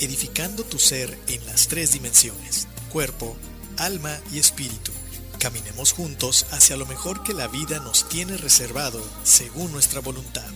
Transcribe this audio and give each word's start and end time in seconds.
edificando 0.00 0.64
tu 0.64 0.78
ser 0.78 1.10
en 1.28 1.44
las 1.46 1.68
tres 1.68 1.92
dimensiones, 1.92 2.68
cuerpo, 2.90 3.36
alma 3.78 4.16
y 4.32 4.38
espíritu. 4.38 4.92
Caminemos 5.38 5.92
juntos 5.92 6.46
hacia 6.52 6.76
lo 6.76 6.86
mejor 6.86 7.22
que 7.22 7.34
la 7.34 7.48
vida 7.48 7.78
nos 7.80 8.08
tiene 8.08 8.36
reservado 8.38 9.00
según 9.22 9.72
nuestra 9.72 10.00
voluntad. 10.00 10.50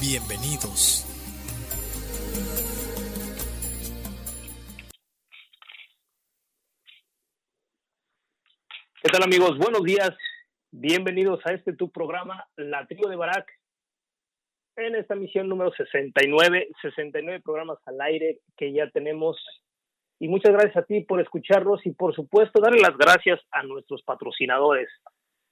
Bienvenidos. 0.00 1.04
¿Qué 9.02 9.12
tal 9.12 9.22
amigos? 9.22 9.58
Buenos 9.58 9.82
días. 9.82 10.10
Bienvenidos 10.70 11.40
a 11.46 11.52
este 11.52 11.72
tu 11.72 11.90
programa, 11.90 12.48
La 12.56 12.86
Tribu 12.86 13.08
de 13.08 13.16
Barak. 13.16 13.55
En 14.76 14.94
esta 14.94 15.14
misión 15.14 15.48
número 15.48 15.72
69, 15.72 16.68
69 16.82 17.40
programas 17.42 17.78
al 17.86 17.98
aire 18.02 18.40
que 18.58 18.74
ya 18.74 18.90
tenemos. 18.90 19.42
Y 20.18 20.28
muchas 20.28 20.52
gracias 20.52 20.76
a 20.76 20.82
ti 20.82 21.00
por 21.00 21.18
escucharlos 21.18 21.84
y 21.86 21.92
por 21.92 22.14
supuesto 22.14 22.60
darle 22.60 22.80
las 22.80 22.96
gracias 22.98 23.40
a 23.50 23.62
nuestros 23.62 24.02
patrocinadores. 24.02 24.88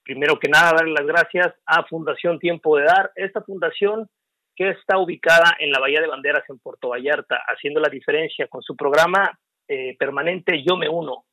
Primero 0.03 0.37
que 0.37 0.47
nada, 0.47 0.73
darle 0.77 0.93
las 0.93 1.07
gracias 1.07 1.55
a 1.65 1.83
Fundación 1.85 2.37
Tiempo 2.37 2.77
de 2.77 2.83
Dar, 2.83 3.11
esta 3.15 3.41
fundación 3.41 4.07
que 4.55 4.69
está 4.69 4.99
ubicada 4.99 5.55
en 5.59 5.71
la 5.71 5.79
Bahía 5.79 6.01
de 6.01 6.07
Banderas 6.07 6.47
en 6.47 6.59
Puerto 6.59 6.89
Vallarta, 6.89 7.41
haciendo 7.47 7.79
la 7.79 7.89
diferencia 7.89 8.47
con 8.47 8.61
su 8.61 8.75
programa 8.75 9.39
eh, 9.67 9.97
permanente 9.97 10.63
Yo 10.63 10.77
Me 10.77 10.87
Uno. 10.87 11.25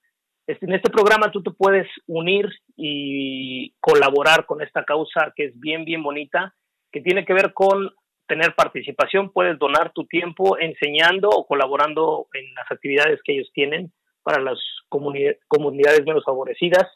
Este, 0.47 0.65
en 0.65 0.73
este 0.73 0.91
programa 0.91 1.31
tú 1.31 1.43
te 1.43 1.51
puedes 1.51 1.87
unir 2.07 2.49
y 2.75 3.75
colaborar 3.81 4.47
con 4.47 4.63
esta 4.63 4.83
causa 4.83 5.33
que 5.37 5.45
es 5.45 5.61
bien, 5.61 5.85
bien 5.85 6.03
bonita, 6.03 6.55
que 6.93 7.01
tiene 7.01 7.25
que 7.25 7.33
ver 7.33 7.53
con 7.53 7.91
tener 8.29 8.55
participación. 8.55 9.33
Puedes 9.33 9.59
donar 9.59 9.93
tu 9.93 10.07
tiempo 10.07 10.59
enseñando 10.59 11.29
o 11.29 11.47
colaborando 11.47 12.29
en 12.35 12.55
las 12.55 12.71
actividades 12.71 13.21
que 13.25 13.35
ellos 13.35 13.51
tienen 13.53 13.93
para 14.23 14.41
las 14.41 14.59
comunidades 14.89 16.05
menos 16.05 16.25
favorecidas. 16.25 16.87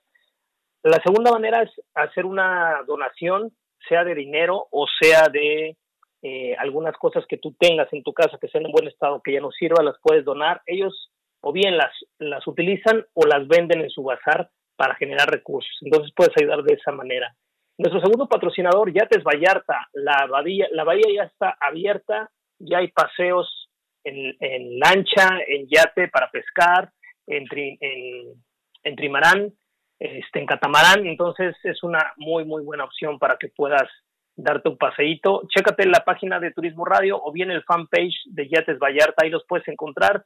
La 0.83 1.03
segunda 1.03 1.33
manera 1.33 1.63
es 1.63 1.71
hacer 1.95 2.25
una 2.25 2.83
donación, 2.87 3.53
sea 3.89 4.05
de 4.05 4.15
dinero 4.15 4.69
o 4.71 4.87
sea 5.01 5.29
de 5.29 5.77
eh, 6.23 6.57
algunas 6.59 6.97
cosas 6.97 7.25
que 7.29 7.39
tú 7.39 7.55
tengas 7.59 7.93
en 7.93 8.03
tu 8.03 8.13
casa 8.13 8.39
que 8.41 8.49
sean 8.49 8.67
en 8.67 8.73
buen 8.73 8.87
estado, 8.87 9.21
que 9.23 9.33
ya 9.33 9.41
no 9.41 9.51
sirva, 9.51 9.83
las 9.83 9.97
puedes 10.03 10.25
donar. 10.25 10.63
Ellos 10.67 11.11
o 11.41 11.53
bien 11.53 11.77
las, 11.77 11.93
las 12.19 12.47
utilizan 12.47 13.05
o 13.15 13.27
las 13.27 13.47
venden 13.47 13.81
en 13.81 13.91
su 13.91 14.03
bazar 14.03 14.51
para 14.77 14.95
generar 14.95 15.29
recursos. 15.29 15.77
Entonces 15.83 16.13
puedes 16.15 16.37
ayudar 16.37 16.63
de 16.63 16.75
esa 16.75 16.93
manera. 16.93 17.35
Nuestro 17.79 18.01
segundo 18.01 18.27
patrocinador, 18.27 18.93
Yates 18.93 19.23
Vallarta, 19.23 19.89
la 19.93 20.27
bahía, 20.27 20.67
la 20.73 20.85
bahía 20.85 21.07
ya 21.15 21.25
está 21.25 21.57
abierta, 21.61 22.31
ya 22.59 22.79
hay 22.79 22.89
paseos 22.89 23.69
en, 24.03 24.35
en 24.41 24.79
lancha, 24.79 25.29
en 25.47 25.67
yate 25.69 26.09
para 26.09 26.31
pescar, 26.31 26.91
en, 27.27 27.45
en, 27.53 28.35
en 28.83 28.97
trimarán, 28.97 29.53
este, 29.99 30.39
en 30.39 30.47
catamarán, 30.47 31.07
entonces 31.07 31.55
es 31.65 31.83
una 31.83 32.15
muy, 32.17 32.45
muy 32.45 32.63
buena 32.63 32.85
opción 32.85 33.19
para 33.19 33.37
que 33.37 33.49
puedas 33.49 33.89
darte 34.37 34.69
un 34.69 34.79
paseíto. 34.79 35.43
Chécate 35.49 35.87
la 35.87 36.05
página 36.05 36.39
de 36.41 36.53
Turismo 36.53 36.85
Radio 36.85 37.21
o 37.23 37.33
bien 37.33 37.51
el 37.51 37.65
fanpage 37.65 38.17
de 38.27 38.49
Yates 38.49 38.79
Vallarta, 38.79 39.25
ahí 39.25 39.31
los 39.31 39.45
puedes 39.47 39.67
encontrar 39.69 40.25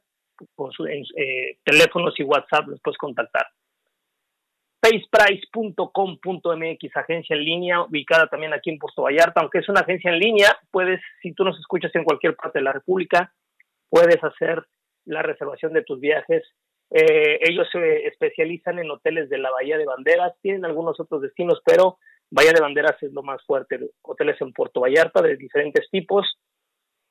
con 0.55 0.73
sus 0.73 0.89
eh, 0.89 1.59
teléfonos 1.65 2.15
y 2.19 2.23
WhatsApp 2.23 2.69
los 2.69 2.81
puedes 2.83 2.99
contactar. 2.99 3.47
Paceprice.com.mx, 4.81 6.97
agencia 6.97 7.37
en 7.37 7.45
línea, 7.45 7.83
ubicada 7.83 8.27
también 8.29 8.55
aquí 8.55 8.71
en 8.71 8.79
Puerto 8.79 9.03
Vallarta, 9.03 9.43
aunque 9.43 9.59
es 9.59 9.69
una 9.69 9.81
agencia 9.81 10.11
en 10.11 10.19
línea, 10.19 10.59
puedes, 10.71 11.03
si 11.23 11.35
tú 11.35 11.45
nos 11.45 11.59
escuchas 11.59 11.95
en 11.95 12.05
cualquier 12.05 12.35
parte 12.35 12.61
de 12.61 12.65
la 12.65 12.73
República, 12.73 13.35
puedes 13.91 14.25
hacer 14.25 14.65
la 15.05 15.21
reservación 15.23 15.75
de 15.75 15.83
tus 15.83 16.01
viajes. 16.01 16.43
Eh, 16.91 17.41
ellos 17.43 17.69
se 17.71 18.07
especializan 18.07 18.79
en 18.79 18.91
hoteles 18.91 19.29
de 19.29 19.37
la 19.39 19.51
Bahía 19.51 19.77
de 19.77 19.85
Banderas, 19.85 20.33
tienen 20.41 20.65
algunos 20.65 20.99
otros 20.99 21.21
destinos, 21.23 21.61
pero 21.65 21.99
Bahía 22.31 22.53
de 22.53 22.63
Banderas 22.63 22.97
es 23.03 23.13
lo 23.13 23.23
más 23.23 23.45
fuerte, 23.45 23.79
hoteles 24.03 24.41
en 24.41 24.53
Puerto 24.53 24.81
Vallarta 24.81 25.21
de 25.21 25.37
diferentes 25.37 25.91
tipos 25.91 26.27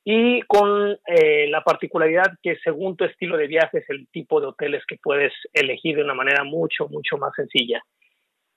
y 0.04 0.42
con 0.42 0.98
eh, 1.06 1.48
la 1.48 1.62
particularidad 1.62 2.38
que 2.42 2.56
según 2.64 2.96
tu 2.96 3.04
estilo 3.04 3.36
de 3.36 3.46
viaje 3.46 3.78
es 3.78 3.90
el 3.90 4.08
tipo 4.08 4.40
de 4.40 4.46
hoteles 4.46 4.82
que 4.86 4.96
puedes 5.02 5.32
elegir 5.52 5.96
de 5.96 6.04
una 6.04 6.14
manera 6.14 6.42
mucho, 6.44 6.88
mucho 6.88 7.18
más 7.18 7.32
sencilla. 7.34 7.82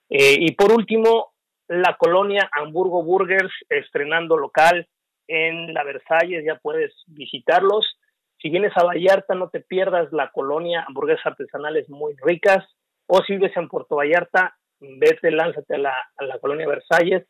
Eh, 0.08 0.36
y 0.38 0.52
por 0.54 0.72
último, 0.72 1.32
la 1.68 1.96
colonia 1.96 2.48
Hamburgo 2.52 3.02
Burgers 3.02 3.52
estrenando 3.68 4.36
local 4.36 4.86
en 5.26 5.72
la 5.72 5.84
Versalles, 5.84 6.44
ya 6.44 6.56
puedes 6.56 6.92
visitarlos. 7.06 7.98
Si 8.38 8.50
vienes 8.50 8.72
a 8.76 8.84
Vallarta, 8.84 9.34
no 9.34 9.48
te 9.48 9.60
pierdas 9.60 10.12
la 10.12 10.30
colonia 10.30 10.84
hamburguesas 10.86 11.26
artesanales 11.26 11.88
muy 11.88 12.14
ricas. 12.22 12.64
O 13.06 13.22
si 13.22 13.34
vives 13.34 13.56
en 13.56 13.68
Puerto 13.68 13.96
Vallarta, 13.96 14.56
vete, 14.80 15.30
lánzate 15.30 15.76
a 15.76 15.78
la, 15.78 15.94
a 16.16 16.24
la 16.24 16.38
colonia 16.38 16.66
Versalles 16.66 17.26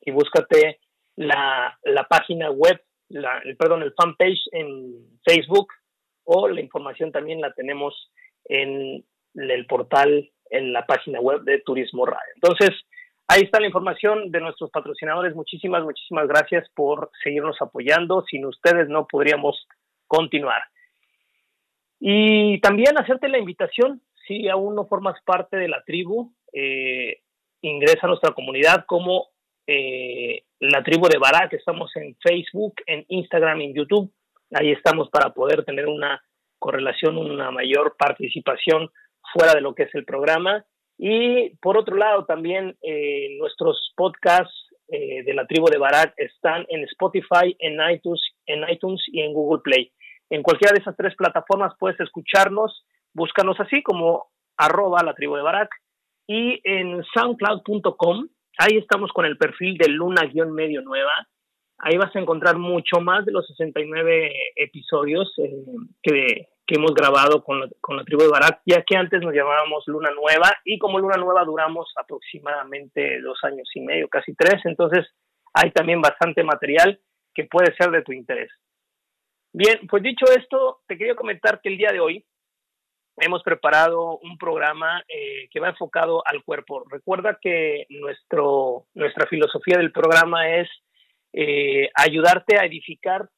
y 0.00 0.10
búscate 0.10 0.80
la, 1.16 1.78
la 1.82 2.04
página 2.04 2.50
web 2.50 2.80
la, 3.10 3.38
el, 3.44 3.56
perdón, 3.56 3.82
el 3.82 3.92
fanpage 3.92 4.40
en 4.52 4.94
Facebook 5.24 5.68
o 6.24 6.48
la 6.48 6.60
información 6.60 7.12
también 7.12 7.40
la 7.40 7.52
tenemos 7.52 8.10
en 8.44 9.04
el 9.34 9.66
portal, 9.66 10.30
en 10.50 10.72
la 10.72 10.86
página 10.86 11.20
web 11.20 11.42
de 11.42 11.60
Turismo 11.60 12.06
Radio. 12.06 12.32
Entonces, 12.36 12.70
ahí 13.28 13.42
está 13.42 13.60
la 13.60 13.66
información 13.66 14.30
de 14.30 14.40
nuestros 14.40 14.70
patrocinadores. 14.70 15.34
Muchísimas, 15.34 15.82
muchísimas 15.82 16.28
gracias 16.28 16.68
por 16.74 17.10
seguirnos 17.22 17.60
apoyando. 17.60 18.24
Sin 18.30 18.46
ustedes 18.46 18.88
no 18.88 19.06
podríamos 19.06 19.66
continuar. 20.06 20.62
Y 21.98 22.60
también 22.60 22.98
hacerte 22.98 23.28
la 23.28 23.38
invitación, 23.38 24.00
si 24.26 24.48
aún 24.48 24.74
no 24.74 24.86
formas 24.86 25.20
parte 25.24 25.56
de 25.56 25.68
la 25.68 25.82
tribu, 25.84 26.32
eh, 26.52 27.20
ingresa 27.60 28.06
a 28.06 28.08
nuestra 28.08 28.32
comunidad 28.32 28.84
como 28.86 29.28
eh, 29.66 30.44
la 30.60 30.82
tribu 30.82 31.08
de 31.08 31.18
Barak, 31.18 31.52
estamos 31.54 31.90
en 31.96 32.16
Facebook, 32.20 32.74
en 32.86 33.04
Instagram, 33.08 33.60
en 33.62 33.74
YouTube. 33.74 34.12
Ahí 34.52 34.72
estamos 34.72 35.08
para 35.10 35.30
poder 35.32 35.64
tener 35.64 35.86
una 35.86 36.22
correlación, 36.58 37.16
una 37.16 37.50
mayor 37.50 37.96
participación 37.98 38.90
fuera 39.32 39.54
de 39.54 39.62
lo 39.62 39.74
que 39.74 39.84
es 39.84 39.94
el 39.94 40.04
programa. 40.04 40.64
Y 40.98 41.56
por 41.56 41.78
otro 41.78 41.96
lado, 41.96 42.26
también 42.26 42.76
eh, 42.82 43.36
nuestros 43.38 43.92
podcasts 43.96 44.54
eh, 44.88 45.22
de 45.24 45.34
la 45.34 45.46
tribu 45.46 45.66
de 45.70 45.78
Barak 45.78 46.12
están 46.18 46.66
en 46.68 46.84
Spotify, 46.84 47.56
en 47.58 47.78
iTunes, 47.90 48.20
en 48.46 48.68
iTunes 48.68 49.02
y 49.06 49.22
en 49.22 49.32
Google 49.32 49.62
Play. 49.62 49.92
En 50.28 50.42
cualquiera 50.42 50.74
de 50.74 50.80
esas 50.80 50.96
tres 50.96 51.14
plataformas 51.16 51.72
puedes 51.78 51.98
escucharnos 52.00 52.84
búscanos 53.12 53.58
así 53.60 53.82
como 53.82 54.30
arroba 54.56 55.02
la 55.02 55.14
tribu 55.14 55.36
de 55.36 55.42
Barak 55.42 55.70
y 56.26 56.60
en 56.64 57.02
soundcloud.com, 57.14 58.28
ahí 58.60 58.76
estamos 58.76 59.10
con 59.12 59.24
el 59.24 59.36
perfil 59.36 59.76
de 59.78 59.88
Luna-Medio 59.88 60.82
Nueva. 60.82 61.26
Ahí 61.78 61.96
vas 61.96 62.14
a 62.14 62.20
encontrar 62.20 62.58
mucho 62.58 63.00
más 63.00 63.24
de 63.24 63.32
los 63.32 63.46
69 63.46 64.30
episodios 64.56 65.32
eh, 65.38 65.50
que, 66.02 66.48
que, 66.66 66.74
hemos 66.74 66.94
grabado 66.94 67.42
con 67.42 67.60
la, 67.60 67.68
con 67.80 67.96
la 67.96 68.04
tribu 68.04 68.22
de 68.22 68.28
Barak, 68.28 68.60
ya 68.66 68.82
que 68.82 68.96
antes 68.96 69.22
nos 69.22 69.32
llamábamos 69.32 69.84
Luna 69.86 70.10
Nueva 70.10 70.52
y 70.64 70.78
como 70.78 70.98
Luna 70.98 71.16
Nueva 71.16 71.42
duramos 71.44 71.90
aproximadamente 71.96 73.22
dos 73.22 73.38
años 73.44 73.68
y 73.74 73.80
medio, 73.80 74.08
casi 74.08 74.34
tres, 74.34 74.60
entonces 74.64 75.06
hay 75.54 75.70
también 75.70 76.02
bastante 76.02 76.44
material 76.44 77.00
que 77.34 77.44
puede 77.44 77.74
ser 77.76 77.90
de 77.90 78.02
tu 78.02 78.12
interés. 78.12 78.50
Bien, 79.52 79.80
pues 79.88 80.02
dicho 80.02 80.26
esto, 80.36 80.80
te 80.86 80.98
quería 80.98 81.14
comentar 81.14 81.60
que 81.62 81.70
el 81.70 81.78
día 81.78 81.92
de 81.92 82.00
hoy 82.00 82.24
hemos 83.20 83.42
preparado 83.42 84.18
un 84.18 84.36
programa 84.38 85.02
eh, 85.08 85.48
que 85.50 85.60
va 85.60 85.68
enfocado 85.68 86.22
al 86.26 86.42
cuerpo. 86.42 86.84
Recuerda 86.90 87.38
que 87.40 87.86
nuestro, 87.90 88.86
nuestra 88.94 89.26
filosofía 89.26 89.78
del 89.78 89.92
programa 89.92 90.48
es 90.48 90.68
eh, 91.32 91.90
ayudarte 91.94 92.58
a 92.58 92.64
edificar 92.64 93.28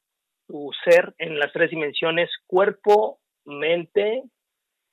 tu 0.47 0.71
ser 0.83 1.13
en 1.17 1.39
las 1.39 1.51
tres 1.53 1.69
dimensiones, 1.69 2.29
cuerpo, 2.47 3.19
mente 3.45 4.23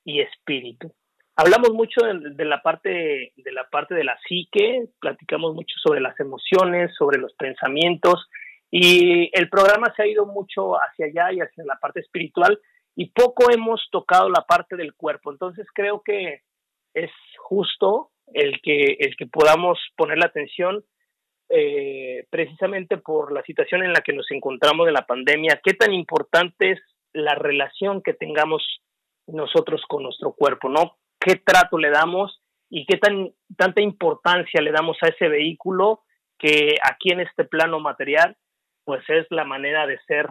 y 0.05 0.21
espíritu. 0.21 0.93
Hablamos 1.35 1.71
mucho 1.71 2.01
de, 2.05 2.45
la 2.45 2.61
parte 2.61 3.33
de 3.35 3.51
la 3.51 3.67
parte 3.69 3.95
de 3.95 4.03
la 4.03 4.17
psique, 4.27 4.85
platicamos 4.99 5.55
mucho 5.55 5.75
sobre 5.81 6.01
las 6.01 6.19
emociones, 6.19 6.93
sobre 6.95 7.19
los 7.19 7.33
pensamientos 7.33 8.27
y 8.69 9.29
el 9.33 9.49
programa 9.49 9.93
se 9.95 10.03
ha 10.03 10.07
ido 10.07 10.25
mucho 10.25 10.75
hacia 10.75 11.07
allá 11.07 11.33
y 11.33 11.39
hacia 11.39 11.63
la 11.65 11.77
parte 11.77 12.01
espiritual, 12.01 12.59
y 12.95 13.11
poco 13.11 13.51
hemos 13.51 13.87
tocado 13.91 14.29
la 14.29 14.45
parte 14.47 14.75
del 14.75 14.93
cuerpo. 14.95 15.31
Entonces 15.31 15.65
creo 15.73 16.01
que 16.03 16.41
es 16.93 17.11
justo 17.37 18.11
el 18.33 18.61
que, 18.61 18.97
el 18.99 19.15
que 19.15 19.27
podamos 19.27 19.79
poner 19.95 20.17
la 20.17 20.27
atención 20.27 20.83
eh, 21.49 22.25
precisamente 22.29 22.97
por 22.97 23.33
la 23.33 23.43
situación 23.43 23.83
en 23.83 23.91
la 23.91 24.01
que 24.01 24.13
nos 24.13 24.29
encontramos 24.31 24.85
de 24.85 24.93
la 24.93 25.05
pandemia, 25.05 25.59
qué 25.63 25.73
tan 25.73 25.93
importante 25.93 26.71
es 26.71 26.79
la 27.13 27.35
relación 27.35 28.01
que 28.01 28.13
tengamos 28.13 28.63
nosotros 29.27 29.81
con 29.87 30.03
nuestro 30.03 30.31
cuerpo, 30.33 30.69
¿no? 30.69 30.97
¿Qué 31.19 31.35
trato 31.35 31.77
le 31.77 31.89
damos 31.89 32.41
y 32.69 32.85
qué 32.85 32.97
tan, 32.97 33.33
tanta 33.57 33.81
importancia 33.81 34.61
le 34.61 34.71
damos 34.71 34.97
a 35.01 35.07
ese 35.07 35.27
vehículo 35.27 36.03
que 36.39 36.77
aquí 36.89 37.11
en 37.11 37.19
este 37.19 37.43
plano 37.43 37.79
material, 37.79 38.37
pues 38.85 39.03
es 39.09 39.27
la 39.29 39.43
manera 39.43 39.85
de 39.85 39.99
ser 40.07 40.29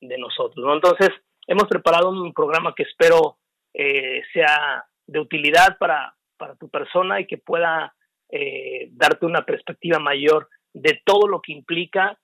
de 0.00 0.16
nosotros, 0.16 0.64
¿no? 0.64 0.74
Entonces, 0.74 1.10
hemos 1.46 1.68
preparado 1.68 2.10
un 2.10 2.32
programa 2.32 2.74
que 2.74 2.84
espero 2.84 3.38
eh, 3.74 4.22
sea 4.32 4.84
de 5.06 5.20
utilidad 5.20 5.78
para, 5.78 6.14
para, 6.36 6.54
tu 6.56 6.68
persona 6.68 7.20
y 7.20 7.26
que 7.26 7.38
pueda 7.38 7.94
eh, 8.28 8.88
darte 8.92 9.26
una 9.26 9.44
perspectiva 9.44 9.98
mayor 9.98 10.48
de 10.72 11.00
todo 11.04 11.26
lo 11.26 11.40
que 11.40 11.52
implica 11.52 12.18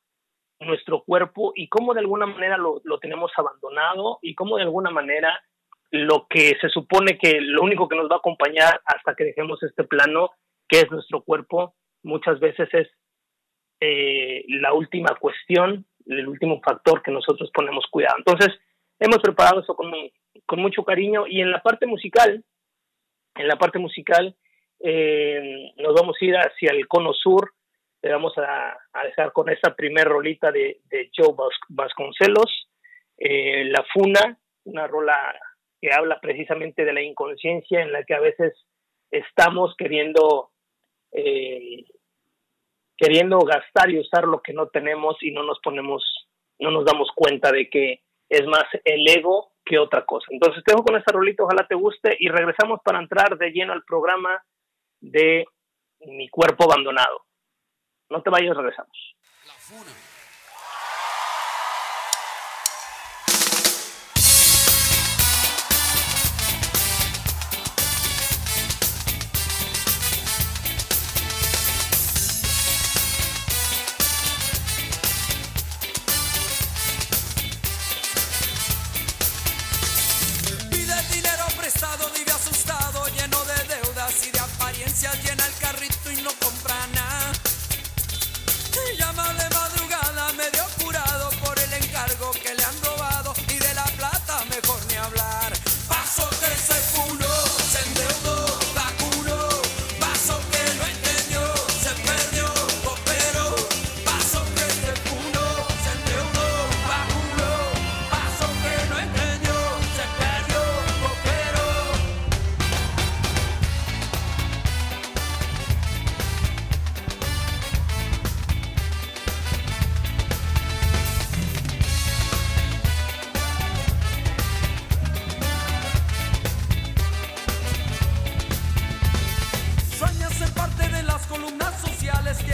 nuestro 0.61 1.03
cuerpo 1.05 1.53
y 1.55 1.69
cómo 1.69 1.95
de 1.95 2.01
alguna 2.01 2.27
manera 2.27 2.57
lo, 2.57 2.81
lo, 2.85 2.99
tenemos 2.99 3.31
abandonado 3.37 4.19
y 4.23 4.35
cómo 4.35 4.57
de 4.57 4.65
alguna 4.65 4.91
manera 4.91 5.41
lo 5.91 6.27
que 6.29 6.57
se 6.61 6.69
supone 6.69 7.19
que 7.19 7.41
lo 7.41 7.63
único 7.63 7.89
que 7.89 7.97
nos 7.97 8.11
va 8.11 8.17
a 8.17 8.19
acompañar 8.19 8.81
hasta 8.85 9.15
que 9.15 9.25
dejemos 9.25 9.63
este 9.63 9.85
plano, 9.85 10.31
que 10.69 10.81
es 10.81 10.91
nuestro 10.91 11.23
cuerpo, 11.23 11.75
muchas 12.03 12.41
veces 12.41 12.69
es 12.73 12.89
eh, 13.81 14.45
la 14.49 14.73
última 14.73 15.15
cuestión, 15.21 15.87
el 16.07 16.29
último 16.29 16.61
factor 16.61 17.03
que 17.03 17.11
nosotros 17.11 17.51
ponemos 17.55 17.87
cuidado. 17.91 18.17
Entonces, 18.19 18.59
hemos 18.99 19.19
preparado 19.19 19.61
eso 19.61 19.75
con, 19.75 19.93
con 20.47 20.61
mucho 20.61 20.85
cariño. 20.85 21.27
Y 21.27 21.41
en 21.41 21.51
la 21.51 21.63
parte 21.63 21.87
musical, 21.87 22.45
en 23.35 23.49
la 23.49 23.57
parte 23.57 23.79
musical 23.79 24.37
eh, 24.81 25.73
nos 25.77 25.95
vamos 25.95 26.17
a 26.21 26.25
ir 26.25 26.35
hacia 26.37 26.73
el 26.73 26.87
cono 26.87 27.13
sur, 27.13 27.53
le 28.03 28.13
vamos 28.13 28.33
a, 28.37 28.77
dejar 29.05 29.33
con 29.33 29.49
esta 29.49 29.75
primer 29.75 30.07
rolita 30.07 30.53
de, 30.53 30.81
de 30.85 31.11
Joe 31.17 31.35
Vasconcelos, 31.69 32.69
eh, 33.17 33.65
La 33.65 33.85
Funa, 33.93 34.39
una 34.65 34.87
rola 34.87 35.17
que 35.81 35.91
habla 35.93 36.21
precisamente 36.21 36.85
de 36.85 36.93
la 36.93 37.03
inconsciencia 37.03 37.81
en 37.81 37.93
la 37.93 38.05
que 38.05 38.15
a 38.15 38.21
veces 38.21 38.55
estamos 39.11 39.75
queriendo 39.77 40.51
eh, 41.13 41.85
queriendo 42.97 43.39
gastar 43.39 43.91
y 43.91 43.99
usar 43.99 44.25
lo 44.25 44.43
que 44.43 44.53
no 44.53 44.69
tenemos 44.69 45.17
y 45.23 45.31
no 45.31 45.43
nos 45.43 45.59
ponemos 45.61 46.03
no 46.59 46.71
nos 46.71 46.85
damos 46.85 47.09
cuenta 47.15 47.53
de 47.53 47.71
que 47.71 48.03
es 48.29 48.47
más 48.47 48.65
el 48.85 49.09
ego 49.09 49.53
que 49.65 49.79
otra 49.79 50.05
cosa. 50.05 50.27
Entonces 50.31 50.63
te 50.65 50.73
dejo 50.73 50.85
con 50.85 50.97
esta 50.97 51.13
rolita, 51.13 51.45
ojalá 51.45 51.67
te 51.67 51.75
guste 51.75 52.17
y 52.19 52.29
regresamos 52.29 52.81
para 52.83 52.99
entrar 52.99 53.37
de 53.37 53.51
lleno 53.51 53.73
al 53.73 53.85
programa 53.85 54.43
de 55.01 55.47
Mi 56.01 56.29
cuerpo 56.29 56.65
abandonado. 56.65 57.25
No 58.11 58.23
te 58.23 58.31
vayas, 58.31 58.57
regresamos. 58.57 59.17
Muchísimas 59.45 60.18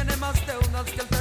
tenemos 0.04 0.46
deudas 0.46 0.84
que 0.90 1.00
el 1.00 1.13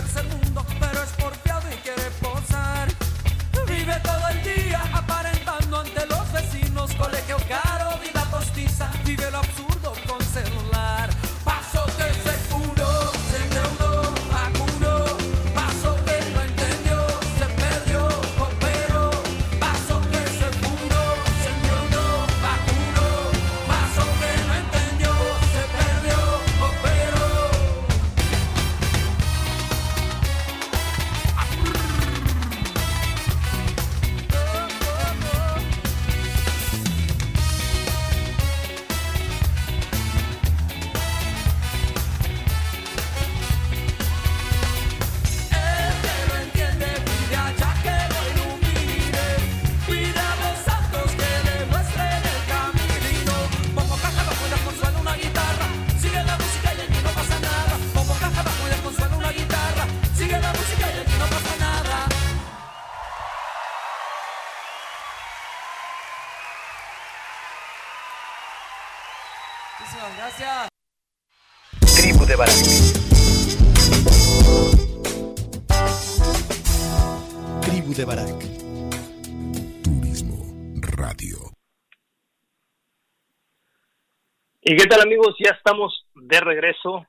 ¿Y 84.73 84.75
qué 84.75 84.87
tal 84.87 85.01
amigos? 85.01 85.35
Ya 85.37 85.51
estamos 85.51 86.07
de 86.15 86.39
regreso, 86.39 87.05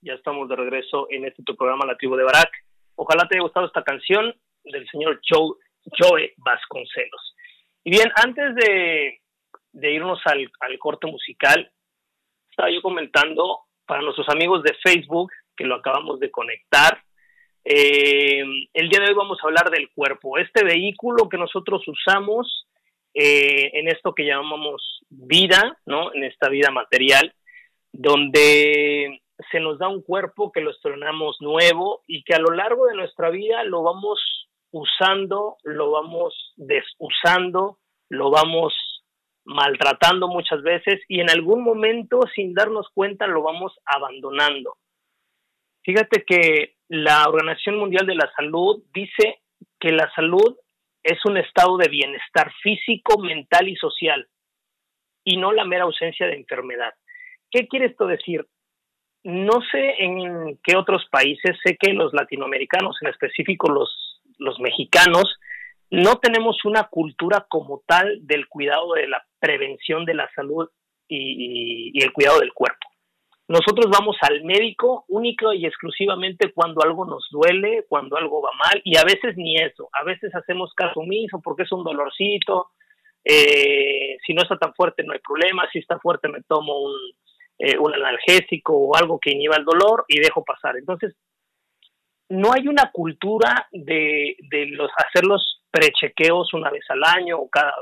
ya 0.00 0.14
estamos 0.14 0.48
de 0.48 0.56
regreso 0.56 1.06
en 1.08 1.24
este 1.24 1.44
tu 1.44 1.54
programa 1.54 1.86
La 1.86 1.96
Tribu 1.96 2.16
de 2.16 2.24
Barak. 2.24 2.50
Ojalá 2.96 3.28
te 3.28 3.36
haya 3.36 3.44
gustado 3.44 3.68
esta 3.68 3.84
canción 3.84 4.34
del 4.64 4.84
señor 4.88 5.20
Joe, 5.22 5.54
Joe 5.84 6.34
Vasconcelos. 6.38 7.36
Y 7.84 7.90
bien, 7.90 8.10
antes 8.16 8.56
de, 8.56 9.20
de 9.70 9.92
irnos 9.92 10.18
al, 10.24 10.50
al 10.58 10.78
corte 10.80 11.06
musical, 11.06 11.70
estaba 12.50 12.72
yo 12.72 12.82
comentando 12.82 13.60
para 13.86 14.02
nuestros 14.02 14.28
amigos 14.28 14.64
de 14.64 14.74
Facebook, 14.82 15.30
que 15.56 15.64
lo 15.64 15.76
acabamos 15.76 16.18
de 16.18 16.32
conectar, 16.32 17.00
eh, 17.64 18.42
el 18.74 18.88
día 18.88 18.98
de 18.98 19.10
hoy 19.10 19.14
vamos 19.14 19.38
a 19.40 19.46
hablar 19.46 19.70
del 19.70 19.90
cuerpo, 19.92 20.38
este 20.38 20.64
vehículo 20.64 21.28
que 21.28 21.38
nosotros 21.38 21.86
usamos 21.86 22.65
eh, 23.18 23.70
en 23.72 23.88
esto 23.88 24.14
que 24.14 24.26
llamamos 24.26 25.00
vida, 25.08 25.78
¿no? 25.86 26.12
En 26.12 26.24
esta 26.24 26.50
vida 26.50 26.70
material, 26.70 27.32
donde 27.90 29.22
se 29.50 29.58
nos 29.58 29.78
da 29.78 29.88
un 29.88 30.02
cuerpo 30.02 30.52
que 30.52 30.60
lo 30.60 30.70
estrenamos 30.70 31.38
nuevo 31.40 32.02
y 32.06 32.24
que 32.24 32.34
a 32.34 32.38
lo 32.38 32.54
largo 32.54 32.84
de 32.84 32.94
nuestra 32.94 33.30
vida 33.30 33.64
lo 33.64 33.82
vamos 33.82 34.20
usando, 34.70 35.56
lo 35.62 35.92
vamos 35.92 36.52
desusando, 36.56 37.78
lo 38.10 38.30
vamos 38.30 38.74
maltratando 39.46 40.28
muchas 40.28 40.60
veces 40.62 41.00
y 41.08 41.20
en 41.20 41.30
algún 41.30 41.64
momento 41.64 42.20
sin 42.34 42.52
darnos 42.52 42.88
cuenta 42.92 43.26
lo 43.26 43.42
vamos 43.42 43.72
abandonando. 43.86 44.76
Fíjate 45.84 46.22
que 46.26 46.74
la 46.88 47.24
Organización 47.26 47.78
Mundial 47.78 48.06
de 48.06 48.16
la 48.16 48.30
Salud 48.36 48.82
dice 48.92 49.40
que 49.80 49.92
la 49.92 50.12
salud 50.14 50.54
es 51.06 51.24
un 51.24 51.36
estado 51.36 51.76
de 51.76 51.88
bienestar 51.88 52.52
físico, 52.62 53.18
mental 53.18 53.68
y 53.68 53.76
social 53.76 54.28
y 55.24 55.36
no 55.36 55.52
la 55.52 55.64
mera 55.64 55.84
ausencia 55.84 56.26
de 56.26 56.36
enfermedad. 56.36 56.94
¿Qué 57.50 57.68
quiere 57.68 57.86
esto 57.86 58.06
decir? 58.06 58.46
No 59.22 59.60
sé 59.72 59.94
en 59.98 60.58
qué 60.62 60.76
otros 60.76 61.06
países, 61.10 61.56
sé 61.64 61.76
que 61.76 61.92
los 61.92 62.12
latinoamericanos, 62.12 62.96
en 63.02 63.08
específico 63.08 63.70
los, 63.70 64.22
los 64.38 64.58
mexicanos, 64.60 65.24
no 65.90 66.16
tenemos 66.18 66.64
una 66.64 66.84
cultura 66.84 67.46
como 67.48 67.82
tal 67.86 68.26
del 68.26 68.48
cuidado 68.48 68.94
de 68.94 69.08
la 69.08 69.24
prevención 69.38 70.04
de 70.04 70.14
la 70.14 70.30
salud 70.34 70.68
y, 71.08 71.92
y, 71.94 72.02
el 72.02 72.12
cuidado 72.12 72.40
del 72.40 72.52
cuerpo. 72.52 72.88
Nosotros 73.48 73.86
vamos 73.90 74.16
al 74.22 74.42
médico 74.42 75.04
único 75.08 75.52
y 75.52 75.66
exclusivamente 75.66 76.52
cuando 76.52 76.82
algo 76.82 77.04
nos 77.06 77.28
duele, 77.30 77.84
cuando 77.88 78.16
algo 78.16 78.42
va 78.42 78.50
mal, 78.58 78.80
y 78.82 78.96
a 78.96 79.04
veces 79.04 79.36
ni 79.36 79.56
eso, 79.56 79.88
a 79.92 80.02
veces 80.02 80.34
hacemos 80.34 80.74
caso 80.74 81.00
omiso 81.00 81.40
porque 81.40 81.62
es 81.62 81.70
un 81.70 81.84
dolorcito, 81.84 82.70
eh, 83.24 84.16
si 84.24 84.34
no 84.34 84.42
está 84.42 84.56
tan 84.56 84.74
fuerte 84.74 85.04
no 85.04 85.12
hay 85.12 85.20
problema, 85.20 85.68
si 85.72 85.78
está 85.78 85.98
fuerte 85.98 86.28
me 86.28 86.42
tomo 86.42 86.80
un, 86.80 86.94
eh, 87.58 87.76
analgésico 87.94 88.72
o 88.76 88.96
algo 88.96 89.18
que 89.20 89.30
inhiba 89.30 89.56
el 89.56 89.64
dolor 89.64 90.04
y 90.08 90.20
dejo 90.20 90.44
pasar. 90.44 90.76
Entonces, 90.76 91.14
no 92.28 92.52
hay 92.52 92.66
una 92.66 92.90
cultura 92.92 93.68
de, 93.70 94.36
de 94.50 94.66
los 94.66 94.90
hacer 94.96 95.24
los 95.24 95.62
prechequeos 95.70 96.52
una 96.52 96.70
vez 96.70 96.84
al 96.88 97.04
año 97.04 97.38
o 97.38 97.48
cada, 97.48 97.72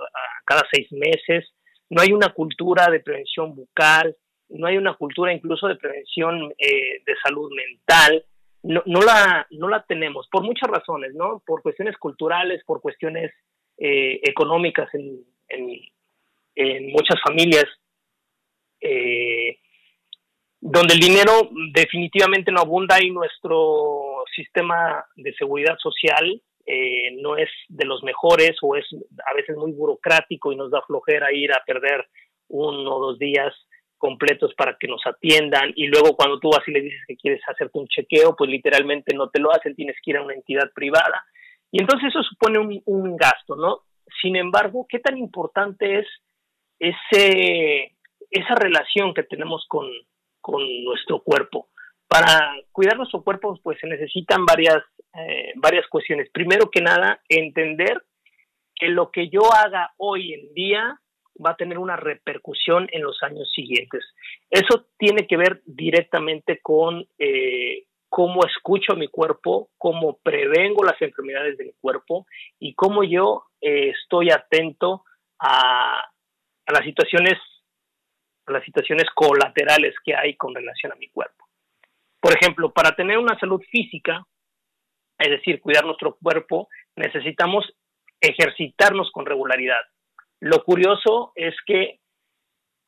cada 0.45 0.63
seis 0.71 0.89
meses, 0.93 1.55
no 1.89 2.03
hay 2.03 2.13
una 2.13 2.31
cultura 2.31 2.91
de 2.91 3.01
prevención 3.01 3.55
bucal, 3.55 4.15
no 4.49 4.67
hay 4.67 4.77
una 4.77 4.95
cultura 4.95 5.33
incluso 5.33 5.69
de 5.69 5.77
prevención 5.77 6.53
eh, 6.59 7.03
de 7.05 7.15
salud 7.23 7.51
mental, 7.55 8.25
no, 8.63 8.83
no, 8.87 9.01
la, 9.03 9.47
no 9.51 9.69
la 9.69 9.85
tenemos 9.85 10.27
por 10.31 10.43
muchas 10.43 10.71
razones, 10.71 11.15
¿no? 11.15 11.43
Por 11.47 11.63
cuestiones 11.63 11.97
culturales, 11.99 12.63
por 12.65 12.81
cuestiones 12.81 13.31
eh, 13.77 14.21
económicas 14.23 14.89
en, 14.95 15.23
en, 15.49 16.93
muchas 16.93 17.21
familias, 17.27 17.67
eh, 18.81 19.59
donde 20.61 20.95
el 20.95 21.01
dinero 21.01 21.33
definitivamente 21.73 22.53
no 22.53 22.61
abunda 22.61 23.03
y 23.03 23.11
nuestro 23.11 24.25
sistema 24.35 25.05
de 25.17 25.35
seguridad 25.35 25.77
social 25.79 26.41
eh, 26.67 27.17
no 27.21 27.37
es 27.37 27.51
de 27.69 27.85
los 27.85 28.03
mejores 28.03 28.57
o 28.63 28.77
es 28.77 28.87
a 29.31 29.35
veces 29.35 29.57
muy 29.57 29.73
burocrático 29.73 30.53
y 30.53 30.57
nos 30.57 30.71
da 30.71 30.81
flojera 30.87 31.33
ir 31.33 31.53
a 31.53 31.63
perder 31.67 32.07
uno 32.49 32.97
o 32.97 33.07
dos 33.07 33.19
días 33.19 33.53
completos 33.99 34.55
para 34.55 34.77
que 34.79 34.89
nos 34.89 35.01
atiendan 35.07 35.73
y 35.75 35.87
luego 35.87 36.17
cuando 36.17 36.39
tú 36.39 36.51
vas 36.51 36.67
y 36.67 36.73
le 36.73 36.83
dices 36.83 37.01
que 37.07 37.17
quieres 37.17 37.41
hacerte 37.49 37.79
un 37.79 37.87
chequeo, 37.87 38.37
pues 38.37 38.51
literalmente 38.51 39.15
no 39.15 39.29
te 39.31 39.41
lo 39.41 39.53
hacen, 39.53 39.75
tienes 39.75 39.97
que 40.03 40.11
ir 40.11 40.17
a 40.19 40.23
una 40.23 40.35
entidad 40.35 40.71
privada. 40.75 41.25
Y 41.71 41.81
entonces 41.81 42.09
eso 42.09 42.23
supone 42.23 42.59
un, 42.59 42.83
un 42.85 43.17
gasto, 43.17 43.57
¿no? 43.57 43.81
Sin 44.21 44.37
embargo, 44.37 44.87
¿qué 44.89 44.99
tan 44.99 45.17
importante 45.17 45.99
es 45.99 46.07
ese, 46.79 47.97
esa 48.31 48.55
relación 48.55 49.15
que 49.15 49.23
tenemos 49.23 49.65
con, 49.69 49.89
con 50.41 50.63
nuestro 50.85 51.21
cuerpo? 51.21 51.69
Para 52.07 52.55
cuidar 52.71 52.97
nuestro 52.97 53.23
cuerpo, 53.23 53.59
pues 53.63 53.79
se 53.81 53.89
necesitan 53.89 54.45
varias, 54.45 54.83
eh, 55.15 55.53
varias 55.57 55.87
cuestiones. 55.89 56.31
Primero 56.31 56.71
que 56.71 56.81
nada, 56.81 57.21
entender 57.29 58.03
que 58.75 58.89
lo 58.89 59.11
que 59.11 59.29
yo 59.29 59.53
haga 59.53 59.93
hoy 59.97 60.33
en 60.33 60.55
día 60.55 61.01
va 61.45 61.51
a 61.51 61.57
tener 61.57 61.79
una 61.79 61.97
repercusión 61.97 62.89
en 62.93 63.03
los 63.03 63.23
años 63.23 63.51
siguientes. 63.55 64.05
Eso 64.51 64.87
tiene 64.99 65.27
que 65.27 65.37
ver 65.37 65.63
directamente 65.67 66.61
con 66.63 67.07
eh, 67.19 67.85
cómo 68.09 68.45
escucho 68.47 68.95
mi 68.95 69.09
cuerpo, 69.09 69.71
cómo 69.77 70.19
prevengo 70.23 70.85
las 70.85 71.01
enfermedades 71.03 71.59
de 71.59 71.65
mi 71.65 71.73
cuerpo 71.81 72.27
y 72.59 72.75
cómo 72.75 73.03
yo 73.03 73.45
eh, 73.61 73.91
estoy 73.91 74.31
atento 74.31 75.05
a, 75.39 76.01
a, 76.67 76.73
las 76.73 76.85
situaciones 76.85 77.35
a 78.47 78.53
las 78.53 78.65
situaciones 78.65 79.07
colaterales 79.15 79.95
que 80.05 80.15
hay 80.15 80.37
con 80.37 80.55
relación 80.55 80.93
a 80.93 80.97
mi 80.97 81.09
cuerpo. 81.09 81.49
Por 82.21 82.37
ejemplo, 82.37 82.73
para 82.73 82.95
tener 82.95 83.19
una 83.19 83.39
salud 83.39 83.61
física, 83.71 84.25
es 85.19 85.31
decir, 85.31 85.61
cuidar 85.61 85.85
nuestro 85.85 86.17
cuerpo, 86.17 86.69
necesitamos 86.97 87.65
ejercitarnos 88.21 89.11
con 89.13 89.27
regularidad. 89.27 89.81
Lo 90.45 90.63
curioso 90.63 91.33
es 91.37 91.55
que 91.65 92.01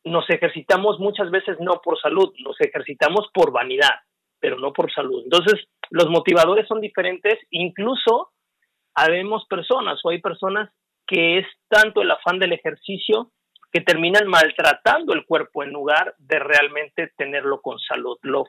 nos 0.04 0.28
ejercitamos 0.28 1.00
muchas 1.00 1.30
veces 1.30 1.56
no 1.58 1.80
por 1.82 1.98
salud, 1.98 2.30
nos 2.44 2.60
ejercitamos 2.60 3.30
por 3.32 3.50
vanidad, 3.50 3.94
pero 4.38 4.58
no 4.58 4.74
por 4.74 4.92
salud. 4.92 5.22
Entonces, 5.24 5.66
los 5.88 6.10
motivadores 6.10 6.68
son 6.68 6.82
diferentes, 6.82 7.38
incluso 7.48 8.32
habemos 8.94 9.46
personas 9.46 9.98
o 10.04 10.10
hay 10.10 10.20
personas 10.20 10.70
que 11.06 11.38
es 11.38 11.46
tanto 11.68 12.02
el 12.02 12.10
afán 12.10 12.38
del 12.38 12.52
ejercicio 12.52 13.32
que 13.72 13.80
terminan 13.80 14.28
maltratando 14.28 15.14
el 15.14 15.24
cuerpo 15.24 15.62
en 15.62 15.70
lugar 15.70 16.14
de 16.18 16.38
realmente 16.38 17.10
tenerlo 17.16 17.62
con 17.62 17.78
salud. 17.78 18.18
Lo, 18.20 18.44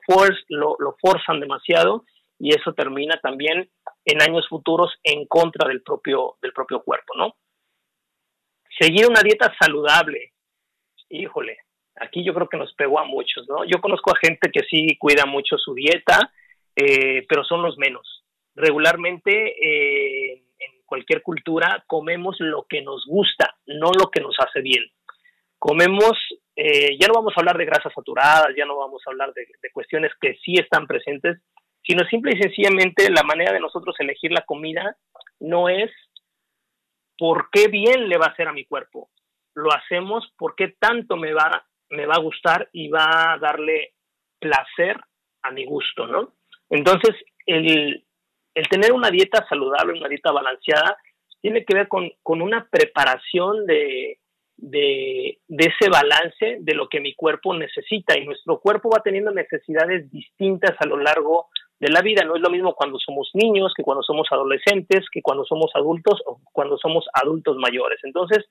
lo, 0.49 0.75
lo 0.79 0.95
forzan 0.99 1.39
demasiado 1.39 2.03
y 2.39 2.49
eso 2.49 2.73
termina 2.73 3.17
también 3.21 3.69
en 4.03 4.21
años 4.21 4.49
futuros 4.49 4.91
en 5.01 5.25
contra 5.27 5.69
del 5.69 5.81
propio, 5.81 6.35
del 6.41 6.51
propio 6.51 6.81
cuerpo, 6.83 7.13
¿no? 7.15 7.35
Seguir 8.79 9.07
una 9.07 9.21
dieta 9.21 9.53
saludable, 9.59 10.33
híjole, 11.09 11.57
aquí 11.95 12.23
yo 12.23 12.33
creo 12.33 12.49
que 12.49 12.57
nos 12.57 12.73
pegó 12.73 12.99
a 12.99 13.05
muchos, 13.05 13.47
¿no? 13.47 13.65
Yo 13.65 13.79
conozco 13.81 14.11
a 14.11 14.19
gente 14.21 14.49
que 14.51 14.61
sí 14.69 14.97
cuida 14.97 15.25
mucho 15.25 15.57
su 15.57 15.73
dieta, 15.73 16.31
eh, 16.75 17.25
pero 17.27 17.43
son 17.43 17.61
los 17.61 17.77
menos. 17.77 18.23
Regularmente 18.55 19.31
eh, 19.31 20.43
en 20.59 20.83
cualquier 20.85 21.21
cultura 21.21 21.83
comemos 21.87 22.37
lo 22.39 22.65
que 22.67 22.81
nos 22.81 23.05
gusta, 23.05 23.55
no 23.65 23.91
lo 23.97 24.09
que 24.11 24.21
nos 24.21 24.35
hace 24.39 24.61
bien. 24.61 24.83
Comemos, 25.59 26.13
eh, 26.55 26.97
ya 26.99 27.07
no 27.07 27.15
vamos 27.15 27.33
a 27.35 27.39
hablar 27.39 27.57
de 27.57 27.65
grasas 27.65 27.93
saturadas, 27.93 28.55
ya 28.55 28.65
no 28.65 28.77
vamos 28.77 29.01
a 29.05 29.09
hablar 29.09 29.33
de, 29.33 29.47
de 29.61 29.71
cuestiones 29.71 30.11
que 30.21 30.35
sí 30.43 30.53
están 30.53 30.85
presentes, 30.85 31.39
sino 31.83 32.05
simple 32.09 32.33
y 32.35 32.41
sencillamente 32.41 33.09
la 33.09 33.23
manera 33.23 33.53
de 33.53 33.59
nosotros 33.59 33.95
elegir 33.99 34.31
la 34.31 34.41
comida 34.41 34.97
no 35.39 35.69
es 35.69 35.89
por 37.17 37.49
qué 37.51 37.67
bien 37.67 38.09
le 38.09 38.17
va 38.17 38.27
a 38.27 38.29
hacer 38.29 38.47
a 38.47 38.53
mi 38.53 38.65
cuerpo. 38.65 39.09
Lo 39.55 39.71
hacemos 39.73 40.31
porque 40.37 40.75
tanto 40.79 41.17
me 41.17 41.33
va, 41.33 41.65
me 41.89 42.05
va 42.05 42.15
a 42.15 42.21
gustar 42.21 42.69
y 42.71 42.89
va 42.89 43.33
a 43.33 43.37
darle 43.39 43.93
placer 44.39 44.99
a 45.43 45.51
mi 45.51 45.65
gusto, 45.65 46.07
¿no? 46.07 46.33
Entonces, 46.69 47.15
el, 47.45 48.05
el 48.53 48.67
tener 48.69 48.91
una 48.91 49.09
dieta 49.09 49.45
saludable, 49.47 49.97
una 49.97 50.09
dieta 50.09 50.31
balanceada, 50.31 50.97
tiene 51.41 51.63
que 51.65 51.75
ver 51.75 51.87
con, 51.87 52.11
con 52.23 52.41
una 52.41 52.67
preparación 52.69 53.65
de, 53.65 54.19
de, 54.57 55.39
de, 55.47 55.65
ese 55.65 55.89
balance 55.89 56.57
de 56.59 56.73
lo 56.73 56.89
que 56.89 56.99
mi 56.99 57.13
cuerpo 57.15 57.53
necesita 57.55 58.17
y 58.17 58.25
nuestro 58.25 58.59
cuerpo 58.59 58.89
va 58.89 59.03
teniendo 59.03 59.31
necesidades 59.31 60.11
distintas 60.11 60.75
a 60.79 60.87
lo 60.87 60.97
largo 60.97 61.47
de 61.79 61.89
la 61.89 62.01
vida. 62.01 62.23
No 62.23 62.35
es 62.35 62.41
lo 62.41 62.49
mismo 62.49 62.73
cuando 62.73 62.99
somos 62.99 63.29
niños 63.33 63.73
que 63.75 63.83
cuando 63.83 64.03
somos 64.03 64.27
adolescentes, 64.31 65.05
que 65.11 65.21
cuando 65.21 65.45
somos 65.45 65.71
adultos 65.75 66.21
o 66.25 66.39
cuando 66.51 66.77
somos 66.77 67.05
adultos 67.13 67.57
mayores. 67.57 67.99
Entonces, 68.03 68.45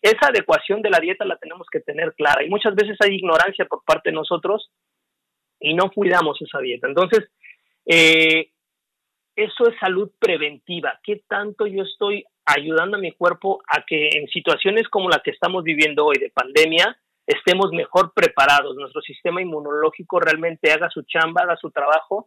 esa 0.00 0.28
adecuación 0.28 0.82
de 0.82 0.90
la 0.90 0.98
dieta 0.98 1.24
la 1.24 1.36
tenemos 1.36 1.66
que 1.70 1.80
tener 1.80 2.12
clara 2.14 2.44
y 2.44 2.50
muchas 2.50 2.74
veces 2.74 2.96
hay 3.00 3.14
ignorancia 3.14 3.66
por 3.66 3.84
parte 3.84 4.10
de 4.10 4.16
nosotros 4.16 4.70
y 5.60 5.74
no 5.74 5.90
cuidamos 5.90 6.40
esa 6.42 6.58
dieta. 6.58 6.88
Entonces, 6.88 7.30
eh, 7.86 8.50
eso 9.36 9.68
es 9.68 9.78
salud 9.78 10.10
preventiva. 10.18 10.98
¿Qué 11.04 11.22
tanto 11.28 11.66
yo 11.66 11.84
estoy 11.84 12.24
ayudando 12.44 12.96
a 12.96 13.00
mi 13.00 13.12
cuerpo 13.12 13.62
a 13.68 13.84
que 13.86 14.08
en 14.12 14.26
situaciones 14.26 14.88
como 14.88 15.08
la 15.08 15.20
que 15.20 15.30
estamos 15.30 15.62
viviendo 15.62 16.04
hoy 16.04 16.18
de 16.18 16.30
pandemia 16.30 16.98
estemos 17.24 17.70
mejor 17.70 18.12
preparados, 18.14 18.74
nuestro 18.74 19.00
sistema 19.00 19.40
inmunológico 19.40 20.18
realmente 20.18 20.72
haga 20.72 20.90
su 20.90 21.02
chamba, 21.02 21.42
haga 21.42 21.56
su 21.56 21.70
trabajo 21.70 22.26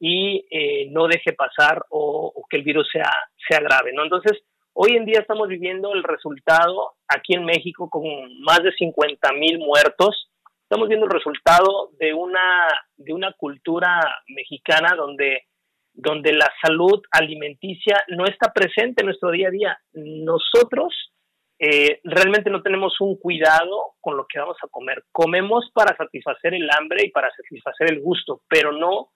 y 0.00 0.46
eh, 0.50 0.88
no 0.90 1.06
deje 1.06 1.34
pasar 1.34 1.84
o, 1.90 2.32
que 2.48 2.56
el 2.56 2.64
virus 2.64 2.88
sea, 2.90 3.12
sea 3.48 3.60
grave, 3.60 3.92
¿no? 3.92 4.02
Entonces, 4.02 4.42
hoy 4.72 4.96
en 4.96 5.04
día 5.04 5.20
estamos 5.20 5.46
viviendo 5.46 5.92
el 5.92 6.02
resultado 6.02 6.94
aquí 7.06 7.34
en 7.34 7.44
México 7.44 7.88
con 7.90 8.02
más 8.40 8.62
de 8.62 8.72
50 8.72 9.32
mil 9.34 9.58
muertos. 9.58 10.30
Estamos 10.62 10.88
viendo 10.88 11.06
el 11.06 11.12
resultado 11.12 11.90
de 11.98 12.14
una, 12.14 12.66
de 12.96 13.12
una 13.12 13.32
cultura 13.34 14.00
mexicana 14.26 14.96
donde 14.96 15.44
donde 15.92 16.32
la 16.32 16.50
salud 16.62 17.02
alimenticia 17.10 18.02
no 18.08 18.24
está 18.24 18.52
presente 18.52 19.02
en 19.02 19.06
nuestro 19.06 19.32
día 19.32 19.48
a 19.48 19.50
día. 19.50 19.78
Nosotros 19.92 21.12
eh, 21.58 22.00
realmente 22.04 22.48
no 22.48 22.62
tenemos 22.62 22.98
un 23.00 23.18
cuidado 23.18 23.94
con 24.00 24.16
lo 24.16 24.26
que 24.26 24.38
vamos 24.38 24.56
a 24.62 24.68
comer. 24.68 25.04
Comemos 25.12 25.70
para 25.74 25.94
satisfacer 25.96 26.54
el 26.54 26.68
hambre 26.70 27.04
y 27.04 27.10
para 27.10 27.30
satisfacer 27.32 27.92
el 27.92 28.00
gusto, 28.00 28.42
pero 28.48 28.72
no 28.72 29.10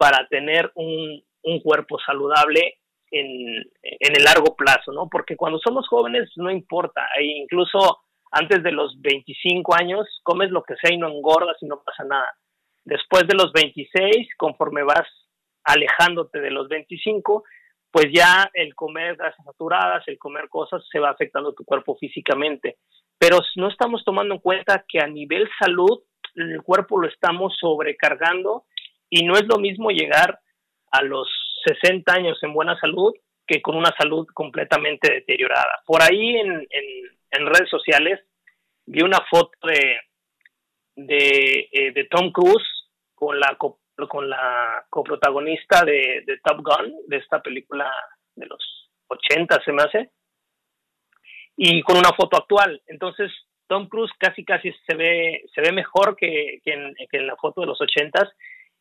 para 0.00 0.26
tener 0.28 0.72
un, 0.76 1.22
cuerpo 1.62 1.98
saludable 1.98 2.78
en, 3.10 3.62
el 3.82 4.24
largo 4.24 4.56
plazo, 4.56 4.92
¿no? 4.92 5.10
Porque 5.10 5.36
cuando 5.36 5.58
somos 5.58 5.86
jóvenes 5.88 6.30
no 6.36 6.50
importa, 6.50 7.06
e 7.18 7.24
incluso 7.24 7.98
antes 8.30 8.62
de 8.62 8.72
los 8.72 8.98
25 9.02 9.74
años 9.74 10.06
comes 10.22 10.50
lo 10.50 10.62
que 10.62 10.74
sea 10.76 10.94
y 10.94 10.96
no 10.96 11.08
engordas 11.08 11.58
y 11.60 11.66
no 11.66 11.82
pasa 11.84 12.04
nada. 12.04 12.32
Después 12.82 13.26
de 13.28 13.34
los 13.34 13.52
26, 13.52 14.28
conforme 14.38 14.84
vas 14.84 15.06
alejándote 15.64 16.40
de 16.40 16.50
los 16.50 16.66
25, 16.68 17.44
pues 17.90 18.06
ya 18.10 18.50
el 18.54 18.74
comer 18.74 19.16
grasas 19.16 19.44
saturadas, 19.44 20.02
el 20.06 20.18
comer 20.18 20.48
cosas, 20.48 20.82
se 20.90 20.98
va 20.98 21.10
afectando 21.10 21.52
tu 21.52 21.64
cuerpo 21.64 21.98
físicamente. 22.00 22.78
Pero 23.18 23.40
no 23.56 23.68
estamos 23.68 24.02
tomando 24.02 24.34
en 24.34 24.40
cuenta 24.40 24.82
que 24.88 24.98
a 24.98 25.06
nivel 25.06 25.46
salud, 25.58 26.00
el 26.36 26.62
cuerpo 26.62 26.98
lo 26.98 27.06
estamos 27.06 27.54
sobrecargando 27.60 28.64
y 29.10 29.24
no 29.24 29.34
es 29.34 29.44
lo 29.46 29.58
mismo 29.58 29.90
llegar 29.90 30.40
a 30.92 31.02
los 31.02 31.28
60 31.66 32.12
años 32.12 32.38
en 32.42 32.54
buena 32.54 32.78
salud 32.80 33.12
que 33.46 33.60
con 33.60 33.76
una 33.76 33.92
salud 33.98 34.26
completamente 34.32 35.12
deteriorada. 35.12 35.82
Por 35.84 36.02
ahí 36.02 36.36
en, 36.36 36.66
redes 37.46 37.68
sociales 37.68 38.20
vi 38.86 39.02
una 39.02 39.18
foto 39.28 39.50
de, 39.66 40.00
de, 40.94 41.68
eh, 41.72 41.92
de 41.92 42.04
Tom 42.04 42.30
Cruise 42.30 42.88
con 43.14 43.38
la 43.38 43.56
con 44.08 44.30
la 44.30 44.84
coprotagonista 44.88 45.84
de, 45.84 46.22
de, 46.26 46.38
Top 46.42 46.62
Gun, 46.62 46.94
de 47.06 47.18
esta 47.18 47.42
película 47.42 47.92
de 48.34 48.46
los 48.46 48.90
80 49.08 49.62
se 49.64 49.72
me 49.72 49.82
hace, 49.82 50.10
y 51.56 51.82
con 51.82 51.98
una 51.98 52.12
foto 52.16 52.38
actual. 52.38 52.80
Entonces, 52.86 53.30
Tom 53.66 53.88
Cruise 53.88 54.12
casi 54.18 54.44
casi 54.44 54.72
se 54.86 54.96
ve, 54.96 55.44
se 55.54 55.60
ve 55.60 55.72
mejor 55.72 56.16
que, 56.16 56.60
que, 56.64 56.72
en, 56.72 57.26
la 57.26 57.36
foto 57.36 57.60
de 57.60 57.66
los 57.66 57.80
80 57.80 58.32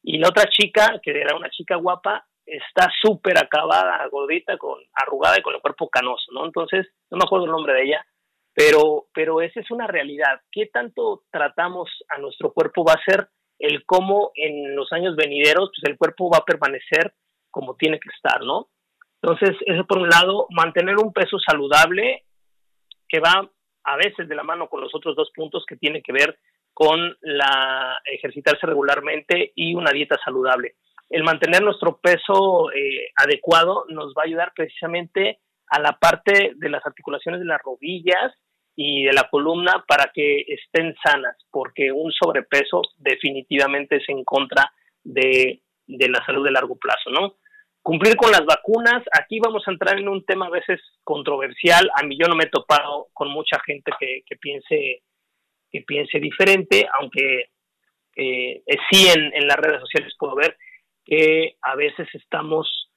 y 0.04 0.18
la 0.18 0.30
otra 0.30 0.46
chica, 0.50 1.00
que 1.02 1.12
era 1.12 1.36
una 1.36 1.50
chica 1.50 1.76
guapa, 1.76 2.26
está 2.46 2.90
súper 3.02 3.38
acabada, 3.38 4.06
gordita, 4.12 4.58
con, 4.58 4.80
arrugada 4.94 5.38
y 5.40 5.42
con 5.42 5.54
el 5.54 5.62
cuerpo 5.62 5.90
canoso, 5.90 6.32
¿no? 6.32 6.46
Entonces, 6.46 6.88
no 7.12 7.18
me 7.18 7.24
acuerdo 7.26 7.46
el 7.46 7.52
nombre 7.52 7.74
de 7.74 7.84
ella, 7.84 8.06
pero, 8.54 9.08
pero 9.14 9.42
esa 9.42 9.60
es 9.60 9.70
una 9.72 9.88
realidad. 9.88 10.42
¿Qué 10.52 10.68
tanto 10.68 11.24
tratamos 11.32 11.90
a 12.10 12.18
nuestro 12.18 12.52
cuerpo 12.52 12.84
va 12.84 12.94
a 12.94 13.04
ser 13.04 13.30
el 13.60 13.86
cómo 13.86 14.32
en 14.36 14.76
los 14.76 14.92
años 14.94 15.16
venideros 15.16 15.70
pues 15.76 15.92
el 15.92 15.98
cuerpo 15.98 16.30
va 16.30 16.40
a 16.40 16.46
permanecer 16.46 17.14
como 17.52 17.76
tiene 17.76 18.00
que 18.00 18.10
estar, 18.16 18.42
¿no? 18.44 18.70
Entonces, 19.22 19.56
eso 19.66 19.86
por 19.86 20.00
un 20.00 20.10
lado, 20.10 20.48
mantener 20.50 20.96
un 20.98 21.12
peso 21.12 21.38
saludable 21.40 22.24
que 23.08 23.20
va 23.20 23.50
a 23.84 23.98
veces 23.98 24.30
de 24.30 24.36
la 24.36 24.44
mano 24.44 24.70
con 24.70 24.82
los 24.82 24.94
otros 24.96 25.16
dos 25.16 25.30
puntos 25.36 25.66
que 25.68 25.76
tienen 25.76 26.02
que 26.02 26.14
ver 26.14 26.38
con 26.80 27.14
la 27.20 28.00
ejercitarse 28.06 28.66
regularmente 28.66 29.52
y 29.54 29.76
una 29.76 29.92
dieta 29.92 30.18
saludable. 30.24 30.76
El 31.10 31.26
mantener 31.26 31.62
nuestro 31.62 32.00
peso 32.00 32.72
eh, 32.72 33.12
adecuado 33.18 33.84
nos 33.90 34.14
va 34.14 34.22
a 34.24 34.28
ayudar 34.28 34.54
precisamente 34.56 35.40
a 35.68 35.82
la 35.82 36.00
parte 36.00 36.54
de 36.56 36.70
las 36.70 36.86
articulaciones 36.86 37.42
de 37.42 37.48
las 37.48 37.62
rodillas 37.62 38.34
y 38.78 39.04
de 39.04 39.12
la 39.12 39.28
columna 39.30 39.84
para 39.90 40.10
que 40.14 40.46
estén 40.48 40.96
sanas, 41.04 41.36
porque 41.52 41.92
un 41.92 42.14
sobrepeso 42.14 42.82
definitivamente 42.96 43.98
es 43.98 44.08
en 44.08 44.24
contra 44.24 44.72
de, 45.04 45.62
la 45.86 46.26
salud 46.26 46.46
de 46.46 46.52
largo 46.52 46.78
plazo, 46.78 47.10
¿no? 47.10 47.36
Cumplir 47.82 48.16
con 48.16 48.32
las 48.32 48.46
vacunas, 48.46 49.04
aquí 49.12 49.42
vamos 49.42 49.64
a 49.68 49.72
entrar 49.72 50.00
en 50.00 50.08
un 50.08 50.24
tema 50.24 50.46
a 50.46 50.52
veces 50.52 50.80
controversial, 51.04 51.92
a 51.94 52.04
mí 52.04 52.18
yo 52.18 52.30
no 52.30 52.36
me 52.36 52.46
he 52.46 52.50
topado 52.50 53.08
con 53.12 53.28
mucha 53.32 53.60
gente 53.66 53.92
que, 54.00 54.24
piense 54.38 55.04
que 55.72 55.82
piense 55.82 56.20
diferente, 56.20 56.88
aunque 57.00 57.50
eh, 58.16 58.64
sí 58.90 59.08
en, 59.08 59.48
las 59.48 59.58
redes 59.58 59.82
sociales 59.82 60.14
puedo 60.18 60.36
ver 60.36 60.58
que 61.06 61.56
a 61.62 61.76
veces 61.76 62.08
estamos, 62.14 62.90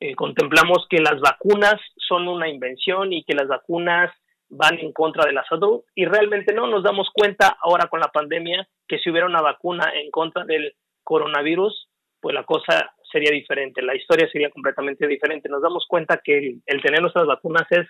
eh, 0.00 0.14
contemplamos 0.14 0.86
que 0.88 1.00
las 1.00 1.20
vacunas 1.20 1.80
son 1.96 2.28
una 2.28 2.48
invención 2.48 3.12
y 3.12 3.24
que 3.24 3.34
las 3.34 3.48
vacunas 3.48 4.12
van 4.50 4.78
en 4.78 4.92
contra 4.92 5.26
de 5.26 5.32
la 5.32 5.44
salud 5.44 5.82
y 5.94 6.06
realmente 6.06 6.54
no 6.54 6.66
nos 6.66 6.82
damos 6.82 7.08
cuenta 7.12 7.56
ahora 7.60 7.88
con 7.88 8.00
la 8.00 8.08
pandemia 8.08 8.66
que 8.86 8.98
si 8.98 9.10
hubiera 9.10 9.26
una 9.26 9.42
vacuna 9.42 9.92
en 9.94 10.10
contra 10.10 10.44
del 10.44 10.74
coronavirus, 11.04 11.88
pues 12.20 12.34
la 12.34 12.44
cosa 12.44 12.92
sería 13.10 13.30
diferente, 13.30 13.82
la 13.82 13.96
historia 13.96 14.28
sería 14.30 14.50
completamente 14.50 15.06
diferente. 15.06 15.48
Nos 15.48 15.62
damos 15.62 15.86
cuenta 15.88 16.20
que 16.22 16.58
el, 16.64 16.82
tener 16.82 17.00
nuestras 17.00 17.26
vacunas 17.26 17.66
es 17.70 17.86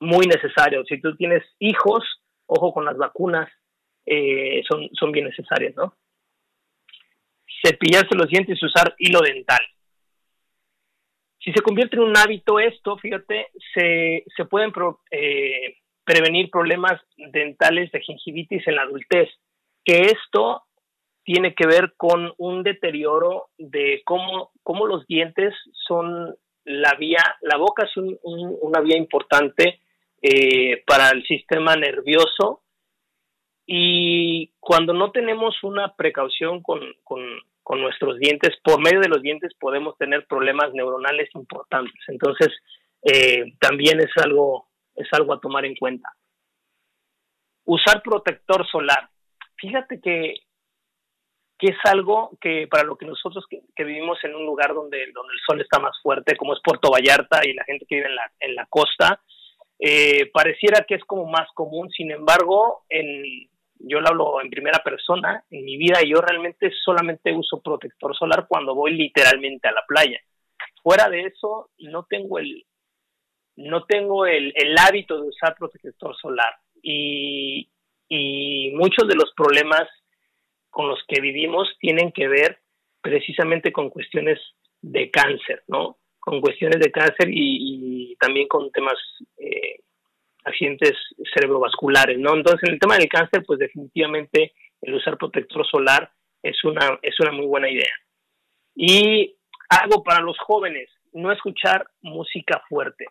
muy 0.00 0.26
necesario. 0.26 0.84
Si 0.84 1.00
tú 1.00 1.16
tienes 1.16 1.44
hijos, 1.58 2.04
ojo 2.46 2.72
con 2.72 2.84
las 2.84 2.96
vacunas, 2.96 3.50
eh, 4.06 4.62
son, 4.68 4.88
son 4.92 5.12
bien 5.12 5.26
necesarias, 5.26 5.74
¿no? 5.76 5.94
Cepillarse 7.64 8.16
los 8.16 8.28
dientes 8.28 8.58
y 8.60 8.66
usar 8.66 8.94
hilo 8.98 9.20
dental. 9.20 9.60
Si 11.38 11.52
se 11.52 11.62
convierte 11.62 11.96
en 11.96 12.02
un 12.02 12.16
hábito 12.16 12.58
esto, 12.58 12.96
fíjate, 12.98 13.48
se, 13.74 14.24
se 14.36 14.44
pueden 14.44 14.72
eh, 15.10 15.76
prevenir 16.04 16.50
problemas 16.50 17.00
dentales 17.16 17.90
de 17.92 18.00
gingivitis 18.00 18.66
en 18.66 18.76
la 18.76 18.82
adultez, 18.82 19.28
que 19.84 20.02
esto 20.02 20.62
tiene 21.24 21.54
que 21.54 21.66
ver 21.66 21.94
con 21.96 22.32
un 22.38 22.62
deterioro 22.62 23.50
de 23.58 24.02
cómo, 24.04 24.50
cómo 24.62 24.86
los 24.86 25.06
dientes 25.06 25.54
son 25.86 26.36
la 26.64 26.94
vía, 26.94 27.22
la 27.42 27.56
boca 27.56 27.84
es 27.84 27.92
una 27.96 28.80
vía 28.80 28.96
importante 28.96 29.80
eh, 30.22 30.82
para 30.86 31.10
el 31.10 31.24
sistema 31.26 31.76
nervioso 31.76 32.62
y 33.66 34.52
cuando 34.60 34.92
no 34.92 35.10
tenemos 35.10 35.62
una 35.62 35.94
precaución 35.94 36.62
con, 36.62 36.80
con 37.62 37.80
nuestros 37.80 38.18
dientes, 38.18 38.50
por 38.62 38.80
medio 38.80 39.00
de 39.00 39.08
los 39.08 39.22
dientes 39.22 39.52
podemos 39.58 39.96
tener 39.96 40.26
problemas 40.26 40.72
neuronales 40.72 41.28
importantes. 41.34 41.94
Entonces, 42.08 42.48
eh, 43.02 43.54
también 43.60 44.00
es 44.00 44.10
algo, 44.22 44.68
es 44.94 45.08
algo 45.12 45.34
a 45.34 45.40
tomar 45.40 45.64
en 45.64 45.76
cuenta. 45.76 46.08
Usar 47.64 48.02
protector 48.02 48.66
solar. 48.68 49.08
Fíjate 49.56 50.00
que, 50.00 50.34
que 51.58 51.68
es 51.68 51.78
algo 51.84 52.36
que 52.40 52.66
para 52.68 52.84
lo 52.84 52.96
que 52.96 53.06
nosotros 53.06 53.44
que, 53.48 53.84
vivimos 53.84 54.18
en 54.24 54.34
un 54.34 54.44
lugar 54.44 54.74
donde, 54.74 55.10
donde 55.12 55.32
el 55.32 55.40
sol 55.46 55.60
está 55.60 55.78
más 55.78 55.96
fuerte, 56.02 56.36
como 56.36 56.54
es 56.54 56.60
Puerto 56.62 56.90
Vallarta 56.90 57.40
y 57.44 57.52
la 57.54 57.64
gente 57.64 57.86
que 57.88 57.96
vive 57.96 58.08
en 58.08 58.16
la, 58.16 58.32
en 58.40 58.54
la 58.56 58.66
costa, 58.66 59.20
eh, 59.84 60.30
pareciera 60.32 60.84
que 60.86 60.94
es 60.94 61.04
como 61.04 61.26
más 61.26 61.48
común. 61.54 61.90
Sin 61.90 62.12
embargo, 62.12 62.84
en, 62.88 63.48
yo 63.80 64.00
lo 64.00 64.08
hablo 64.08 64.40
en 64.40 64.48
primera 64.48 64.78
persona, 64.78 65.44
en 65.50 65.64
mi 65.64 65.76
vida 65.76 65.98
yo 66.06 66.20
realmente 66.20 66.70
solamente 66.84 67.32
uso 67.32 67.60
protector 67.60 68.16
solar 68.16 68.46
cuando 68.48 68.76
voy 68.76 68.92
literalmente 68.92 69.66
a 69.66 69.72
la 69.72 69.84
playa. 69.86 70.20
Fuera 70.84 71.08
de 71.08 71.22
eso, 71.22 71.70
no 71.78 72.04
tengo 72.04 72.38
el, 72.38 72.64
no 73.56 73.84
tengo 73.86 74.24
el, 74.24 74.54
hábito 74.78 75.20
de 75.20 75.28
usar 75.28 75.56
protector 75.56 76.16
solar 76.16 76.54
y, 76.80 77.68
y 78.08 78.70
muchos 78.74 79.08
de 79.08 79.16
los 79.16 79.32
problemas 79.36 79.88
con 80.70 80.88
los 80.88 81.00
que 81.08 81.20
vivimos 81.20 81.68
tienen 81.80 82.12
que 82.12 82.28
ver 82.28 82.60
precisamente 83.00 83.72
con 83.72 83.90
cuestiones 83.90 84.38
de 84.80 85.10
cáncer, 85.10 85.64
¿no? 85.66 85.98
Con 86.24 86.40
cuestiones 86.40 86.78
de 86.78 86.92
cáncer 86.92 87.28
y, 87.28 88.16
también 88.20 88.46
con 88.46 88.70
temas 88.70 88.94
eh, 89.38 89.80
accidentes 90.44 90.92
cerebrovasculares, 91.34 92.18
¿no? 92.18 92.34
Entonces, 92.34 92.68
en 92.68 92.74
el 92.74 92.80
tema 92.80 92.96
del 92.96 93.08
cáncer, 93.08 93.42
pues 93.44 93.58
definitivamente 93.58 94.52
el 94.80 94.94
usar 94.94 95.18
protector 95.18 95.66
solar 95.66 96.12
es 96.42 96.62
una, 96.64 96.98
es 97.02 97.18
una 97.18 97.32
muy 97.32 97.46
buena 97.46 97.68
idea. 97.68 97.92
Y 98.76 99.34
algo 99.68 100.04
para 100.04 100.20
los 100.20 100.38
jóvenes, 100.38 100.88
no 101.12 101.32
escuchar 101.32 101.86
música 102.02 102.62
fuerte. 102.68 103.06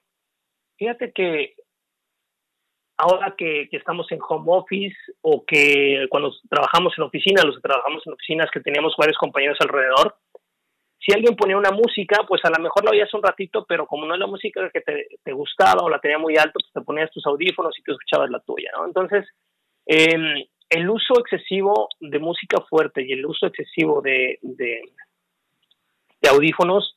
Fíjate 0.78 1.12
que 1.12 1.56
ahora 3.02 3.34
que, 3.38 3.68
estamos 3.72 4.12
en 4.12 4.20
home 4.28 4.46
office 4.48 4.96
o 5.22 5.44
que 5.46 6.06
cuando 6.10 6.32
trabajamos 6.50 6.94
en 6.98 7.04
oficina, 7.04 7.44
los 7.44 7.56
que 7.56 7.68
trabajamos 7.68 8.04
en 8.06 8.14
oficinas 8.14 8.50
que 8.52 8.62
teníamos 8.62 8.96
varios 8.98 9.18
compañeros 9.18 9.58
alrededor, 9.60 10.16
si 11.04 11.14
alguien 11.14 11.36
ponía 11.36 11.58
una 11.58 11.72
música, 11.72 12.24
pues 12.28 12.42
a 12.46 12.50
lo 12.50 12.62
mejor 12.62 12.86
la 12.86 12.92
oías 12.92 13.14
un 13.14 13.24
ratito, 13.24 13.66
pero 13.68 13.88
como 13.88 14.06
no 14.06 14.14
es 14.14 14.20
la 14.20 14.28
música 14.28 14.70
que 14.70 14.82
te, 14.82 15.32
gustaba 15.34 15.82
o 15.84 15.90
la 15.90 16.00
tenía 16.00 16.20
muy 16.20 16.38
alto, 16.38 16.60
pues 16.60 16.72
te 16.72 16.82
ponías 16.82 17.10
tus 17.12 17.26
audífonos 17.26 17.78
y 17.78 17.84
te 17.84 17.92
escuchabas 17.92 18.30
la 18.30 18.40
tuya, 18.42 18.70
¿no? 18.78 18.86
Entonces, 18.86 19.28
em, 19.88 20.46
el 20.70 20.90
uso 20.90 21.20
excesivo 21.20 21.90
de 22.00 22.20
música 22.20 22.62
fuerte 22.70 23.04
y 23.04 23.14
el 23.14 23.26
uso 23.26 23.48
excesivo 23.48 24.02
de, 24.02 24.38
de, 24.42 24.82
de 26.22 26.30
audífonos 26.30 26.96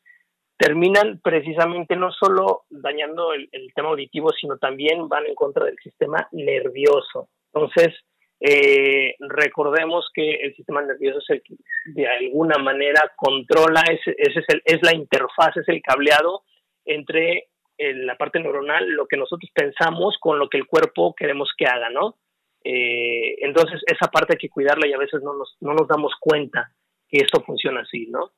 terminan 0.57 1.21
precisamente 1.23 1.97
no 1.97 2.13
solo 2.13 2.65
dañando 2.71 3.33
el, 3.33 3.49
tema 3.75 3.89
auditivo, 3.89 4.31
sino 4.31 4.59
también 4.59 5.09
van 5.09 5.27
en 5.27 5.35
contra 5.35 5.65
del 5.65 5.77
sistema 5.83 6.29
nervioso. 6.33 7.29
Entonces, 7.53 7.95
eh, 8.41 9.15
recordemos 9.21 10.09
que 10.13 10.35
el 10.35 10.55
sistema 10.55 10.83
nervioso 10.83 11.19
es 11.19 11.31
el 11.31 11.43
que 11.43 11.55
de 11.87 12.07
alguna 12.07 12.59
manera 12.59 13.13
controla, 13.17 13.83
ese, 13.83 14.15
es, 14.19 14.45
el, 14.49 14.63
es 14.65 14.81
la 14.83 14.95
interfaz, 14.95 15.57
es 15.57 15.69
el 15.69 15.81
cableado 15.83 16.43
entre 16.85 17.49
eh, 17.79 17.95
la 17.95 18.17
parte 18.17 18.41
neuronal, 18.41 18.89
lo 18.91 19.07
que 19.07 19.17
nosotros 19.17 19.51
pensamos 19.55 20.17
con 20.21 20.39
lo 20.39 20.49
que 20.49 20.59
el 20.59 20.67
cuerpo 20.67 21.15
queremos 21.15 21.51
que 21.57 21.67
haga, 21.67 21.91
¿no? 21.91 22.17
Eh, 22.63 23.37
entonces, 23.45 23.83
esa 23.87 24.11
parte 24.11 24.35
hay 24.35 24.39
que 24.39 24.49
cuidarla 24.49 24.87
y 24.87 24.93
a 24.93 24.99
veces 24.99 25.23
no 25.23 25.35
nos, 25.35 25.57
no 25.61 25.75
nos 25.75 25.87
damos 25.87 26.13
cuenta 26.19 26.71
que 27.09 27.19
esto 27.19 27.43
funciona 27.45 27.81
así, 27.81 28.07
¿no? 28.07 28.33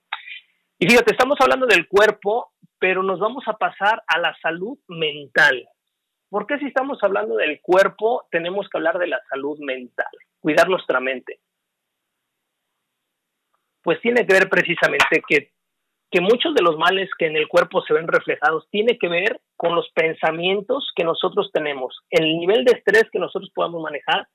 Y 0.79 0.87
fíjate, 0.87 1.13
estamos 1.13 1.37
hablando 1.41 1.67
del 1.67 1.89
cuerpo, 1.89 2.53
pero 2.79 3.03
nos 3.03 3.19
vamos 3.19 3.45
a 3.47 3.57
pasar 3.57 4.03
a 4.07 4.19
la 4.19 4.37
salud 4.43 4.79
mental. 4.89 5.67
¿Por 6.37 6.47
qué 6.47 6.59
si 6.59 6.67
estamos 6.67 6.99
hablando 7.03 7.37
del 7.37 7.63
cuerpo 7.63 8.27
tenemos 8.31 8.69
que 8.69 8.77
hablar 8.77 8.99
de 8.99 9.07
la 9.07 9.19
salud 9.31 9.59
mental? 9.59 10.13
Cuidar 10.39 10.69
nuestra 10.69 11.01
mente. 11.01 11.41
Pues 13.83 13.99
tiene 14.03 14.27
que 14.27 14.35
ver 14.35 14.51
precisamente 14.51 15.23
que, 15.27 15.53
que 16.11 16.21
muchos 16.21 16.55
de 16.55 16.63
los 16.63 16.77
males 16.77 17.09
que 17.19 17.25
en 17.25 17.37
el 17.37 17.49
cuerpo 17.49 17.81
se 17.81 17.95
ven 17.95 18.07
reflejados 18.07 18.69
tiene 18.69 18.99
que 18.99 19.09
ver 19.09 19.41
con 19.57 19.75
los 19.75 19.89
pensamientos 19.95 20.93
que 20.95 21.05
nosotros 21.05 21.51
tenemos. 21.55 22.01
El 22.11 22.25
nivel 22.37 22.67
de 22.67 22.73
estrés 22.73 23.05
que 23.11 23.19
nosotros 23.19 23.51
podamos 23.55 23.83
manejar 23.83 24.29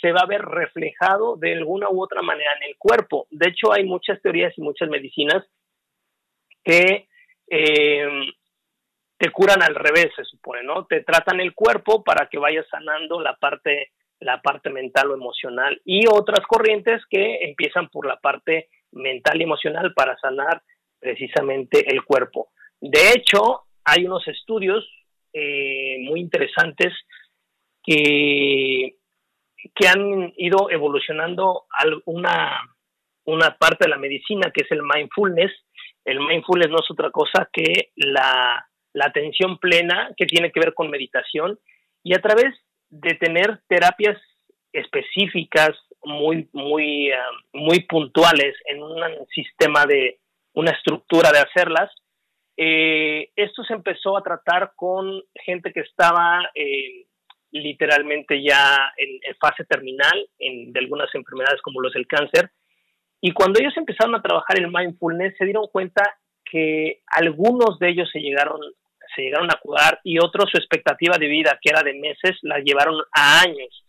se 0.00 0.12
va 0.12 0.20
a 0.20 0.26
ver 0.26 0.42
reflejado 0.42 1.34
de 1.38 1.54
alguna 1.54 1.90
u 1.90 2.00
otra 2.00 2.22
manera 2.22 2.52
en 2.60 2.68
el 2.68 2.76
cuerpo. 2.78 3.26
De 3.32 3.48
hecho, 3.50 3.72
hay 3.72 3.82
muchas 3.82 4.22
teorías 4.22 4.56
y 4.56 4.62
muchas 4.62 4.88
medicinas 4.88 5.44
que 6.62 7.08
eh, 7.50 8.28
te 9.18 9.30
curan 9.30 9.62
al 9.62 9.74
revés, 9.74 10.10
se 10.14 10.24
supone, 10.24 10.62
¿no? 10.62 10.86
Te 10.86 11.02
tratan 11.02 11.40
el 11.40 11.52
cuerpo 11.54 12.04
para 12.04 12.28
que 12.28 12.38
vayas 12.38 12.66
sanando 12.70 13.20
la 13.20 13.34
parte, 13.34 13.90
la 14.20 14.40
parte 14.40 14.70
mental 14.70 15.10
o 15.10 15.14
emocional 15.14 15.80
y 15.84 16.06
otras 16.08 16.46
corrientes 16.46 17.02
que 17.10 17.38
empiezan 17.42 17.88
por 17.88 18.06
la 18.06 18.16
parte 18.16 18.68
mental 18.92 19.40
y 19.40 19.44
emocional 19.44 19.92
para 19.92 20.16
sanar 20.18 20.62
precisamente 21.00 21.92
el 21.92 22.04
cuerpo. 22.04 22.50
De 22.80 23.10
hecho, 23.10 23.64
hay 23.84 24.06
unos 24.06 24.26
estudios 24.28 24.88
eh, 25.32 25.98
muy 26.02 26.20
interesantes 26.20 26.94
que, 27.82 28.94
que 29.74 29.88
han 29.88 30.32
ido 30.36 30.70
evolucionando 30.70 31.64
una, 32.06 32.60
una 33.24 33.56
parte 33.56 33.86
de 33.86 33.90
la 33.90 33.98
medicina 33.98 34.52
que 34.54 34.62
es 34.62 34.70
el 34.70 34.82
mindfulness, 34.82 35.52
el 36.04 36.20
mindfulness 36.20 36.70
no 36.70 36.78
es 36.78 36.90
otra 36.90 37.10
cosa 37.10 37.48
que 37.52 37.90
la, 37.96 38.67
atención 39.06 39.58
plena 39.58 40.10
que 40.16 40.26
tiene 40.26 40.52
que 40.52 40.60
ver 40.60 40.74
con 40.74 40.90
meditación 40.90 41.58
y 42.02 42.14
a 42.14 42.20
través 42.20 42.54
de 42.90 43.14
tener 43.14 43.60
terapias 43.68 44.18
específicas 44.72 45.70
muy, 46.04 46.48
muy, 46.52 47.10
ah, 47.10 47.30
muy 47.52 47.80
puntuales 47.80 48.54
en 48.66 48.82
un 48.82 49.00
sistema 49.34 49.84
de 49.86 50.18
una 50.54 50.72
estructura 50.72 51.30
de 51.32 51.38
hacerlas, 51.38 51.90
eh, 52.56 53.30
esto 53.36 53.62
se 53.62 53.74
empezó 53.74 54.16
a 54.16 54.22
tratar 54.22 54.72
con 54.74 55.22
gente 55.44 55.72
que 55.72 55.80
estaba 55.80 56.50
eh, 56.54 57.06
literalmente 57.52 58.42
ya 58.42 58.92
en, 58.96 59.20
fase 59.40 59.64
terminal 59.64 60.28
de 60.38 60.80
algunas 60.80 61.14
enfermedades 61.14 61.62
como 61.62 61.80
los 61.80 61.92
del 61.92 62.08
cáncer. 62.08 62.50
Y 63.20 63.32
cuando 63.32 63.60
ellos 63.60 63.76
empezaron 63.76 64.14
a 64.14 64.22
trabajar 64.22 64.58
el 64.58 64.72
mindfulness, 64.72 65.36
se 65.38 65.44
dieron 65.44 65.68
cuenta 65.68 66.02
que 66.44 67.02
algunos 67.06 67.78
de 67.78 67.90
ellos 67.90 68.10
se 68.12 68.20
llegaron, 68.20 68.60
se 69.14 69.22
llegaron 69.22 69.50
a 69.50 69.58
curar 69.60 70.00
y 70.04 70.18
otros 70.18 70.50
su 70.50 70.58
expectativa 70.58 71.16
de 71.18 71.28
vida, 71.28 71.58
que 71.60 71.70
era 71.70 71.82
de 71.82 71.94
meses, 71.94 72.38
la 72.42 72.58
llevaron 72.58 73.00
a 73.12 73.40
años. 73.40 73.84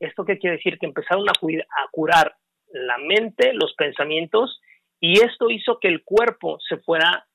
¿Esto 0.00 0.24
qué 0.24 0.38
quiere 0.38 0.56
decir? 0.56 0.78
Que 0.78 0.86
empezaron 0.86 1.28
a, 1.28 1.32
a 1.32 1.88
curar 1.90 2.34
la 2.72 2.98
mente, 2.98 3.52
los 3.54 3.74
pensamientos, 3.74 4.60
y 5.00 5.20
esto 5.20 5.50
hizo 5.50 5.78
que 5.78 5.88
el 5.88 6.02
cuerpo 6.02 6.58
se 6.68 6.78
fuera 6.78 7.26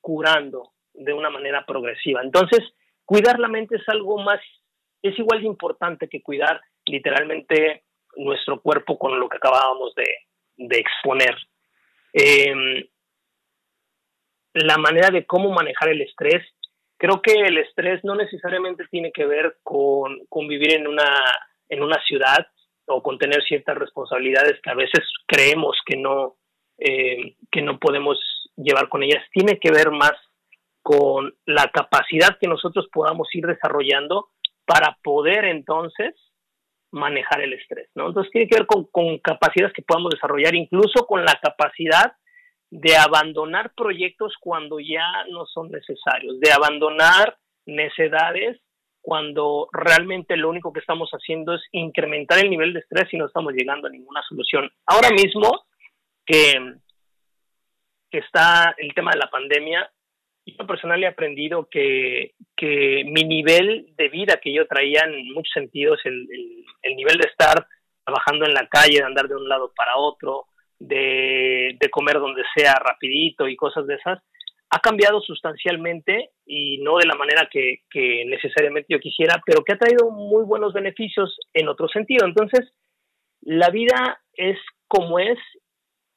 curando 0.00 0.72
de 0.94 1.12
una 1.12 1.30
manera 1.30 1.64
progresiva. 1.66 2.22
Entonces, 2.22 2.60
cuidar 3.04 3.38
la 3.38 3.48
mente 3.48 3.76
es 3.76 3.88
algo 3.88 4.18
más, 4.18 4.40
es 5.02 5.18
igual 5.18 5.40
de 5.40 5.46
importante 5.46 6.08
que 6.08 6.22
cuidar 6.22 6.60
literalmente 6.84 7.84
nuestro 8.16 8.60
cuerpo 8.60 8.98
con 8.98 9.18
lo 9.18 9.28
que 9.28 9.36
acabábamos 9.36 9.94
de, 9.94 10.06
de 10.56 10.78
exponer. 10.78 11.36
Em, 12.12 12.84
la 14.54 14.78
manera 14.78 15.10
de 15.10 15.26
cómo 15.26 15.52
manejar 15.52 15.90
el 15.90 16.00
estrés. 16.00 16.42
Creo 16.98 17.20
que 17.20 17.32
el 17.32 17.58
estrés 17.58 18.02
no 18.04 18.14
necesariamente 18.14 18.86
tiene 18.90 19.12
que 19.12 19.26
ver 19.26 19.58
con, 19.62 20.18
vivir 20.48 20.74
en 20.74 20.86
una, 20.86 21.14
en 21.68 21.82
una 21.82 22.02
ciudad 22.04 22.46
o 22.86 23.02
con 23.02 23.18
tener 23.18 23.42
ciertas 23.44 23.76
responsabilidades 23.76 24.60
que 24.62 24.70
a 24.70 24.74
veces 24.74 25.04
creemos 25.26 25.76
que 25.84 25.96
no, 25.96 26.36
em, 26.78 27.34
que 27.50 27.62
no 27.62 27.78
podemos 27.78 28.18
llevar 28.56 28.88
con 28.88 29.02
ellas. 29.02 29.22
Tiene 29.32 29.58
que 29.58 29.70
ver 29.70 29.90
más 29.90 30.14
con 30.82 31.34
la 31.46 31.68
capacidad 31.72 32.38
que 32.40 32.46
nosotros 32.46 32.88
podamos 32.92 33.28
ir 33.34 33.44
desarrollando 33.46 34.28
para 34.64 34.96
poder 35.02 35.44
entonces 35.44 36.14
manejar 36.92 37.40
el 37.40 37.52
estrés, 37.52 37.88
¿no? 37.94 38.08
Entonces 38.08 38.32
tiene 38.32 38.48
que 38.48 38.56
ver 38.56 38.66
con, 38.66 39.18
capacidades 39.18 39.72
que 39.74 39.82
podamos 39.82 40.10
desarrollar, 40.10 40.54
incluso 40.54 41.06
con 41.06 41.24
la 41.24 41.38
capacidad 41.42 42.14
de 42.70 42.96
abandonar 42.96 43.72
proyectos 43.74 44.34
cuando 44.40 44.80
ya 44.80 45.24
no 45.30 45.46
son 45.46 45.70
necesarios, 45.70 46.40
de 46.40 46.52
abandonar 46.52 47.36
necedades 47.64 48.60
cuando 49.00 49.68
realmente 49.72 50.36
lo 50.36 50.48
único 50.48 50.72
que 50.72 50.80
estamos 50.80 51.08
haciendo 51.10 51.54
es 51.54 51.62
incrementar 51.70 52.40
el 52.40 52.50
nivel 52.50 52.72
de 52.72 52.80
estrés 52.80 53.06
y 53.12 53.16
no 53.16 53.26
estamos 53.26 53.52
llegando 53.52 53.86
a 53.86 53.90
ninguna 53.90 54.20
solución. 54.28 54.68
Ahora 54.84 55.10
mismo 55.10 55.64
que, 56.24 56.74
que 58.10 58.18
está 58.18 58.74
el 58.78 58.92
tema 58.94 59.12
de 59.12 59.18
la 59.18 59.30
pandemia, 59.30 59.88
yo 60.44 60.66
personal 60.66 61.02
he 61.02 61.06
aprendido 61.06 61.68
que, 61.70 62.34
que, 62.56 63.04
mi 63.06 63.24
nivel 63.24 63.94
de 63.96 64.08
vida 64.08 64.40
que 64.42 64.52
yo 64.52 64.66
traía 64.66 65.02
en 65.04 65.32
muchos 65.32 65.52
sentidos, 65.52 66.00
el, 66.04 66.26
el, 66.82 66.96
nivel 66.96 67.16
de 67.18 67.28
estar 67.28 67.66
trabajando 68.04 68.46
en 68.46 68.54
la 68.54 68.68
calle, 68.68 68.98
de 68.98 69.04
andar 69.04 69.28
de 69.28 69.34
un 69.34 69.48
lado 69.48 69.72
para 69.76 69.96
otro, 69.96 70.46
de, 70.78 71.78
comer 71.90 72.18
donde 72.18 72.42
sea 72.54 72.74
rapidito 72.74 73.48
y 73.48 73.56
cosas 73.56 73.86
de 73.86 73.94
esas, 73.94 74.22
ha 74.70 74.80
cambiado 74.80 75.20
sustancialmente 75.20 76.30
y 76.44 76.78
no 76.78 76.98
de 76.98 77.06
la 77.06 77.14
manera 77.14 77.48
que 77.50 78.24
necesariamente 78.26 78.88
yo 78.90 78.98
quisiera, 78.98 79.40
pero 79.46 79.62
que 79.62 79.72
ha 79.72 79.78
traído 79.78 80.10
muy 80.10 80.44
buenos 80.44 80.72
beneficios 80.72 81.38
en 81.54 81.68
otro 81.68 81.88
sentido. 81.88 82.26
Entonces, 82.26 82.72
la 83.42 83.70
vida 83.70 84.20
es 84.34 84.58
como 84.88 85.18
es 85.18 85.38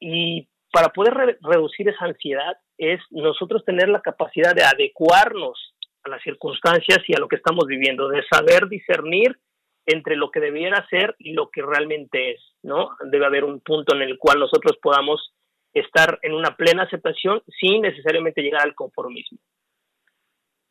y 0.00 0.48
para 0.72 0.88
poder 0.88 1.38
reducir 1.42 1.88
esa 1.88 2.06
ansiedad 2.06 2.56
es 2.78 3.00
nosotros 3.10 3.64
tener 3.64 3.88
la 3.88 4.00
capacidad 4.00 4.54
de 4.54 4.64
adecuarnos 4.64 5.74
a 6.04 6.08
las 6.08 6.22
circunstancias 6.22 6.98
y 7.06 7.14
a 7.14 7.18
lo 7.18 7.28
que 7.28 7.36
estamos 7.36 7.66
viviendo, 7.66 8.08
de 8.08 8.22
saber 8.30 8.68
discernir 8.68 9.36
entre 9.92 10.16
lo 10.16 10.30
que 10.30 10.40
debiera 10.40 10.86
ser 10.88 11.14
y 11.18 11.32
lo 11.32 11.50
que 11.50 11.62
realmente 11.62 12.32
es, 12.32 12.40
¿no? 12.62 12.90
Debe 13.10 13.26
haber 13.26 13.44
un 13.44 13.60
punto 13.60 13.94
en 13.94 14.02
el 14.02 14.18
cual 14.18 14.40
nosotros 14.40 14.78
podamos 14.82 15.34
estar 15.72 16.18
en 16.22 16.34
una 16.34 16.56
plena 16.56 16.84
aceptación 16.84 17.42
sin 17.60 17.82
necesariamente 17.82 18.42
llegar 18.42 18.62
al 18.62 18.74
conformismo. 18.74 19.38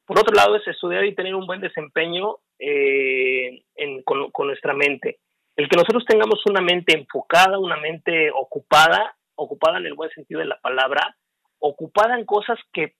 Por 0.05 0.19
otro 0.19 0.35
lado, 0.35 0.55
es 0.55 0.67
estudiar 0.67 1.05
y 1.05 1.15
tener 1.15 1.35
un 1.35 1.45
buen 1.45 1.61
desempeño 1.61 2.37
eh, 2.57 3.63
con, 4.03 4.31
con 4.31 4.47
nuestra 4.47 4.73
mente. 4.73 5.19
El 5.55 5.69
que 5.69 5.77
nosotros 5.77 6.03
tengamos 6.05 6.43
una 6.45 6.61
mente 6.61 6.97
enfocada, 6.97 7.59
una 7.59 7.77
mente 7.77 8.31
ocupada, 8.31 9.15
ocupada 9.35 9.77
en 9.77 9.85
el 9.85 9.93
buen 9.93 10.09
sentido 10.11 10.39
de 10.39 10.47
la 10.47 10.59
palabra, 10.59 11.15
ocupada 11.59 12.17
en 12.17 12.25
cosas 12.25 12.57
que, 12.73 12.95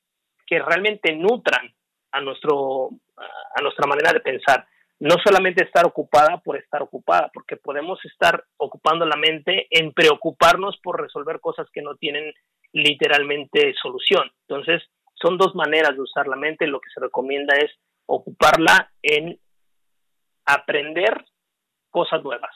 que 0.46 0.60
realmente 0.60 1.16
nutran 1.16 1.74
a, 2.12 2.22
nuestro, 2.22 2.90
a 3.18 3.62
nuestra 3.62 3.88
manera 3.88 4.14
de 4.14 4.20
pensar. 4.20 4.68
No 5.00 5.16
solamente 5.24 5.64
estar 5.64 5.86
ocupada 5.86 6.42
por 6.44 6.58
estar 6.58 6.82
ocupada, 6.82 7.32
porque 7.34 7.56
podemos 7.56 8.04
estar 8.04 8.44
ocupando 8.58 9.06
la 9.06 9.16
mente 9.16 9.68
en 9.70 9.94
preocuparnos 9.94 10.78
por 10.84 11.02
resolver 11.02 11.40
cosas 11.40 11.68
que 11.72 11.82
no 11.82 11.96
tienen 11.96 12.34
literalmente 12.74 13.74
solución. 13.82 14.30
Entonces, 14.48 14.84
son 15.22 15.38
dos 15.38 15.56
maneras 15.56 15.96
de 15.96 16.02
usar 16.02 16.28
la 16.28 16.36
mente. 16.36 16.68
Lo 16.68 16.80
que 16.80 16.90
se 16.94 17.00
recomienda 17.00 17.56
es 17.58 17.72
ocuparla 18.06 18.92
en 19.02 19.40
aprender 20.46 21.26
cosas 21.90 22.24
nuevas. 22.24 22.56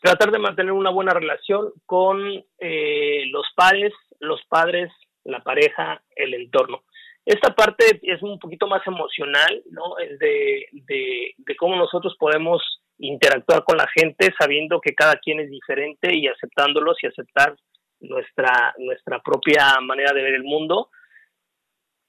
Tratar 0.00 0.32
de 0.32 0.38
mantener 0.38 0.72
una 0.72 0.90
buena 0.90 1.14
relación 1.14 1.72
con 1.86 2.44
eh, 2.58 3.24
los 3.30 3.46
padres, 3.54 3.92
los 4.18 4.40
padres, 4.48 4.92
la 5.24 5.42
pareja, 5.42 6.02
el 6.16 6.34
entorno. 6.34 6.82
Esta 7.24 7.54
parte 7.54 8.00
es 8.02 8.22
un 8.22 8.38
poquito 8.38 8.66
más 8.66 8.84
emocional, 8.86 9.62
¿no? 9.70 9.94
De, 10.18 10.66
de, 10.72 11.34
de 11.36 11.56
cómo 11.56 11.76
nosotros 11.76 12.16
podemos 12.18 12.62
interactuar 12.98 13.64
con 13.64 13.76
la 13.76 13.86
gente 13.94 14.32
sabiendo 14.38 14.80
que 14.80 14.94
cada 14.94 15.16
quien 15.16 15.40
es 15.40 15.50
diferente 15.50 16.14
y 16.14 16.26
aceptándolos 16.26 16.96
y 17.02 17.06
aceptar 17.06 17.56
nuestra, 18.00 18.74
nuestra 18.78 19.20
propia 19.20 19.80
manera 19.80 20.12
de 20.12 20.22
ver 20.22 20.34
el 20.34 20.44
mundo. 20.44 20.90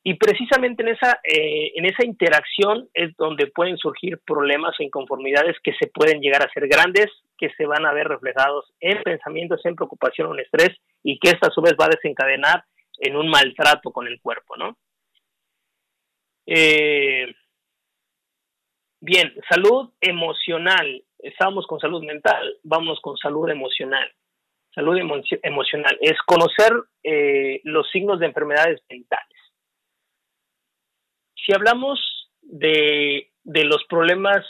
Y 0.06 0.16
precisamente 0.16 0.84
en 0.84 0.90
esa, 0.90 1.22
eh, 1.24 1.72
en 1.76 1.86
esa 1.86 2.06
interacción 2.06 2.90
es 2.94 3.16
donde 3.16 3.48
pueden 3.48 3.78
surgir 3.78 4.20
problemas 4.26 4.76
o 4.78 4.84
inconformidades 4.84 5.56
que 5.64 5.74
se 5.80 5.88
pueden 5.88 6.20
llegar 6.20 6.44
a 6.44 6.52
ser 6.52 6.68
grandes, 6.68 7.08
que 7.38 7.50
se 7.58 7.66
van 7.66 7.86
a 7.86 7.94
ver 7.94 8.08
reflejados 8.08 8.74
en 8.82 9.02
pensamientos, 9.02 9.62
en 9.66 9.76
preocupación 9.76 10.28
o 10.28 10.34
en 10.34 10.42
estrés, 10.42 10.76
y 11.04 11.20
que 11.20 11.30
esta 11.30 11.48
a 11.48 11.52
su 11.52 11.62
vez 11.62 11.74
va 11.80 11.86
a 11.86 11.96
desencadenar 11.96 12.66
en 13.00 13.16
un 13.16 13.30
maltrato 13.30 13.92
con 13.92 14.08
el 14.08 14.20
cuerpo, 14.20 14.58
¿no? 14.58 14.78
Eh, 16.46 17.34
bien, 19.02 19.34
salud 19.50 19.92
emocional. 20.02 21.04
Estamos 21.20 21.66
con 21.68 21.80
salud 21.80 22.04
mental, 22.04 22.58
vamos 22.64 23.00
con 23.02 23.18
salud 23.18 23.50
emocional. 23.50 24.12
Salud 24.76 24.98
emocional 24.98 25.98
es 26.02 26.18
conocer 26.26 26.74
eh, 27.04 27.62
los 27.64 27.90
signos 27.92 28.20
de 28.20 28.26
enfermedades 28.26 28.82
mentales 28.90 29.34
si 31.46 31.54
hablamos 31.54 32.00
de, 32.42 33.30
los 33.44 33.84
problemas 33.90 34.46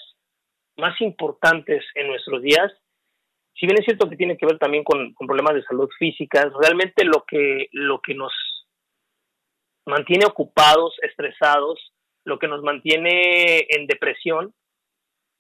más 0.78 1.00
importantes 1.02 1.84
en 1.96 2.08
nuestros 2.08 2.42
días, 2.42 2.72
si 3.56 3.66
bien 3.68 3.78
es 3.80 3.86
cierto 3.86 4.10
que 4.10 4.18
tiene 4.18 4.38
que 4.38 4.46
ver 4.46 4.58
también 4.58 4.84
con, 4.84 5.14
problemas 5.16 5.56
de 5.56 5.64
salud 5.64 5.90
física, 5.98 6.52
realmente 6.62 7.06
lo 7.06 7.24
que, 7.28 7.70
lo 7.72 8.02
que 8.02 8.16
nos 8.16 8.34
mantiene 9.86 10.26
ocupados, 10.26 10.96
estresados, 11.02 11.94
lo 12.26 12.40
que 12.40 12.48
nos 12.48 12.62
mantiene 12.64 13.66
en 13.70 13.88
depresión, 13.88 14.54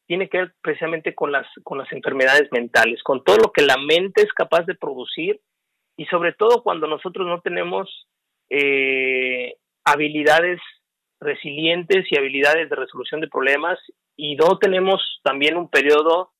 tiene 0.05 0.27
que 0.29 0.39
ver 0.39 0.53
precisamente 0.61 1.15
con 1.15 1.31
las, 1.31 1.47
con 1.63 1.77
las 1.77 1.91
enfermedades 1.91 2.49
mentales, 2.51 3.01
con 3.03 3.23
todo 3.23 3.37
lo 3.37 3.51
que 3.51 3.61
la 3.61 3.77
mente 3.77 4.21
es 4.21 4.33
capaz 4.33 4.65
de 4.65 4.75
producir 4.75 5.39
y 5.97 6.05
sobre 6.05 6.33
todo 6.33 6.61
cuando 6.61 6.87
nosotros 6.87 7.25
no 7.25 7.39
tenemos 7.41 8.07
eh, 8.49 9.55
habilidades 9.85 10.59
resilientes 11.21 12.05
y 12.09 12.17
habilidades 12.17 12.69
de 12.69 12.75
resolución 12.75 13.21
de 13.21 13.29
problemas 13.29 13.79
y 14.17 14.35
no 14.35 14.57
tenemos 14.59 15.01
también 15.23 15.57
un 15.57 15.69
periodo 15.69 16.31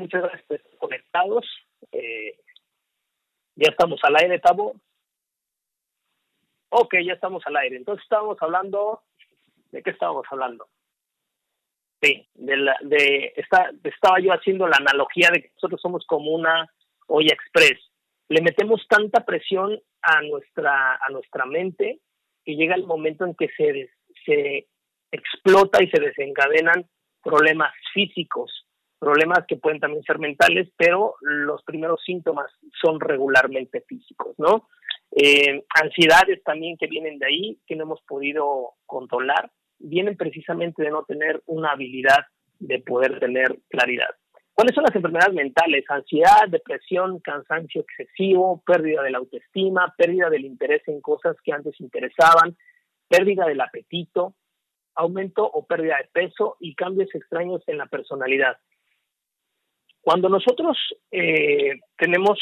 muchas 0.00 0.22
gracias 0.22 0.62
conectados. 0.78 1.46
Eh, 1.92 2.38
ya 3.54 3.70
estamos 3.70 4.00
al 4.02 4.16
aire, 4.16 4.38
Tabo. 4.38 4.74
Ok, 6.70 6.94
ya 7.04 7.14
estamos 7.14 7.42
al 7.46 7.56
aire. 7.56 7.76
Entonces 7.76 8.02
estábamos 8.02 8.36
hablando, 8.40 9.02
¿de 9.70 9.82
qué 9.82 9.90
estábamos 9.90 10.26
hablando? 10.30 10.68
Sí, 12.02 12.26
de, 12.34 12.56
la, 12.56 12.76
de 12.80 13.32
esta, 13.36 13.70
estaba 13.84 14.20
yo 14.20 14.32
haciendo 14.32 14.66
la 14.66 14.78
analogía 14.78 15.30
de 15.30 15.42
que 15.42 15.50
nosotros 15.54 15.80
somos 15.80 16.06
como 16.06 16.30
una 16.32 16.72
olla 17.08 17.34
express. 17.34 17.78
Le 18.28 18.40
metemos 18.40 18.86
tanta 18.88 19.24
presión 19.24 19.78
a 20.00 20.22
nuestra, 20.22 20.94
a 20.94 21.10
nuestra 21.10 21.44
mente 21.44 22.00
que 22.44 22.54
llega 22.54 22.74
el 22.74 22.86
momento 22.86 23.26
en 23.26 23.34
que 23.34 23.48
se, 23.56 23.90
se 24.24 24.68
explota 25.10 25.82
y 25.82 25.90
se 25.90 26.00
desencadenan 26.00 26.88
problemas 27.22 27.74
físicos, 27.92 28.59
problemas 29.00 29.44
que 29.48 29.56
pueden 29.56 29.80
también 29.80 30.04
ser 30.04 30.18
mentales, 30.18 30.68
pero 30.76 31.14
los 31.22 31.64
primeros 31.64 32.00
síntomas 32.04 32.46
son 32.80 33.00
regularmente 33.00 33.80
físicos, 33.80 34.38
¿no? 34.38 34.68
Eh, 35.16 35.64
ansiedades 35.82 36.42
también 36.44 36.76
que 36.76 36.86
vienen 36.86 37.18
de 37.18 37.26
ahí, 37.26 37.58
que 37.66 37.74
no 37.74 37.84
hemos 37.84 38.02
podido 38.02 38.74
controlar, 38.86 39.50
vienen 39.78 40.16
precisamente 40.16 40.82
de 40.84 40.90
no 40.90 41.04
tener 41.04 41.42
una 41.46 41.72
habilidad 41.72 42.26
de 42.58 42.78
poder 42.80 43.18
tener 43.18 43.58
claridad. 43.68 44.10
¿Cuáles 44.52 44.74
son 44.74 44.84
las 44.84 44.94
enfermedades 44.94 45.34
mentales? 45.34 45.84
Ansiedad, 45.88 46.46
depresión, 46.48 47.18
cansancio 47.20 47.80
excesivo, 47.80 48.62
pérdida 48.66 49.02
de 49.02 49.10
la 49.10 49.18
autoestima, 49.18 49.94
pérdida 49.96 50.28
del 50.28 50.44
interés 50.44 50.86
en 50.86 51.00
cosas 51.00 51.34
que 51.42 51.52
antes 51.52 51.80
interesaban, 51.80 52.56
pérdida 53.08 53.46
del 53.46 53.62
apetito, 53.62 54.34
aumento 54.94 55.48
o 55.50 55.66
pérdida 55.66 55.96
de 55.96 56.08
peso 56.12 56.58
y 56.60 56.74
cambios 56.74 57.08
extraños 57.14 57.62
en 57.68 57.78
la 57.78 57.86
personalidad. 57.86 58.58
Cuando 60.02 60.28
nosotros 60.28 60.76
eh, 61.10 61.78
tenemos 61.96 62.38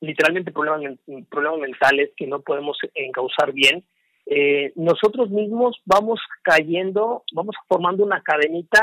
literalmente 0.00 0.52
problemas, 0.52 0.98
problemas 1.30 1.60
mentales 1.60 2.10
que 2.16 2.26
no 2.26 2.40
podemos 2.40 2.78
encauzar 2.94 3.52
bien, 3.52 3.84
eh, 4.26 4.72
nosotros 4.74 5.30
mismos 5.30 5.80
vamos 5.84 6.20
cayendo, 6.42 7.22
vamos 7.32 7.54
formando 7.68 8.04
una 8.04 8.22
cadenita 8.22 8.80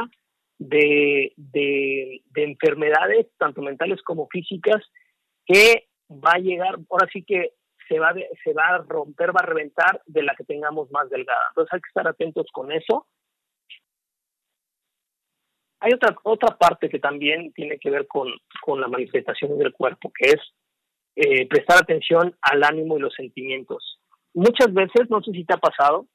de, 0.57 1.33
de, 1.35 2.21
enfermedades, 2.35 3.27
tanto 3.37 3.61
mentales 3.61 4.01
como 4.03 4.27
físicas, 4.27 4.81
que 5.45 5.87
va 6.09 6.33
a 6.35 6.39
llegar, 6.39 6.77
ahora 6.89 7.09
sí 7.11 7.23
que 7.23 7.51
se 7.89 7.99
va, 7.99 8.13
se 8.43 8.53
va 8.53 8.67
a 8.67 8.77
romper, 8.87 9.35
va 9.35 9.41
a 9.41 9.45
reventar 9.45 10.01
de 10.05 10.23
la 10.23 10.33
que 10.35 10.45
tengamos 10.45 10.89
más 10.91 11.09
delgada. 11.09 11.45
Entonces 11.49 11.73
hay 11.73 11.81
que 11.81 11.89
estar 11.89 12.07
atentos 12.07 12.47
con 12.53 12.71
eso. 12.71 13.07
Hay 15.83 15.91
otra, 15.91 16.15
otra 16.23 16.57
parte 16.57 16.87
que 16.87 16.99
también 16.99 17.51
tiene 17.51 17.77
que 17.77 17.89
ver 17.89 18.07
con, 18.07 18.29
con 18.61 18.79
la 18.79 18.87
manifestación 18.87 19.57
del 19.57 19.73
cuerpo, 19.73 20.13
que 20.17 20.29
es 20.29 20.41
eh, 21.17 21.45
prestar 21.47 21.79
atención 21.79 22.33
al 22.41 22.63
ánimo 22.63 22.97
y 22.97 23.01
los 23.01 23.13
sentimientos. 23.13 23.99
Muchas 24.33 24.73
veces, 24.73 25.09
no 25.09 25.21
sé 25.21 25.31
si 25.33 25.43
te 25.43 25.53
ha 25.53 25.57
pasado, 25.57 26.07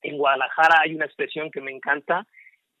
en 0.00 0.16
Guadalajara 0.16 0.82
hay 0.84 0.94
una 0.94 1.06
expresión 1.06 1.50
que 1.50 1.60
me 1.60 1.72
encanta, 1.72 2.24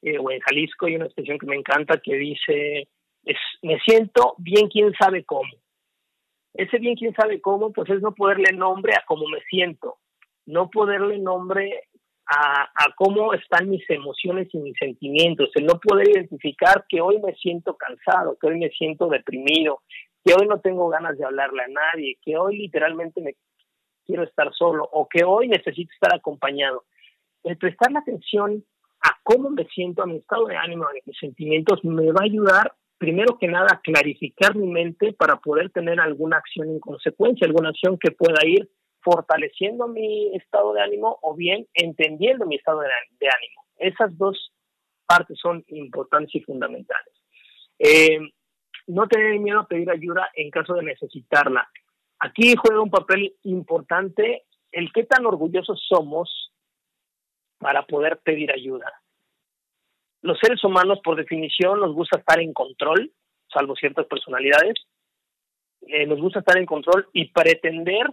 eh, 0.02 0.18
o 0.18 0.30
en 0.30 0.38
Jalisco 0.38 0.86
hay 0.86 0.94
una 0.94 1.06
expresión 1.06 1.36
que 1.36 1.46
me 1.46 1.56
encanta 1.56 1.98
que 2.00 2.14
dice, 2.14 2.88
es, 3.24 3.38
me 3.62 3.80
siento 3.80 4.36
bien 4.38 4.68
quién 4.68 4.92
sabe 4.94 5.24
cómo. 5.24 5.50
Ese 6.54 6.78
bien 6.78 6.94
quién 6.94 7.12
sabe 7.14 7.40
cómo, 7.40 7.72
pues 7.72 7.90
es 7.90 8.00
no 8.02 8.14
poderle 8.14 8.56
nombre 8.56 8.92
a 8.94 9.04
cómo 9.04 9.26
me 9.26 9.40
siento, 9.50 9.96
no 10.46 10.70
poderle 10.70 11.18
nombre 11.18 11.87
a, 12.28 12.62
a, 12.62 12.94
cómo 12.96 13.32
están 13.32 13.70
mis 13.70 13.88
emociones 13.88 14.48
y 14.52 14.58
mis 14.58 14.76
sentimientos, 14.78 15.50
el 15.54 15.66
no 15.66 15.80
poder 15.80 16.08
identificar 16.10 16.84
que 16.88 17.00
hoy 17.00 17.20
me 17.20 17.34
siento 17.34 17.76
cansado, 17.76 18.36
que 18.40 18.48
hoy 18.48 18.58
me 18.58 18.70
siento 18.70 19.08
deprimido, 19.08 19.80
que 20.24 20.34
hoy 20.34 20.46
no 20.46 20.60
tengo 20.60 20.88
ganas 20.88 21.16
de 21.16 21.24
hablarle 21.24 21.62
a 21.62 21.68
nadie, 21.68 22.18
que 22.22 22.36
hoy 22.36 22.58
literalmente 22.58 23.20
me 23.22 23.34
quiero 24.04 24.24
estar 24.24 24.52
solo 24.52 24.88
o 24.92 25.08
que 25.08 25.24
hoy 25.24 25.48
necesito 25.48 25.90
estar 25.92 26.14
acompañado. 26.14 26.84
El 27.44 27.56
prestar 27.56 27.92
la 27.92 28.00
atención 28.00 28.64
a 29.00 29.16
cómo 29.22 29.50
me 29.50 29.64
siento, 29.66 30.02
a 30.02 30.06
mi 30.06 30.16
estado 30.16 30.46
de 30.46 30.56
ánimo, 30.56 30.84
a 30.84 30.92
mis 30.92 31.18
sentimientos, 31.18 31.84
me 31.84 32.10
va 32.12 32.20
a 32.20 32.24
ayudar 32.24 32.72
primero 32.98 33.38
que 33.38 33.46
nada 33.46 33.68
a 33.72 33.80
clarificar 33.80 34.56
mi 34.56 34.66
mente 34.66 35.12
para 35.12 35.36
poder 35.36 35.70
tener 35.70 36.00
alguna 36.00 36.38
acción 36.38 36.68
en 36.68 36.80
consecuencia, 36.80 37.46
alguna 37.46 37.70
acción 37.70 37.96
que 37.96 38.10
pueda 38.10 38.44
ir 38.44 38.68
fortaleciendo 39.00 39.88
mi 39.88 40.34
estado 40.36 40.72
de 40.72 40.82
ánimo 40.82 41.18
o 41.22 41.34
bien 41.34 41.66
entendiendo 41.74 42.46
mi 42.46 42.56
estado 42.56 42.80
de, 42.80 42.88
ánimo. 42.88 43.64
Esas 43.76 44.16
dos 44.18 44.52
partes 45.06 45.38
son 45.40 45.64
importantes 45.68 46.34
y 46.34 46.40
fundamentales. 46.40 47.14
Eh, 47.78 48.18
no 48.88 49.06
tener 49.06 49.38
miedo 49.38 49.60
a 49.60 49.66
pedir 49.66 49.90
ayuda 49.90 50.30
en 50.34 50.50
caso 50.50 50.74
de 50.74 50.82
necesitarla. 50.82 51.68
Aquí 52.20 52.54
juega 52.56 52.82
un 52.82 52.90
papel 52.90 53.34
importante 53.44 54.44
el 54.72 54.92
qué 54.92 55.04
tan 55.04 55.24
orgullosos 55.26 55.82
somos 55.88 56.52
para 57.58 57.86
poder 57.86 58.18
pedir 58.18 58.52
ayuda. 58.52 58.92
Los 60.22 60.38
seres 60.40 60.62
humanos, 60.64 61.00
por 61.02 61.16
definición, 61.16 61.80
nos 61.80 61.94
gusta 61.94 62.18
estar 62.18 62.40
en 62.40 62.52
control, 62.52 63.12
salvo 63.52 63.76
ciertas 63.76 64.06
personalidades. 64.06 64.74
Eh, 65.86 66.06
nos 66.06 66.20
gusta 66.20 66.40
estar 66.40 66.58
en 66.58 66.66
control 66.66 67.08
y 67.12 67.30
pretender 67.30 68.06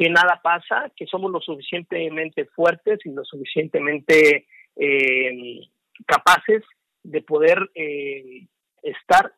que 0.00 0.08
nada 0.08 0.40
pasa, 0.42 0.90
que 0.96 1.04
somos 1.04 1.30
lo 1.30 1.42
suficientemente 1.42 2.46
fuertes 2.46 3.00
y 3.04 3.10
lo 3.10 3.22
suficientemente 3.22 4.46
eh, 4.76 5.60
capaces 6.06 6.62
de 7.02 7.20
poder 7.20 7.58
eh, 7.74 8.46
estar 8.82 9.34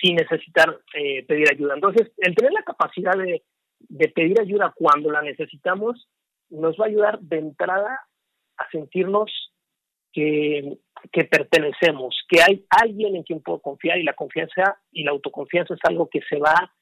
sin 0.00 0.16
necesitar 0.16 0.80
eh, 0.94 1.24
pedir 1.26 1.48
ayuda. 1.48 1.74
Entonces, 1.74 2.10
el 2.18 2.34
tener 2.34 2.52
la 2.52 2.64
capacidad 2.64 3.12
de, 3.12 3.44
pedir 4.08 4.40
ayuda 4.40 4.74
cuando 4.74 5.12
la 5.12 5.22
necesitamos 5.22 6.08
nos 6.50 6.76
va 6.76 6.86
a 6.86 6.88
ayudar 6.88 7.20
de 7.20 7.38
entrada 7.38 8.00
a 8.56 8.70
sentirnos 8.72 9.30
que, 10.12 10.76
que 11.12 11.22
pertenecemos, 11.22 12.18
que 12.28 12.40
hay 12.42 12.66
alguien 12.68 13.14
en 13.14 13.22
quien 13.22 13.40
puedo 13.42 13.60
confiar 13.60 13.98
y 13.98 14.02
la 14.02 14.14
confianza 14.14 14.80
y 14.90 15.04
la 15.04 15.12
autoconfianza 15.12 15.74
es 15.74 15.80
algo 15.84 16.08
que 16.08 16.22
se 16.28 16.38
va 16.40 16.72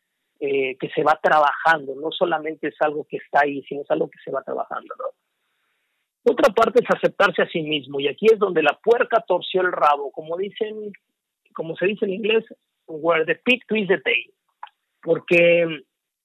eh, 0.46 0.76
que 0.78 0.90
se 0.90 1.02
va 1.02 1.18
trabajando, 1.22 1.94
no 1.94 2.10
solamente 2.10 2.68
es 2.68 2.74
algo 2.80 3.06
que 3.08 3.16
está 3.16 3.40
ahí, 3.44 3.62
sino 3.62 3.80
es 3.80 3.90
algo 3.90 4.10
que 4.10 4.18
se 4.22 4.30
va 4.30 4.42
trabajando. 4.42 4.94
¿no? 4.98 6.32
Otra 6.32 6.52
parte 6.52 6.82
es 6.82 6.90
aceptarse 6.94 7.40
a 7.40 7.48
sí 7.48 7.62
mismo 7.62 7.98
y 7.98 8.08
aquí 8.08 8.26
es 8.26 8.38
donde 8.38 8.62
la 8.62 8.78
puerca 8.82 9.24
torció 9.26 9.62
el 9.62 9.72
rabo, 9.72 10.12
como 10.12 10.36
dicen, 10.36 10.92
como 11.54 11.74
se 11.76 11.86
dice 11.86 12.04
en 12.04 12.12
inglés, 12.12 12.44
where 12.86 13.24
the 13.24 13.36
pig 13.36 13.66
twists 13.66 13.88
the 13.88 14.02
tail, 14.02 14.34
porque 15.00 15.82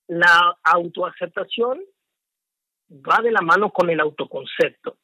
la 0.08 0.58
autoaceptación 0.64 1.80
va 2.92 3.22
de 3.24 3.32
la 3.32 3.42
mano 3.42 3.72
con 3.72 3.90
el 3.90 4.02
autoconcepto. 4.02 4.98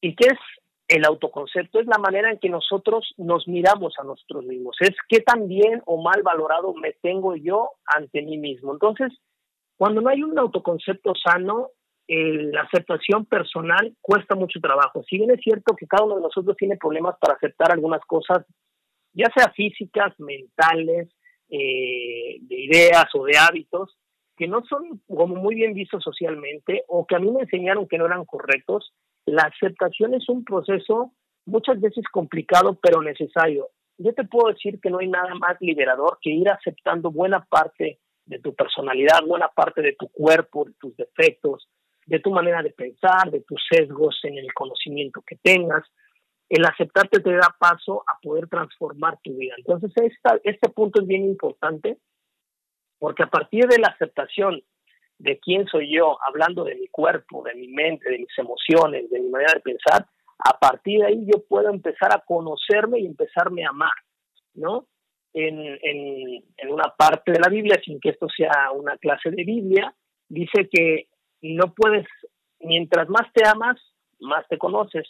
¿Y 0.00 0.16
qué 0.16 0.26
es 0.32 0.38
el 0.88 1.04
autoconcepto? 1.04 1.80
Es 1.80 1.86
la 1.86 1.98
manera 1.98 2.30
en 2.30 2.38
que 2.38 2.48
nosotros 2.48 3.14
nos 3.16 3.48
miramos 3.48 3.94
a 3.98 4.04
nosotros 4.04 4.44
mismos. 4.44 4.76
Es 4.80 4.94
qué 5.08 5.20
tan 5.20 5.48
bien 5.48 5.82
o 5.86 6.02
mal 6.02 6.22
valorado 6.22 6.74
me 6.74 6.92
tengo 7.02 7.36
yo 7.36 7.70
ante 7.86 8.22
mí 8.22 8.38
mismo. 8.38 8.72
Entonces, 8.72 9.12
cuando 9.76 10.00
no 10.00 10.10
hay 10.10 10.22
un 10.22 10.38
autoconcepto 10.38 11.14
sano, 11.14 11.70
la 12.06 12.62
aceptación 12.62 13.24
personal 13.24 13.94
cuesta 14.00 14.34
mucho 14.34 14.60
trabajo. 14.60 15.02
Si 15.08 15.16
bien 15.16 15.30
es 15.30 15.40
cierto 15.40 15.74
que 15.74 15.86
cada 15.86 16.04
uno 16.04 16.16
de 16.16 16.22
nosotros 16.22 16.56
tiene 16.56 16.76
problemas 16.76 17.16
para 17.18 17.34
aceptar 17.34 17.72
algunas 17.72 18.02
cosas, 18.02 18.44
ya 19.12 19.30
sea 19.34 19.50
físicas, 19.52 20.12
mentales, 20.18 21.08
eh, 21.48 22.38
de 22.40 22.56
ideas 22.56 23.06
o 23.14 23.24
de 23.24 23.38
hábitos, 23.38 23.96
que 24.36 24.48
no 24.48 24.64
son 24.64 25.00
como 25.06 25.36
muy 25.36 25.54
bien 25.54 25.72
vistos 25.72 26.02
socialmente 26.02 26.82
o 26.88 27.06
que 27.06 27.16
a 27.16 27.20
mí 27.20 27.30
me 27.30 27.42
enseñaron 27.42 27.86
que 27.86 27.98
no 27.98 28.06
eran 28.06 28.24
correctos, 28.24 28.92
la 29.26 29.42
aceptación 29.42 30.14
es 30.14 30.28
un 30.28 30.44
proceso 30.44 31.12
muchas 31.46 31.80
veces 31.80 32.04
complicado 32.10 32.78
pero 32.80 33.02
necesario. 33.02 33.68
Yo 33.98 34.12
te 34.12 34.24
puedo 34.24 34.52
decir 34.52 34.80
que 34.80 34.90
no 34.90 34.98
hay 34.98 35.08
nada 35.08 35.34
más 35.34 35.56
liberador 35.60 36.18
que 36.20 36.30
ir 36.30 36.48
aceptando 36.48 37.10
buena 37.10 37.44
parte 37.44 38.00
de 38.26 38.38
tu 38.40 38.54
personalidad, 38.54 39.22
buena 39.26 39.48
parte 39.48 39.82
de 39.82 39.94
tu 39.94 40.08
cuerpo, 40.08 40.66
tus 40.80 40.96
defectos, 40.96 41.68
de 42.06 42.18
tu 42.18 42.30
manera 42.30 42.62
de 42.62 42.70
pensar, 42.70 43.30
de 43.30 43.40
tus 43.42 43.62
sesgos 43.70 44.18
en 44.24 44.38
el 44.38 44.52
conocimiento 44.52 45.22
que 45.26 45.36
tengas. 45.36 45.84
El 46.48 46.64
aceptarte 46.64 47.20
te 47.20 47.32
da 47.32 47.54
paso 47.58 48.02
a 48.06 48.18
poder 48.20 48.48
transformar 48.48 49.18
tu 49.22 49.36
vida. 49.36 49.54
Entonces, 49.58 49.92
esta, 49.96 50.38
este 50.42 50.68
punto 50.70 51.00
es 51.00 51.06
bien 51.06 51.24
importante 51.24 51.98
porque 52.98 53.22
a 53.22 53.28
partir 53.28 53.66
de 53.66 53.78
la 53.78 53.88
aceptación 53.88 54.62
de 55.18 55.38
quién 55.38 55.66
soy 55.66 55.94
yo, 55.94 56.18
hablando 56.26 56.64
de 56.64 56.74
mi 56.74 56.88
cuerpo, 56.88 57.42
de 57.44 57.54
mi 57.54 57.68
mente, 57.68 58.10
de 58.10 58.18
mis 58.18 58.38
emociones, 58.38 59.10
de 59.10 59.20
mi 59.20 59.28
manera 59.28 59.52
de 59.54 59.60
pensar, 59.60 60.06
a 60.38 60.58
partir 60.58 61.00
de 61.00 61.06
ahí 61.06 61.26
yo 61.26 61.42
puedo 61.48 61.70
empezar 61.70 62.14
a 62.14 62.22
conocerme 62.26 63.00
y 63.00 63.06
empezarme 63.06 63.64
a 63.64 63.70
amar, 63.70 63.92
¿no? 64.54 64.86
En, 65.32 65.58
en, 65.58 66.44
en 66.56 66.72
una 66.72 66.94
parte 66.96 67.32
de 67.32 67.40
la 67.40 67.48
Biblia, 67.48 67.80
sin 67.84 67.98
que 68.00 68.10
esto 68.10 68.28
sea 68.28 68.70
una 68.72 68.96
clase 68.98 69.30
de 69.30 69.44
Biblia, 69.44 69.94
dice 70.28 70.68
que 70.70 71.08
no 71.42 71.72
puedes, 71.74 72.06
mientras 72.60 73.08
más 73.08 73.32
te 73.32 73.46
amas, 73.46 73.80
más 74.20 74.46
te 74.48 74.58
conoces. 74.58 75.06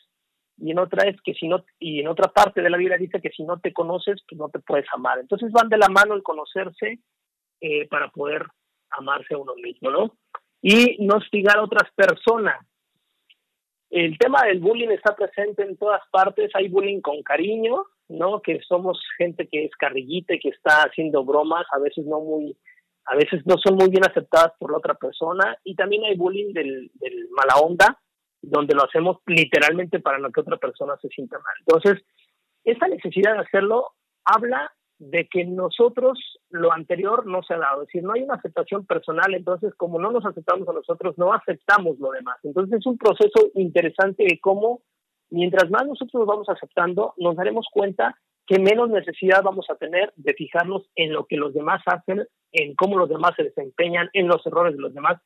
Y 0.56 0.70
en 0.70 0.78
otra 0.78 1.08
es 1.08 1.20
que 1.22 1.34
si 1.34 1.48
no, 1.48 1.64
y 1.78 2.00
en 2.00 2.08
otra 2.08 2.32
parte 2.32 2.62
de 2.62 2.70
la 2.70 2.76
Biblia 2.76 2.96
dice 2.96 3.20
que 3.20 3.30
si 3.30 3.42
no 3.42 3.58
te 3.58 3.72
conoces, 3.72 4.22
pues 4.28 4.38
no 4.38 4.48
te 4.48 4.60
puedes 4.60 4.86
amar. 4.94 5.18
Entonces 5.18 5.50
van 5.52 5.68
de 5.68 5.78
la 5.78 5.88
mano 5.88 6.14
el 6.14 6.22
conocerse 6.22 7.00
eh, 7.60 7.88
para 7.88 8.08
poder 8.08 8.46
amarse 8.98 9.34
a 9.34 9.38
uno 9.38 9.54
mismo, 9.56 9.90
¿no? 9.90 10.16
Y 10.62 11.04
no 11.04 11.16
hostigar 11.16 11.58
a 11.58 11.64
otras 11.64 11.90
personas. 11.94 12.66
El 13.90 14.18
tema 14.18 14.42
del 14.46 14.60
bullying 14.60 14.88
está 14.88 15.14
presente 15.14 15.62
en 15.62 15.76
todas 15.76 16.02
partes, 16.10 16.50
hay 16.54 16.68
bullying 16.68 17.00
con 17.00 17.22
cariño, 17.22 17.84
¿no? 18.08 18.40
Que 18.40 18.60
somos 18.66 19.00
gente 19.18 19.48
que 19.48 19.66
es 19.66 19.70
carrillita 19.76 20.34
y 20.34 20.40
que 20.40 20.48
está 20.48 20.82
haciendo 20.82 21.24
bromas, 21.24 21.66
a 21.72 21.78
veces 21.78 22.04
no 22.06 22.20
muy, 22.20 22.56
a 23.06 23.16
veces 23.16 23.42
no 23.46 23.56
son 23.62 23.76
muy 23.76 23.90
bien 23.90 24.04
aceptadas 24.04 24.52
por 24.58 24.70
la 24.70 24.78
otra 24.78 24.94
persona, 24.94 25.56
y 25.64 25.74
también 25.74 26.04
hay 26.04 26.16
bullying 26.16 26.52
del, 26.52 26.90
mala 27.30 27.60
onda, 27.60 28.00
donde 28.40 28.74
lo 28.74 28.84
hacemos 28.84 29.18
literalmente 29.26 30.00
para 30.00 30.18
no 30.18 30.30
que 30.30 30.40
otra 30.40 30.56
persona 30.56 30.96
se 31.00 31.08
sienta 31.08 31.38
mal. 31.38 31.54
Entonces, 31.60 32.04
esta 32.64 32.88
necesidad 32.88 33.34
de 33.34 33.40
hacerlo 33.40 33.92
habla 34.24 34.72
de 34.98 35.26
que 35.28 35.44
nosotros 35.44 36.18
lo 36.50 36.72
anterior 36.72 37.26
no 37.26 37.42
se 37.42 37.54
ha 37.54 37.58
dado, 37.58 37.82
es 37.82 37.88
decir, 37.88 38.02
no 38.02 38.12
hay 38.12 38.22
una 38.22 38.34
aceptación 38.34 38.86
personal, 38.86 39.34
entonces 39.34 39.74
como 39.74 39.98
no 39.98 40.12
nos 40.12 40.24
aceptamos 40.24 40.68
a 40.68 40.72
nosotros, 40.72 41.16
no 41.18 41.32
aceptamos 41.32 41.98
lo 41.98 42.10
demás. 42.12 42.36
Entonces 42.42 42.78
es 42.78 42.86
un 42.86 42.98
proceso 42.98 43.50
interesante 43.54 44.24
de 44.24 44.38
cómo 44.40 44.82
mientras 45.30 45.70
más 45.70 45.86
nosotros 45.86 46.14
nos 46.14 46.26
vamos 46.26 46.48
aceptando, 46.48 47.14
nos 47.16 47.36
daremos 47.36 47.66
cuenta 47.72 48.16
que 48.46 48.58
menos 48.58 48.90
necesidad 48.90 49.42
vamos 49.42 49.66
a 49.70 49.76
tener 49.76 50.12
de 50.16 50.34
fijarnos 50.34 50.88
en 50.94 51.12
lo 51.12 51.26
que 51.26 51.36
los 51.36 51.54
demás 51.54 51.82
hacen, 51.86 52.26
en 52.52 52.74
cómo 52.74 52.98
los 52.98 53.08
demás 53.08 53.32
se 53.36 53.44
desempeñan, 53.44 54.10
en 54.12 54.28
los 54.28 54.46
errores 54.46 54.76
de 54.76 54.82
los 54.82 54.94
demás. 54.94 55.20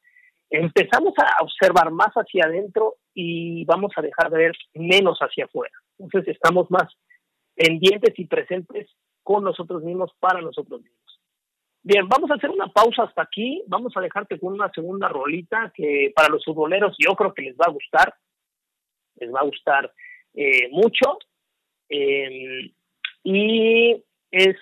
Empezamos 0.50 1.12
a 1.18 1.42
observar 1.42 1.90
más 1.90 2.12
hacia 2.14 2.44
adentro 2.46 2.94
y 3.12 3.64
vamos 3.64 3.92
a 3.96 4.02
dejar 4.02 4.30
de 4.30 4.38
ver 4.38 4.52
menos 4.74 5.18
hacia 5.18 5.44
afuera. 5.44 5.74
Entonces 5.98 6.34
estamos 6.34 6.70
más 6.70 6.88
pendientes 7.54 8.18
y 8.18 8.26
presentes 8.26 8.88
con 9.22 9.44
nosotros 9.44 9.82
mismos, 9.82 10.12
para 10.20 10.40
nosotros 10.40 10.80
mismos. 10.80 11.07
Bien, 11.82 12.08
vamos 12.08 12.30
a 12.30 12.34
hacer 12.34 12.50
una 12.50 12.68
pausa 12.68 13.04
hasta 13.04 13.22
aquí. 13.22 13.62
Vamos 13.66 13.96
a 13.96 14.00
dejarte 14.00 14.38
con 14.38 14.52
una 14.52 14.70
segunda 14.70 15.08
rolita 15.08 15.72
que 15.74 16.12
para 16.14 16.28
los 16.28 16.44
futboleros 16.44 16.96
yo 16.98 17.14
creo 17.14 17.32
que 17.32 17.42
les 17.42 17.56
va 17.56 17.66
a 17.66 17.72
gustar. 17.72 18.14
Les 19.16 19.32
va 19.32 19.40
a 19.40 19.44
gustar 19.44 19.92
eh, 20.34 20.68
mucho. 20.70 21.18
Eh, 21.88 22.72
y 23.24 24.04
es 24.30 24.56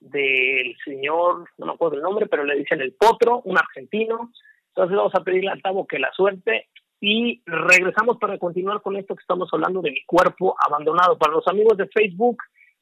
del 0.00 0.76
señor, 0.84 1.48
no 1.58 1.66
me 1.66 1.72
acuerdo 1.72 1.96
el 1.96 2.02
nombre, 2.02 2.26
pero 2.26 2.44
le 2.44 2.56
dicen 2.56 2.80
el 2.80 2.92
Potro, 2.94 3.40
un 3.44 3.56
argentino. 3.56 4.32
Entonces 4.68 4.96
vamos 4.96 5.14
a 5.14 5.22
pedirle 5.22 5.50
al 5.50 5.62
Tavo 5.62 5.86
que 5.86 5.98
la 5.98 6.12
suerte 6.12 6.68
y 7.00 7.42
regresamos 7.46 8.18
para 8.18 8.38
continuar 8.38 8.80
con 8.82 8.96
esto 8.96 9.14
que 9.14 9.20
estamos 9.20 9.48
hablando 9.52 9.82
de 9.82 9.92
mi 9.92 10.04
cuerpo 10.04 10.56
abandonado. 10.58 11.18
Para 11.18 11.34
los 11.34 11.46
amigos 11.48 11.76
de 11.76 11.86
Facebook, 11.88 12.38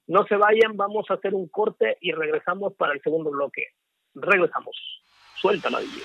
no 0.07 0.27
se 0.27 0.37
vayan, 0.37 0.77
vamos 0.77 1.07
a 1.11 1.15
hacer 1.15 1.35
un 1.35 1.49
corte 1.49 1.97
y 2.01 2.13
regresamos 2.13 2.75
para 2.75 2.93
el 2.93 3.03
segundo 3.03 3.31
bloque. 3.31 3.67
Regresamos. 4.15 4.77
Suelta 5.37 5.71
la 5.71 5.81
Biblia. 5.81 6.05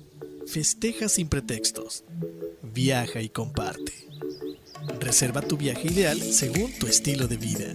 Festeja 0.47 1.09
sin 1.09 1.27
pretextos. 1.29 2.03
Viaja 2.61 3.21
y 3.21 3.29
comparte. 3.29 3.93
Reserva 4.99 5.41
tu 5.41 5.57
viaje 5.57 5.87
ideal 5.87 6.21
según 6.21 6.71
tu 6.77 6.85
estilo 6.87 7.27
de 7.27 7.37
vida. 7.37 7.73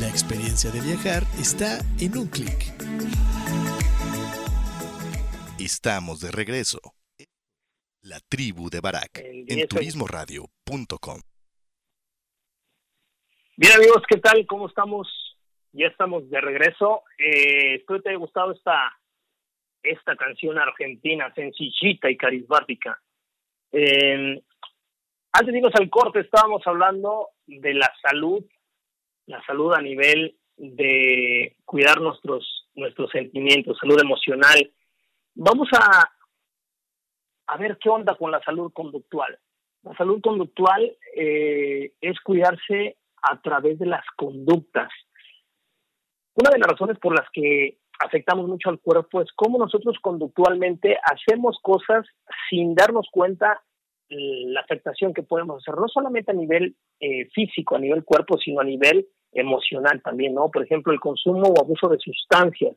La 0.00 0.08
experiencia 0.08 0.70
de 0.70 0.80
viajar 0.80 1.26
está 1.38 1.84
en 1.98 2.16
un 2.16 2.28
clic. 2.28 2.72
Estamos 5.58 6.20
de 6.20 6.30
regreso. 6.30 6.80
La 8.02 8.20
tribu 8.28 8.70
de 8.70 8.80
Barak 8.80 9.18
en 9.18 9.46
10 9.46 9.68
turismoradio.com. 9.68 11.20
Bien 13.58 13.72
amigos, 13.72 14.02
¿qué 14.06 14.18
tal? 14.18 14.44
¿Cómo 14.46 14.68
estamos? 14.68 15.08
Ya 15.72 15.86
estamos 15.86 16.28
de 16.28 16.42
regreso. 16.42 17.04
Eh, 17.16 17.76
espero 17.76 18.02
te 18.02 18.10
haya 18.10 18.18
gustado 18.18 18.52
esta, 18.52 18.92
esta 19.82 20.14
canción 20.14 20.58
argentina, 20.58 21.32
sencillita 21.34 22.10
y 22.10 22.18
carismática. 22.18 23.00
Eh, 23.72 24.42
antes 25.32 25.52
de 25.52 25.58
irnos 25.58 25.74
al 25.74 25.88
corte, 25.88 26.20
estábamos 26.20 26.66
hablando 26.66 27.30
de 27.46 27.72
la 27.72 27.90
salud, 28.02 28.44
la 29.24 29.42
salud 29.46 29.72
a 29.72 29.80
nivel 29.80 30.36
de 30.58 31.56
cuidar 31.64 32.02
nuestros, 32.02 32.68
nuestros 32.74 33.10
sentimientos, 33.10 33.78
salud 33.80 33.98
emocional. 33.98 34.70
Vamos 35.34 35.68
a, 35.72 36.10
a 37.46 37.56
ver 37.56 37.78
qué 37.80 37.88
onda 37.88 38.16
con 38.16 38.30
la 38.30 38.42
salud 38.42 38.70
conductual. 38.74 39.38
La 39.82 39.96
salud 39.96 40.20
conductual 40.20 40.94
eh, 41.16 41.94
es 42.02 42.20
cuidarse 42.20 42.98
a 43.22 43.40
través 43.40 43.78
de 43.78 43.86
las 43.86 44.04
conductas. 44.16 44.90
Una 46.34 46.50
de 46.50 46.58
las 46.58 46.68
razones 46.68 46.98
por 46.98 47.14
las 47.18 47.28
que 47.32 47.78
afectamos 47.98 48.46
mucho 48.46 48.68
al 48.70 48.80
cuerpo 48.80 49.22
es 49.22 49.28
cómo 49.34 49.58
nosotros 49.58 49.96
conductualmente 50.02 50.98
hacemos 51.02 51.58
cosas 51.62 52.06
sin 52.50 52.74
darnos 52.74 53.08
cuenta 53.10 53.62
la 54.08 54.60
afectación 54.60 55.12
que 55.12 55.22
podemos 55.22 55.62
hacer, 55.62 55.78
no 55.78 55.88
solamente 55.88 56.30
a 56.30 56.34
nivel 56.34 56.76
eh, 57.00 57.28
físico, 57.34 57.74
a 57.74 57.80
nivel 57.80 58.04
cuerpo, 58.04 58.38
sino 58.38 58.60
a 58.60 58.64
nivel 58.64 59.08
emocional 59.32 60.00
también, 60.02 60.34
¿no? 60.34 60.50
Por 60.50 60.62
ejemplo, 60.62 60.92
el 60.92 61.00
consumo 61.00 61.48
o 61.48 61.60
abuso 61.60 61.88
de 61.88 61.98
sustancias, 61.98 62.76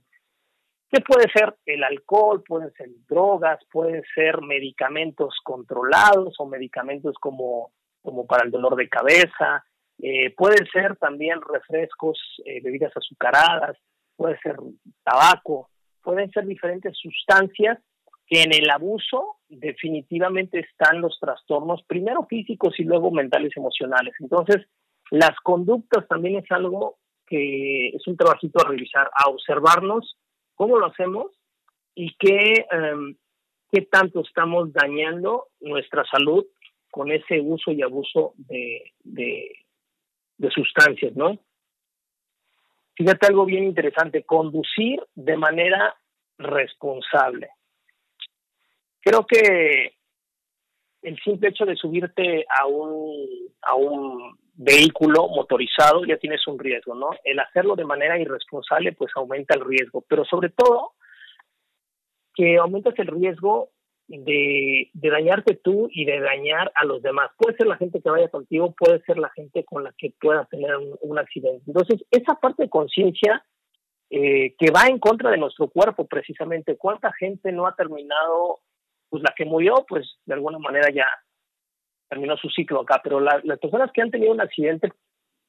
que 0.91 1.01
puede 1.01 1.29
ser 1.31 1.55
el 1.65 1.83
alcohol, 1.83 2.43
pueden 2.45 2.71
ser 2.73 2.89
drogas, 3.07 3.59
pueden 3.71 4.03
ser 4.15 4.41
medicamentos 4.41 5.35
controlados 5.43 6.35
o 6.39 6.47
medicamentos 6.47 7.15
como, 7.19 7.71
como 8.01 8.25
para 8.25 8.45
el 8.45 8.51
dolor 8.51 8.75
de 8.75 8.89
cabeza, 8.89 9.63
eh, 10.01 10.33
pueden 10.35 10.65
ser 10.71 10.95
también 10.95 11.39
refrescos, 11.41 12.17
eh, 12.45 12.61
bebidas 12.61 12.95
azucaradas, 12.95 13.77
puede 14.15 14.37
ser 14.39 14.55
tabaco, 15.03 15.69
pueden 16.01 16.31
ser 16.31 16.45
diferentes 16.45 16.97
sustancias 16.97 17.79
que 18.25 18.43
en 18.43 18.53
el 18.53 18.69
abuso 18.69 19.37
definitivamente 19.49 20.59
están 20.59 21.01
los 21.01 21.19
trastornos, 21.19 21.83
primero 21.83 22.25
físicos 22.27 22.79
y 22.79 22.83
luego 22.83 23.11
mentales 23.11 23.51
y 23.55 23.59
emocionales. 23.59 24.13
Entonces, 24.19 24.67
las 25.11 25.35
conductas 25.43 26.07
también 26.07 26.37
es 26.37 26.51
algo 26.51 26.97
que 27.25 27.89
es 27.89 28.07
un 28.07 28.15
trabajito 28.15 28.59
a 28.61 28.69
revisar, 28.69 29.09
a 29.13 29.29
observarnos 29.29 30.17
cómo 30.55 30.77
lo 30.77 30.85
hacemos 30.85 31.27
y 31.95 32.15
qué, 32.17 32.65
em, 32.71 33.15
qué 33.71 33.81
tanto 33.81 34.21
estamos 34.21 34.71
dañando 34.71 35.47
nuestra 35.59 36.05
salud 36.05 36.45
con 36.91 37.11
ese 37.11 37.41
uso 37.41 37.71
y 37.71 37.81
abuso 37.81 38.33
de, 38.37 38.93
de 39.03 39.51
sustancias, 40.53 41.15
¿no? 41.15 41.37
Fíjate 42.95 43.27
algo 43.27 43.45
bien 43.45 43.63
interesante, 43.63 44.23
conducir 44.23 45.01
de 45.15 45.37
manera 45.37 45.95
responsable. 46.37 47.49
Creo 49.01 49.25
que 49.25 49.95
el 51.01 51.17
simple 51.23 51.49
hecho 51.49 51.65
de 51.65 51.75
subirte 51.75 52.45
a 52.49 52.65
un, 52.65 53.25
a 53.61 53.75
un 53.75 54.37
vehículo 54.53 55.29
motorizado 55.29 56.03
ya 56.05 56.17
tienes 56.17 56.45
un 56.47 56.59
riesgo, 56.59 56.93
¿no? 56.95 57.11
El 57.23 57.39
hacerlo 57.39 57.75
de 57.75 57.85
manera 57.85 58.19
irresponsable 58.19 58.91
pues 58.91 59.11
aumenta 59.15 59.55
el 59.55 59.63
riesgo, 59.63 60.03
pero 60.07 60.25
sobre 60.25 60.49
todo 60.49 60.93
que 62.33 62.57
aumentas 62.57 62.93
el 62.99 63.07
riesgo 63.07 63.69
de, 64.09 64.89
dañarte 64.93 65.55
tú 65.55 65.89
y 65.91 66.05
de 66.05 66.19
dañar 66.19 66.71
a 66.75 66.85
los 66.85 67.01
demás. 67.01 67.29
Puede 67.37 67.55
ser 67.57 67.67
la 67.67 67.77
gente 67.77 68.01
que 68.01 68.09
vaya 68.09 68.27
contigo, 68.29 68.73
puede 68.77 69.01
ser 69.01 69.17
la 69.17 69.29
gente 69.29 69.63
con 69.63 69.83
la 69.83 69.93
que 69.97 70.13
puedas 70.19 70.49
tener 70.49 70.71
un, 71.01 71.19
accidente. 71.19 71.63
Entonces, 71.67 72.03
esa 72.09 72.35
parte 72.35 72.63
de 72.63 72.69
conciencia 72.69 73.45
eh, 74.09 74.55
que 74.57 74.71
va 74.71 74.87
en 74.87 74.97
contra 74.99 75.29
de 75.29 75.37
nuestro 75.37 75.69
cuerpo, 75.69 76.07
precisamente, 76.07 76.75
¿cuánta 76.75 77.11
gente 77.13 77.51
no 77.51 77.67
ha 77.67 77.75
terminado? 77.75 78.59
Pues 79.09 79.21
la 79.23 79.33
que 79.35 79.45
murió, 79.45 79.85
pues 79.87 80.17
de 80.25 80.33
alguna 80.33 80.57
manera 80.57 80.89
ya 80.91 81.07
terminó 82.09 82.35
su 82.37 82.49
ciclo 82.49 82.81
acá, 82.81 83.01
pero 83.03 83.19
las 83.19 83.59
personas 83.59 83.91
que 83.93 84.01
han 84.01 84.09
tenido 84.09 84.31
un 84.31 84.41
accidente 84.41 84.91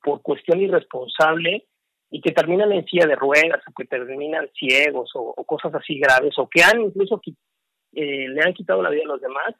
por 0.02 0.20
cuestión 0.20 0.60
irresponsable 0.60 1.66
y 2.10 2.20
que 2.20 2.32
terminan 2.32 2.72
en 2.72 2.84
silla 2.84 3.06
de 3.06 3.16
ruedas 3.16 3.62
o 3.66 3.72
que 3.74 3.86
terminan 3.86 4.50
ciegos 4.54 5.10
o, 5.14 5.32
o 5.34 5.44
cosas 5.44 5.74
así 5.74 5.98
graves 5.98 6.34
o 6.38 6.48
que 6.48 6.62
han 6.62 6.82
incluso 6.82 7.18
eh, 7.92 8.28
le 8.28 8.40
han 8.42 8.54
quitado 8.54 8.82
la 8.82 8.90
vida 8.90 9.02
a 9.04 9.08
los 9.08 9.20
demás, 9.20 9.54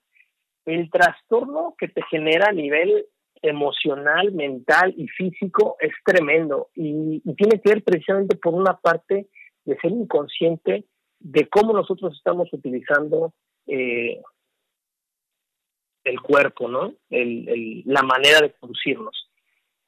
el 0.67 0.91
trastorno 0.91 1.75
que 1.79 1.89
te 1.89 2.03
genera 2.11 2.49
a 2.49 2.53
nivel 2.53 3.07
emocional, 3.43 4.33
mental 4.33 4.95
y 4.97 5.09
físico 5.09 5.77
es 5.81 5.93
tremendo 6.05 6.69
y, 6.75 7.21
tiene 7.35 7.61
que 7.61 7.71
ver 7.71 7.83
precisamente 7.83 8.37
por 8.37 8.55
una 8.55 8.77
parte 8.79 9.29
de 9.65 9.77
ser 9.79 9.93
inconsciente 9.93 10.85
de 11.19 11.49
cómo 11.49 11.73
nosotros 11.73 12.15
estamos 12.17 12.53
utilizando 12.53 13.33
eh, 13.67 14.21
el 16.05 16.21
cuerpo, 16.21 16.69
¿no? 16.69 16.95
El, 17.09 17.83
la 17.87 18.03
manera 18.03 18.41
de 18.41 18.53
conducirnos. 18.53 19.31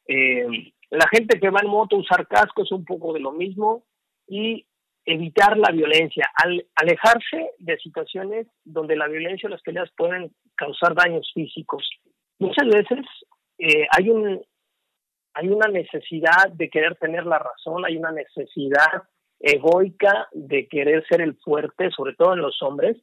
Eh, 0.06 0.46
la 0.90 1.08
gente 1.08 1.40
que 1.40 1.50
va 1.50 1.60
en 1.62 1.70
moto 1.70 1.96
usar 1.96 2.26
casco 2.28 2.62
es 2.62 2.72
un 2.72 2.84
poco 2.84 3.14
de 3.14 3.20
lo 3.20 3.32
mismo 3.32 3.84
y 4.28 4.66
evitar 5.04 5.56
la 5.56 5.70
violencia, 5.72 6.30
al 6.34 6.64
alejarse 6.76 7.50
de 7.58 7.76
situaciones 7.78 8.46
donde 8.64 8.96
la 8.96 9.08
violencia 9.08 9.48
o 9.48 9.50
las 9.50 9.62
peleas 9.62 9.90
pueden 9.96 10.32
causar 10.54 10.94
daños 10.94 11.30
físicos. 11.34 11.88
Muchas 12.38 12.66
veces 12.68 13.04
eh, 13.58 13.86
hay 13.90 14.10
un 14.10 14.42
hay 15.34 15.48
una 15.48 15.68
necesidad 15.68 16.50
de 16.52 16.68
querer 16.68 16.96
tener 16.96 17.24
la 17.24 17.38
razón, 17.38 17.86
hay 17.86 17.96
una 17.96 18.12
necesidad 18.12 19.02
egoica 19.40 20.28
de 20.32 20.68
querer 20.68 21.04
ser 21.08 21.22
el 21.22 21.36
fuerte, 21.36 21.90
sobre 21.90 22.14
todo 22.14 22.34
en 22.34 22.42
los 22.42 22.62
hombres, 22.62 22.98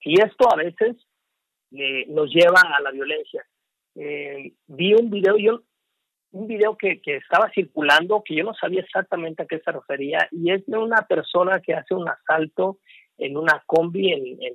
y 0.00 0.20
esto 0.20 0.46
a 0.52 0.56
veces 0.56 0.96
eh, 1.72 2.06
nos 2.08 2.30
lleva 2.30 2.60
a 2.60 2.80
la 2.80 2.92
violencia. 2.92 3.44
Eh, 3.96 4.52
vi 4.68 4.94
un 4.94 5.10
video, 5.10 5.36
yo 5.38 5.62
un 6.34 6.48
video 6.48 6.76
que, 6.76 7.00
que, 7.00 7.16
estaba 7.16 7.48
circulando 7.54 8.22
que 8.24 8.34
yo 8.34 8.44
no 8.44 8.54
sabía 8.54 8.80
exactamente 8.80 9.42
a 9.42 9.46
qué 9.46 9.60
se 9.60 9.70
refería 9.70 10.28
y 10.32 10.50
es 10.50 10.66
de 10.66 10.76
una 10.76 11.02
persona 11.02 11.60
que 11.60 11.74
hace 11.74 11.94
un 11.94 12.08
asalto 12.08 12.78
en 13.18 13.36
una 13.36 13.62
combi 13.66 14.12
en, 14.12 14.42
en 14.42 14.54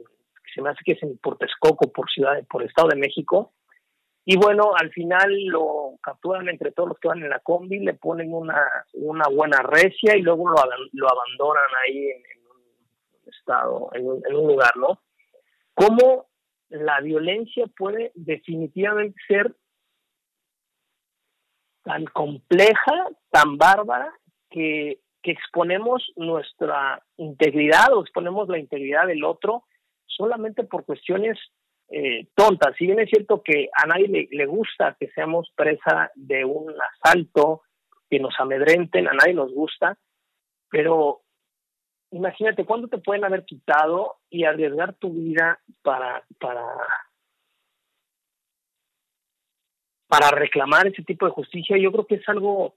se 0.53 0.61
me 0.61 0.69
hace 0.69 0.83
que 0.83 0.93
es 0.93 1.03
en 1.03 1.17
Portescoco 1.19 1.89
por 1.91 2.09
ciudad 2.09 2.43
por 2.49 2.63
Estado 2.63 2.89
de 2.89 2.97
México. 2.97 3.53
Y 4.25 4.35
bueno 4.35 4.73
al 4.75 4.91
final 4.91 5.33
lo 5.45 5.93
capturan 6.03 6.49
entre 6.49 6.71
todos 6.73 6.89
los 6.89 6.99
que 6.99 7.07
van 7.07 7.23
en 7.23 7.29
la 7.29 7.39
combi 7.39 7.79
le 7.79 7.93
ponen 7.93 8.33
una, 8.33 8.61
una 8.93 9.27
buena 9.29 9.61
recia 9.61 10.17
y 10.17 10.21
luego 10.21 10.49
lo, 10.49 10.55
lo 10.91 11.07
abandonan 11.09 11.71
ahí 11.85 12.09
en, 12.09 12.23
un 12.45 13.33
estado 13.33 13.89
en 13.93 14.05
un, 14.05 14.21
en 14.27 14.35
un 14.35 14.47
lugar 14.47 14.75
no 14.75 15.01
cómo 15.73 16.27
la 16.67 16.99
violencia 16.99 17.65
puede 17.77 18.11
definitivamente 18.15 19.17
ser 19.27 19.55
tan 21.89 22.05
compleja, 22.05 23.07
tan 23.31 23.57
bárbara, 23.57 24.13
que, 24.51 24.99
exponemos 25.21 26.11
nuestra 26.15 27.03
integridad 27.17 27.93
o 27.93 28.01
exponemos 28.01 28.49
la 28.49 28.57
integridad 28.57 29.05
del 29.05 29.23
otro 29.23 29.63
solamente 30.07 30.63
por 30.63 30.85
cuestiones 30.85 31.37
eh, 31.89 32.29
tontas. 32.33 32.75
Si 32.77 32.87
bien 32.87 32.99
es 32.99 33.11
cierto 33.11 33.43
que 33.43 33.69
a 33.73 33.85
nadie 33.85 34.27
le, 34.31 34.45
gusta 34.47 34.97
que 34.99 35.09
seamos 35.09 35.51
presa 35.55 36.09
de 36.15 36.45
un 36.45 36.73
asalto, 36.95 37.61
que 38.09 38.19
nos 38.19 38.33
amedrenten, 38.39 39.07
a 39.07 39.13
nadie 39.13 39.35
nos 39.35 39.53
gusta, 39.53 39.99
pero 40.71 41.21
imagínate 42.09 42.65
cuánto 42.65 42.87
te 42.87 42.97
pueden 42.97 43.23
haber 43.23 43.45
quitado 43.45 44.15
y 44.31 44.45
arriesgar 44.45 44.95
tu 44.95 45.11
vida 45.11 45.59
para, 45.83 46.23
para 46.39 46.65
para 50.09 50.31
reclamar 50.31 50.87
ese 50.87 51.03
tipo 51.03 51.25
de 51.25 51.31
justicia, 51.31 51.77
yo 51.77 51.91
creo 51.91 52.05
que 52.05 52.15
es 52.15 52.27
algo 52.27 52.75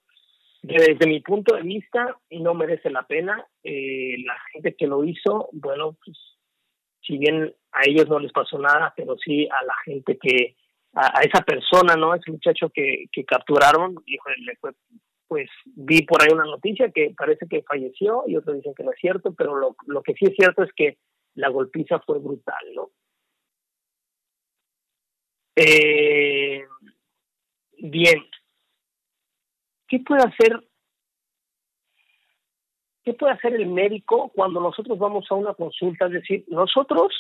desde 0.62 1.08
mi 1.08 1.20
punto 1.20 1.56
de 1.56 1.62
vista 1.62 2.16
no 2.30 2.54
merece 2.54 2.88
la 2.90 3.04
pena. 3.04 3.44
Eh, 3.64 4.16
la 4.24 4.38
gente 4.52 4.76
que 4.76 4.86
lo 4.86 5.04
hizo, 5.04 5.48
bueno, 5.52 5.96
pues 6.04 6.16
si 7.00 7.18
bien 7.18 7.52
a 7.72 7.80
ellos 7.84 8.08
no 8.08 8.20
les 8.20 8.32
pasó 8.32 8.58
nada, 8.58 8.94
pero 8.96 9.16
sí 9.18 9.48
a 9.48 9.64
la 9.64 9.74
gente 9.84 10.18
que, 10.18 10.54
a, 10.94 11.22
esa 11.22 11.42
persona, 11.42 11.96
¿no? 11.96 12.14
Ese 12.14 12.30
muchacho 12.30 12.70
que, 12.70 13.06
que 13.10 13.24
capturaron, 13.24 13.96
le 14.06 14.56
fue, 14.60 14.70
pues 15.26 15.50
vi 15.64 16.02
por 16.02 16.22
ahí 16.22 16.28
una 16.32 16.44
noticia 16.44 16.92
que 16.92 17.12
parece 17.16 17.46
que 17.48 17.62
falleció 17.62 18.24
y 18.28 18.36
otros 18.36 18.56
dicen 18.56 18.74
que 18.74 18.84
no 18.84 18.92
es 18.92 19.00
cierto, 19.00 19.34
pero 19.34 19.56
lo, 19.56 19.74
lo 19.86 20.02
que 20.02 20.12
sí 20.12 20.26
es 20.26 20.36
cierto 20.36 20.62
es 20.62 20.72
que 20.74 20.98
la 21.34 21.48
golpiza 21.48 21.98
fue 22.00 22.18
brutal, 22.20 22.74
¿no? 22.74 22.90
Eh, 25.56 26.64
Bien. 27.82 28.24
¿Qué 29.88 29.98
puede 29.98 30.22
hacer? 30.22 30.62
¿Qué 33.02 33.12
puede 33.14 33.32
hacer 33.32 33.54
el 33.54 33.66
médico 33.66 34.30
cuando 34.32 34.60
nosotros 34.60 34.96
vamos 35.00 35.26
a 35.28 35.34
una 35.34 35.54
consulta? 35.54 36.06
Es 36.06 36.12
decir, 36.12 36.44
nosotros 36.46 37.12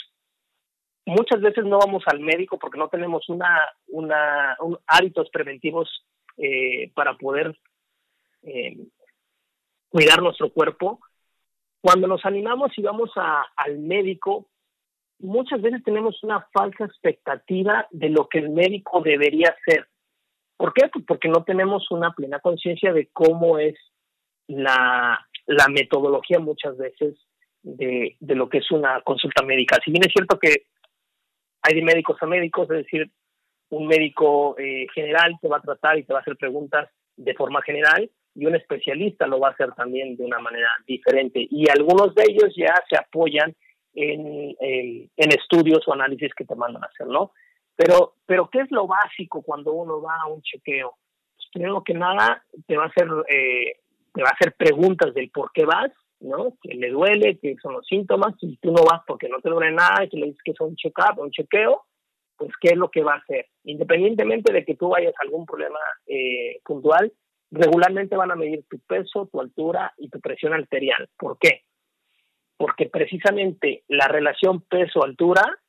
muchas 1.04 1.40
veces 1.40 1.64
no 1.64 1.78
vamos 1.78 2.04
al 2.06 2.20
médico 2.20 2.60
porque 2.60 2.78
no 2.78 2.88
tenemos 2.88 3.28
una, 3.28 3.58
una 3.88 4.56
hábitos 4.86 5.28
preventivos 5.30 6.06
eh, 6.36 6.92
para 6.94 7.18
poder 7.18 7.58
eh, 8.42 8.86
cuidar 9.88 10.22
nuestro 10.22 10.52
cuerpo. 10.52 11.00
Cuando 11.80 12.06
nos 12.06 12.24
animamos 12.24 12.70
y 12.78 12.82
vamos 12.82 13.10
al 13.16 13.78
médico, 13.80 14.48
muchas 15.18 15.60
veces 15.60 15.82
tenemos 15.82 16.22
una 16.22 16.46
falsa 16.52 16.84
expectativa 16.84 17.88
de 17.90 18.10
lo 18.10 18.28
que 18.28 18.38
el 18.38 18.50
médico 18.50 19.00
debería 19.00 19.56
hacer. 19.58 19.88
¿Por 20.62 20.72
qué? 20.74 20.88
Pues 20.92 21.04
porque 21.04 21.28
no 21.28 21.42
tenemos 21.42 21.90
una 21.90 22.12
plena 22.12 22.38
conciencia 22.38 22.92
de 22.92 23.08
cómo 23.12 23.58
es 23.58 23.74
la, 24.46 25.18
la 25.46 25.66
metodología 25.66 26.38
muchas 26.38 26.78
veces 26.78 27.16
de, 27.64 28.14
de, 28.20 28.34
lo 28.36 28.48
que 28.48 28.58
es 28.58 28.70
una 28.70 29.00
consulta 29.00 29.44
médica. 29.44 29.80
Si 29.84 29.90
bien 29.90 30.04
es 30.06 30.12
cierto 30.12 30.38
que 30.38 30.66
hay 31.62 31.74
de 31.74 31.82
médicos 31.82 32.16
a 32.20 32.26
médicos, 32.26 32.70
es 32.70 32.84
decir, 32.84 33.10
un 33.70 33.88
médico 33.88 34.56
eh, 34.56 34.86
general 34.94 35.36
te 35.42 35.48
va 35.48 35.56
a 35.56 35.62
tratar 35.62 35.98
y 35.98 36.04
te 36.04 36.12
va 36.12 36.20
a 36.20 36.22
hacer 36.22 36.36
preguntas 36.36 36.88
de 37.16 37.34
forma 37.34 37.60
general 37.62 38.08
y 38.36 38.46
un 38.46 38.54
especialista 38.54 39.26
lo 39.26 39.40
va 39.40 39.48
a 39.48 39.52
hacer 39.54 39.72
también 39.72 40.16
de 40.16 40.24
una 40.24 40.38
manera 40.38 40.68
diferente. 40.86 41.44
Y 41.50 41.68
algunos 41.70 42.14
de 42.14 42.22
ellos 42.28 42.54
ya 42.56 42.72
se 42.88 42.96
apoyan 42.96 43.52
en, 43.94 44.54
en, 44.60 45.32
estudios 45.32 45.82
o 45.88 45.92
análisis 45.92 46.32
que 46.36 46.44
te 46.44 46.54
mandan 46.54 46.84
a 46.84 46.86
hacer, 46.86 47.08
¿no? 47.08 47.32
Pero, 47.76 48.14
pero 48.26 48.48
¿qué 48.50 48.60
es 48.60 48.70
lo 48.70 48.86
básico 48.86 49.42
cuando 49.42 49.72
uno 49.72 50.00
va 50.00 50.16
a 50.22 50.28
un 50.28 50.42
chequeo? 50.42 50.94
Pues 51.36 51.48
primero 51.52 51.82
que 51.82 51.94
nada, 51.94 52.44
te 52.66 52.76
va 52.76 52.84
a 52.84 52.88
hacer, 52.88 53.08
eh, 53.28 53.80
te 54.12 54.22
va 54.22 54.28
a 54.28 54.32
hacer 54.32 54.54
preguntas 54.54 55.14
del 55.14 55.30
por 55.30 55.50
qué 55.52 55.64
vas, 55.64 55.90
¿no? 56.20 56.56
Que 56.62 56.74
le 56.74 56.90
duele, 56.90 57.38
que 57.38 57.56
son 57.60 57.74
los 57.74 57.86
síntomas, 57.86 58.34
y 58.40 58.56
tú 58.58 58.72
no 58.72 58.84
vas 58.84 59.02
porque 59.06 59.28
no 59.28 59.40
te 59.40 59.50
duele 59.50 59.72
nada, 59.72 60.04
y 60.04 60.08
que 60.08 60.18
le 60.18 60.26
dices 60.26 60.42
que 60.44 60.52
es 60.52 60.60
un 60.60 60.76
check-up, 60.76 61.18
un 61.18 61.30
chequeo, 61.30 61.84
pues 62.36 62.52
qué 62.60 62.70
es 62.70 62.76
lo 62.76 62.90
que 62.90 63.02
va 63.02 63.14
a 63.14 63.18
hacer. 63.18 63.46
Independientemente 63.64 64.52
de 64.52 64.64
que 64.64 64.74
tú 64.76 64.90
vayas 64.90 65.14
a 65.18 65.24
algún 65.24 65.46
problema 65.46 65.78
eh, 66.06 66.60
puntual, 66.64 67.12
regularmente 67.50 68.16
van 68.16 68.30
a 68.30 68.36
medir 68.36 68.64
tu 68.68 68.78
peso, 68.80 69.28
tu 69.30 69.40
altura 69.40 69.92
y 69.96 70.08
tu 70.08 70.20
presión 70.20 70.52
arterial. 70.52 71.08
¿Por 71.16 71.38
qué? 71.38 71.62
Porque 72.56 72.86
precisamente 72.88 73.84
la 73.88 74.08
relación 74.08 74.62
peso-altura 74.62 75.61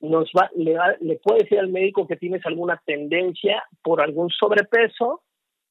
nos 0.00 0.30
va, 0.36 0.50
le, 0.56 0.76
le 1.00 1.16
puede 1.16 1.42
decir 1.42 1.58
al 1.58 1.68
médico 1.68 2.06
que 2.06 2.16
tienes 2.16 2.44
alguna 2.46 2.80
tendencia 2.84 3.62
por 3.82 4.00
algún 4.00 4.30
sobrepeso, 4.30 5.22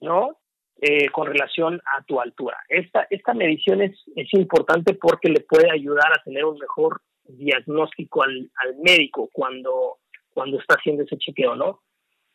¿no? 0.01 0.37
Eh, 0.81 1.09
con 1.09 1.27
relación 1.27 1.81
a 1.97 2.03
tu 2.03 2.21
altura. 2.21 2.57
Esta, 2.69 3.05
esta 3.09 3.33
medición 3.33 3.81
es, 3.81 4.01
es 4.15 4.33
importante 4.33 4.93
porque 4.93 5.27
le 5.27 5.41
puede 5.41 5.69
ayudar 5.69 6.13
a 6.13 6.23
tener 6.23 6.45
un 6.45 6.57
mejor 6.57 7.01
diagnóstico 7.25 8.23
al, 8.23 8.49
al 8.63 8.77
médico 8.77 9.29
cuando, 9.33 9.97
cuando 10.33 10.57
está 10.57 10.75
haciendo 10.75 11.03
ese 11.03 11.17
chequeo, 11.17 11.55
¿no? 11.55 11.81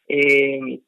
Eh, 0.09 0.81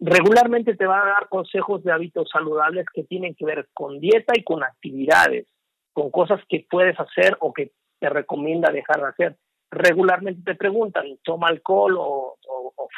regularmente 0.00 0.76
te 0.76 0.86
va 0.86 1.02
a 1.02 1.06
dar 1.06 1.28
consejos 1.30 1.82
de 1.82 1.92
hábitos 1.92 2.28
saludables 2.30 2.84
que 2.92 3.04
tienen 3.04 3.34
que 3.34 3.46
ver 3.46 3.68
con 3.72 4.00
dieta 4.00 4.34
y 4.36 4.44
con 4.44 4.62
actividades, 4.62 5.46
con 5.92 6.10
cosas 6.10 6.40
que 6.48 6.66
puedes 6.70 6.98
hacer 7.00 7.36
o 7.40 7.54
que 7.54 7.72
te 8.00 8.10
recomienda 8.10 8.70
dejar 8.70 9.00
de 9.00 9.08
hacer. 9.08 9.36
Regularmente 9.70 10.42
te 10.42 10.54
preguntan, 10.54 11.18
toma 11.22 11.48
alcohol 11.48 11.96
o, 11.98 12.38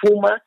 fuma, 0.00 0.42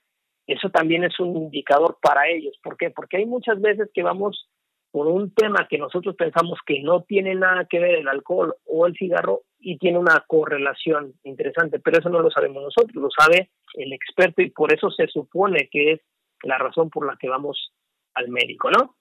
eso 0.48 0.70
también 0.70 1.04
es 1.04 1.20
un 1.20 1.36
indicador 1.36 1.98
para 2.02 2.28
ellos. 2.28 2.58
¿Por 2.64 2.78
qué? 2.78 2.90
Porque 2.90 3.18
hay 3.18 3.26
muchas 3.26 3.60
veces 3.62 3.90
que 3.94 4.04
vamos 4.04 4.50
por 4.92 5.08
un 5.08 5.34
tema 5.34 5.68
que 5.68 5.78
nosotros 5.78 6.16
pensamos 6.16 6.60
que 6.66 6.82
no 6.82 7.02
tiene 7.02 7.36
nada 7.36 7.66
que 7.66 7.80
ver 7.80 7.96
el 7.96 8.08
alcohol 8.08 8.56
o 8.66 8.86
el 8.86 8.96
cigarro 8.96 9.42
y 9.60 9.78
tiene 9.78 9.98
una 9.98 10.24
correlación 10.28 11.14
interesante, 11.24 11.80
pero 11.80 12.00
eso 12.00 12.10
no 12.10 12.20
lo 12.20 12.30
sabemos 12.30 12.64
nosotros, 12.64 12.96
lo 12.96 13.10
sabe 13.10 13.52
el 13.74 13.92
experto 13.92 14.42
y 14.42 14.52
por 14.52 14.74
eso 14.74 14.92
se 14.92 15.08
supone 15.08 15.68
que 15.72 15.94
es 15.94 16.02
la 16.44 16.58
razón 16.58 16.90
por 16.90 17.08
la 17.08 17.18
que 17.18 17.30
vamos 17.30 17.74
al 18.14 18.30
médico, 18.30 18.70
¿no? 18.70 18.96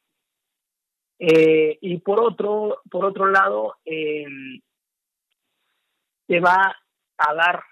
Eh, 1.18 1.78
y 1.80 1.98
por 1.98 2.20
otro, 2.20 2.78
por 2.90 3.04
otro 3.04 3.26
lado, 3.26 3.76
eh, 3.84 4.24
te 6.26 6.40
va 6.40 6.74
a 7.28 7.34
dar 7.34 7.62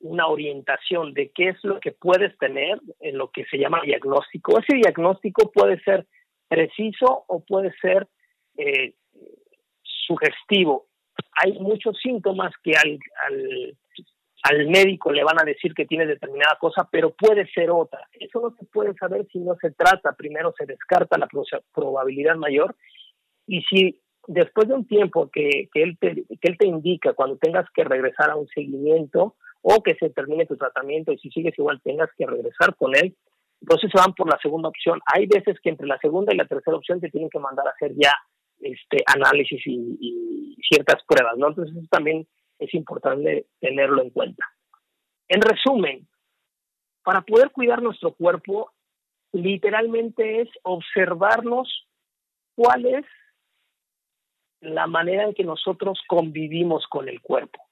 una 0.00 0.26
orientación 0.26 1.14
de 1.14 1.30
qué 1.34 1.48
es 1.48 1.64
lo 1.64 1.80
que 1.80 1.92
puedes 1.92 2.36
tener 2.38 2.78
en 3.00 3.18
lo 3.18 3.30
que 3.30 3.44
se 3.46 3.58
llama 3.58 3.80
diagnóstico. 3.82 4.58
Ese 4.58 4.76
diagnóstico 4.76 5.50
puede 5.50 5.80
ser 5.80 6.06
preciso 6.48 7.24
o 7.28 7.44
puede 7.44 7.72
ser 7.80 8.06
eh, 8.56 8.94
sugestivo. 9.82 10.86
Hay 11.42 11.58
muchos 11.58 11.98
síntomas 11.98 12.52
que 12.62 12.72
al, 12.76 12.98
al, 13.26 13.76
al, 14.42 14.66
médico 14.68 15.12
le 15.12 15.24
van 15.24 15.40
a 15.40 15.44
decir 15.44 15.74
que 15.74 15.86
tiene 15.86 16.06
determinada 16.06 16.56
cosa, 16.58 16.88
pero 16.90 17.14
puede 17.14 17.46
ser 17.48 17.70
otra. 17.70 18.06
Eso 18.12 18.40
no 18.40 18.50
se 18.50 18.66
puede 18.66 18.94
saber 18.94 19.26
si 19.32 19.38
no 19.38 19.56
se 19.60 19.70
trata. 19.72 20.12
Primero 20.12 20.54
se 20.56 20.66
descarta 20.66 21.18
la 21.18 21.28
probabilidad 21.72 22.36
mayor 22.36 22.76
y 23.46 23.62
si 23.62 24.00
después 24.26 24.68
de 24.68 24.74
un 24.74 24.86
tiempo 24.86 25.30
que, 25.30 25.68
que, 25.72 25.82
él 25.82 25.98
te, 25.98 26.14
que 26.14 26.48
él 26.48 26.56
te 26.58 26.66
indica 26.66 27.12
cuando 27.14 27.36
tengas 27.36 27.66
que 27.74 27.84
regresar 27.84 28.30
a 28.30 28.36
un 28.36 28.48
seguimiento, 28.48 29.36
o 29.68 29.82
que 29.82 29.96
se 29.96 30.10
termine 30.10 30.46
tu 30.46 30.56
tratamiento 30.56 31.10
y 31.10 31.18
si 31.18 31.28
sigues 31.30 31.58
igual 31.58 31.80
tengas 31.82 32.08
que 32.16 32.24
regresar 32.24 32.76
con 32.76 32.94
él, 32.94 33.16
entonces 33.60 33.90
se 33.90 33.98
van 33.98 34.14
por 34.14 34.30
la 34.30 34.38
segunda 34.40 34.68
opción. 34.68 35.00
Hay 35.12 35.26
veces 35.26 35.58
que 35.60 35.70
entre 35.70 35.88
la 35.88 35.98
segunda 35.98 36.32
y 36.32 36.36
la 36.36 36.46
tercera 36.46 36.76
opción 36.76 37.00
te 37.00 37.10
tienen 37.10 37.28
que 37.30 37.40
mandar 37.40 37.66
a 37.66 37.70
hacer 37.70 37.92
ya 37.96 38.12
este 38.60 38.98
análisis 39.06 39.60
y, 39.66 40.56
ciertas 40.68 41.02
pruebas, 41.04 41.36
¿no? 41.36 41.48
Entonces 41.48 41.76
eso 41.76 41.86
también 41.90 42.28
es 42.60 42.72
importante 42.74 43.46
tenerlo 43.60 44.02
en 44.02 44.10
cuenta. 44.10 44.44
En 45.28 45.40
resumen, 45.40 46.06
para 47.02 47.22
poder 47.22 47.50
cuidar 47.50 47.82
nuestro 47.82 48.14
cuerpo, 48.14 48.70
literalmente 49.32 50.42
es 50.42 50.48
observarnos 50.62 51.88
cuál 52.54 52.86
es 52.86 53.04
la 54.74 54.86
manera 54.86 55.24
en 55.24 55.34
que 55.34 55.44
nosotros 55.44 56.00
convivimos 56.06 56.86
con 56.88 57.08
el 57.08 57.20
cuerpo 57.20 57.66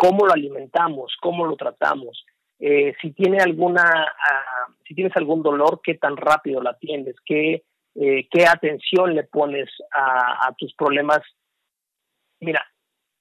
cómo 0.00 0.24
lo 0.24 0.32
alimentamos, 0.32 1.14
cómo 1.20 1.44
lo 1.44 1.56
tratamos, 1.56 2.24
eh, 2.58 2.94
si 3.02 3.12
tiene 3.12 3.38
alguna, 3.38 3.82
uh, 3.82 4.72
si 4.86 4.94
tienes 4.94 5.14
algún 5.14 5.42
dolor, 5.42 5.82
qué 5.82 5.94
tan 5.94 6.16
rápido 6.16 6.62
la 6.62 6.70
atiendes, 6.70 7.16
qué, 7.26 7.64
eh, 7.94 8.26
qué 8.30 8.46
atención 8.46 9.14
le 9.14 9.24
pones 9.24 9.68
a, 9.92 10.54
tus 10.56 10.74
problemas. 10.74 11.20
Mira, 12.40 12.64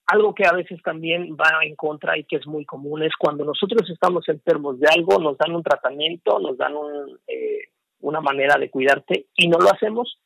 algo 0.07 0.33
que 0.33 0.45
a 0.45 0.53
veces 0.53 0.81
también 0.81 1.35
va 1.35 1.63
en 1.63 1.75
contra 1.75 2.17
y 2.17 2.23
que 2.23 2.37
es 2.37 2.47
muy 2.47 2.63
común 2.63 3.03
es 3.03 3.11
cuando 3.19 3.43
nosotros 3.43 3.89
estamos 3.89 4.29
enfermos 4.29 4.79
de 4.79 4.87
algo, 4.87 5.19
nos 5.19 5.37
dan 5.37 5.55
un 5.55 5.63
tratamiento, 5.63 6.39
nos 6.39 6.57
dan 6.57 6.75
eh, 7.27 7.71
una 7.99 8.21
manera 8.21 8.57
de 8.57 8.69
cuidarte 8.69 9.25
y 9.35 9.49
no 9.49 9.57
lo 9.57 9.69
hacemos, 9.69 10.17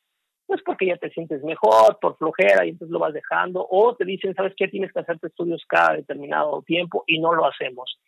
pues 0.46 0.60
porque 0.64 0.86
ya 0.86 0.96
te 0.96 1.10
sientes 1.10 1.42
mejor, 1.42 1.98
por 2.00 2.16
flojera, 2.16 2.66
y 2.66 2.70
entonces 2.70 2.92
lo 2.92 2.98
vas 2.98 3.14
dejando, 3.14 3.66
o 3.68 3.94
te 3.96 4.04
dicen, 4.04 4.34
¿sabes 4.34 4.54
qué? 4.56 4.68
Tienes 4.68 4.92
que 4.92 5.00
hacerte 5.00 5.28
estudios 5.28 5.62
cada 5.66 5.96
determinado 5.96 6.62
tiempo 6.62 7.04
y 7.06 7.18
no 7.18 7.34
lo 7.34 7.46
hacemos. 7.46 7.98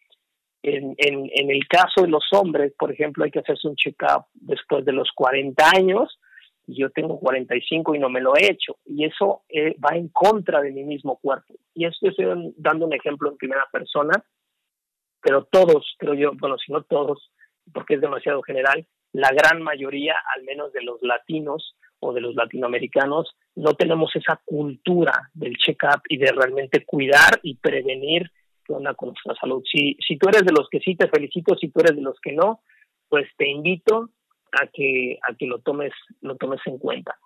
En, 0.62 0.95
en, 0.99 1.30
en 1.32 1.51
el 1.51 1.66
caso 1.68 2.03
de 2.03 2.09
los 2.09 2.24
hombres, 2.32 2.72
por 2.78 2.93
ejemplo, 2.93 3.24
hay 3.24 3.30
que 3.30 3.39
hacerse 3.39 3.68
un 3.68 3.76
check-up 3.76 4.26
después 4.34 4.84
de 4.84 4.93
los 4.93 5.09
40 5.14 5.64
años, 5.74 6.18
y 6.66 6.80
yo 6.80 6.91
tengo 6.91 7.18
45 7.20 7.95
y 7.95 7.99
no 7.99 8.09
me 8.09 8.20
lo 8.20 8.37
he 8.37 8.51
hecho, 8.51 8.76
y 8.84 9.05
eso 9.05 9.43
eh, 9.49 9.76
va 9.78 9.97
en 9.97 10.09
contra 10.09 10.61
de 10.61 10.72
mi 10.72 10.84
mismo 10.84 11.16
cuerpo. 11.18 11.55
Y 11.74 11.87
esto 11.87 12.09
estoy 12.09 12.53
dando 12.57 12.87
un 12.87 12.93
ejemplo 12.93 13.30
en 13.30 13.37
primera 13.37 13.66
persona, 13.70 14.12
pero 15.22 15.45
todos, 15.45 15.95
creo 15.99 16.14
yo, 16.14 16.32
bueno, 16.39 16.57
si 16.59 16.72
no 16.72 16.82
todos, 16.82 17.30
porque 17.72 17.95
es 17.95 18.01
demasiado 18.01 18.43
general, 18.43 18.87
la 19.12 19.30
gran 19.30 19.62
mayoría, 19.62 20.14
al 20.37 20.45
menos 20.45 20.72
de 20.72 20.82
los 20.82 21.01
latinos, 21.03 21.76
o 22.01 22.13
de 22.13 22.21
los 22.21 22.35
latinoamericanos 22.35 23.35
no 23.55 23.75
tenemos 23.75 24.15
esa 24.15 24.41
cultura 24.45 25.31
del 25.35 25.57
check-up 25.57 26.03
y 26.09 26.19
de 26.19 26.33
realmente 26.33 26.85
cuidar 26.85 27.41
y 27.43 27.57
prevenir 27.57 28.31
con 28.67 28.83
nuestra 28.83 29.35
salud. 29.41 29.63
Si, 29.71 29.97
si 30.07 30.19
tú 30.19 30.29
eres 30.29 30.45
de 30.45 30.53
los 30.53 30.69
que 30.69 30.81
sí, 30.81 30.97
te 30.97 31.09
felicito, 31.09 31.57
si 31.57 31.69
tú 31.69 31.81
eres 31.81 31.97
de 31.97 32.03
los 32.03 32.19
que 32.21 32.33
no, 32.33 32.61
pues 33.09 33.29
te 33.37 33.49
invito 33.49 34.11
a 34.53 34.67
que, 34.67 35.19
a 35.23 35.35
que 35.35 35.47
lo, 35.47 35.61
tomes, 35.61 35.93
lo 36.21 36.37
tomes 36.37 36.61
en 36.67 36.79
cuenta. 36.79 37.17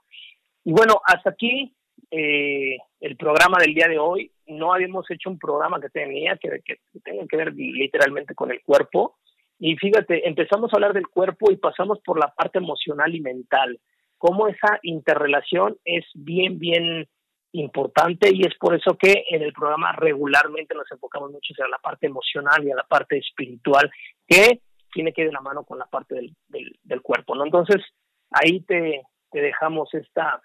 Y 0.64 0.72
bueno, 0.72 1.00
hasta 1.06 1.30
aquí 1.30 1.74
eh, 2.10 2.76
el 3.00 3.16
programa 3.16 3.58
del 3.58 3.74
día 3.74 3.88
de 3.88 3.98
hoy. 3.98 4.32
No 4.46 4.72
habíamos 4.74 5.08
hecho 5.10 5.30
un 5.30 5.38
programa 5.38 5.80
que 5.80 5.90
tenía 5.90 6.36
que, 6.36 6.60
que 6.64 6.78
tenga 7.04 7.24
que 7.26 7.36
ver 7.36 7.54
literalmente 7.54 8.34
con 8.34 8.50
el 8.50 8.60
cuerpo. 8.62 9.16
Y 9.58 9.76
fíjate, 9.76 10.26
empezamos 10.26 10.72
a 10.72 10.76
hablar 10.76 10.92
del 10.92 11.06
cuerpo 11.06 11.52
y 11.52 11.56
pasamos 11.56 12.00
por 12.00 12.18
la 12.18 12.34
parte 12.34 12.58
emocional 12.58 13.14
y 13.14 13.20
mental 13.20 13.78
cómo 14.20 14.48
esa 14.48 14.78
interrelación 14.82 15.78
es 15.82 16.04
bien, 16.14 16.58
bien 16.58 17.08
importante 17.52 18.28
y 18.32 18.42
es 18.42 18.54
por 18.58 18.74
eso 18.74 18.96
que 18.96 19.24
en 19.30 19.42
el 19.42 19.54
programa 19.54 19.92
regularmente 19.92 20.74
nos 20.74 20.90
enfocamos 20.92 21.32
mucho 21.32 21.54
a 21.64 21.68
la 21.68 21.78
parte 21.78 22.06
emocional 22.06 22.62
y 22.62 22.70
a 22.70 22.76
la 22.76 22.84
parte 22.84 23.16
espiritual 23.16 23.90
que 24.28 24.60
tiene 24.92 25.14
que 25.14 25.22
ir 25.22 25.28
de 25.28 25.32
la 25.32 25.40
mano 25.40 25.64
con 25.64 25.78
la 25.78 25.86
parte 25.86 26.16
del, 26.16 26.36
del, 26.82 27.00
cuerpo, 27.00 27.34
¿no? 27.34 27.44
Entonces, 27.44 27.82
ahí 28.30 28.60
te, 28.60 29.02
te, 29.30 29.40
dejamos 29.40 29.92
esta, 29.94 30.42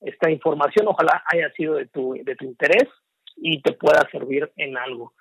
esta 0.00 0.30
información, 0.30 0.88
ojalá 0.88 1.22
haya 1.30 1.52
sido 1.52 1.74
de 1.74 1.86
tu, 1.88 2.14
de 2.14 2.36
tu 2.36 2.46
interés 2.46 2.88
y 3.36 3.60
te 3.60 3.72
pueda 3.72 4.08
servir 4.10 4.50
en 4.56 4.78
algo. 4.78 5.12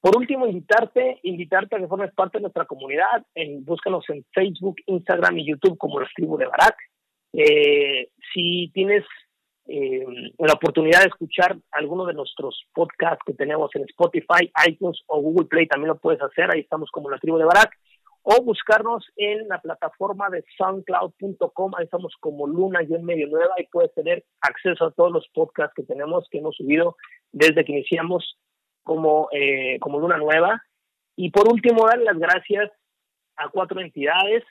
Por 0.00 0.16
último, 0.16 0.46
invitarte, 0.46 1.18
invitarte 1.24 1.76
a 1.76 1.78
que 1.80 1.88
formes 1.88 2.14
parte 2.14 2.38
de 2.38 2.42
nuestra 2.42 2.66
comunidad. 2.66 3.26
En, 3.34 3.64
búscanos 3.64 4.04
en 4.08 4.24
Facebook, 4.32 4.76
Instagram 4.86 5.38
y 5.38 5.46
YouTube 5.46 5.76
como 5.76 6.00
la 6.00 6.08
tribu 6.14 6.36
de 6.36 6.46
Barak. 6.46 6.76
Eh, 7.32 8.10
si 8.32 8.70
tienes 8.72 9.04
eh, 9.66 10.04
la 10.38 10.52
oportunidad 10.52 11.00
de 11.00 11.08
escuchar 11.08 11.58
alguno 11.72 12.06
de 12.06 12.14
nuestros 12.14 12.64
podcasts 12.72 13.22
que 13.26 13.34
tenemos 13.34 13.70
en 13.74 13.82
Spotify, 13.82 14.50
iTunes 14.66 15.02
o 15.06 15.20
Google 15.20 15.46
Play, 15.46 15.66
también 15.66 15.88
lo 15.88 15.98
puedes 15.98 16.22
hacer. 16.22 16.50
Ahí 16.52 16.60
estamos 16.60 16.90
como 16.92 17.10
la 17.10 17.18
tribu 17.18 17.38
de 17.38 17.44
Barak. 17.44 17.76
O 18.22 18.42
buscarnos 18.42 19.04
en 19.16 19.48
la 19.48 19.60
plataforma 19.60 20.28
de 20.30 20.44
soundcloud.com. 20.56 21.72
Ahí 21.76 21.84
estamos 21.84 22.14
como 22.20 22.46
Luna 22.46 22.82
y 22.82 22.94
en 22.94 23.04
medio 23.04 23.26
nueva 23.26 23.54
y 23.58 23.66
puedes 23.66 23.92
tener 23.94 24.24
acceso 24.42 24.84
a 24.84 24.90
todos 24.92 25.10
los 25.10 25.26
podcasts 25.34 25.74
que 25.74 25.82
tenemos, 25.82 26.28
que 26.30 26.38
hemos 26.38 26.54
subido 26.56 26.96
desde 27.32 27.64
que 27.64 27.72
iniciamos 27.72 28.38
como, 28.88 29.28
eh, 29.32 29.78
como 29.80 30.00
Luna 30.00 30.16
Nueva. 30.16 30.62
Y 31.14 31.30
por 31.30 31.52
último, 31.52 31.86
dar 31.86 31.98
las 31.98 32.18
gracias 32.18 32.72
a 33.36 33.50
cuatro 33.50 33.80
entidades. 33.80 34.42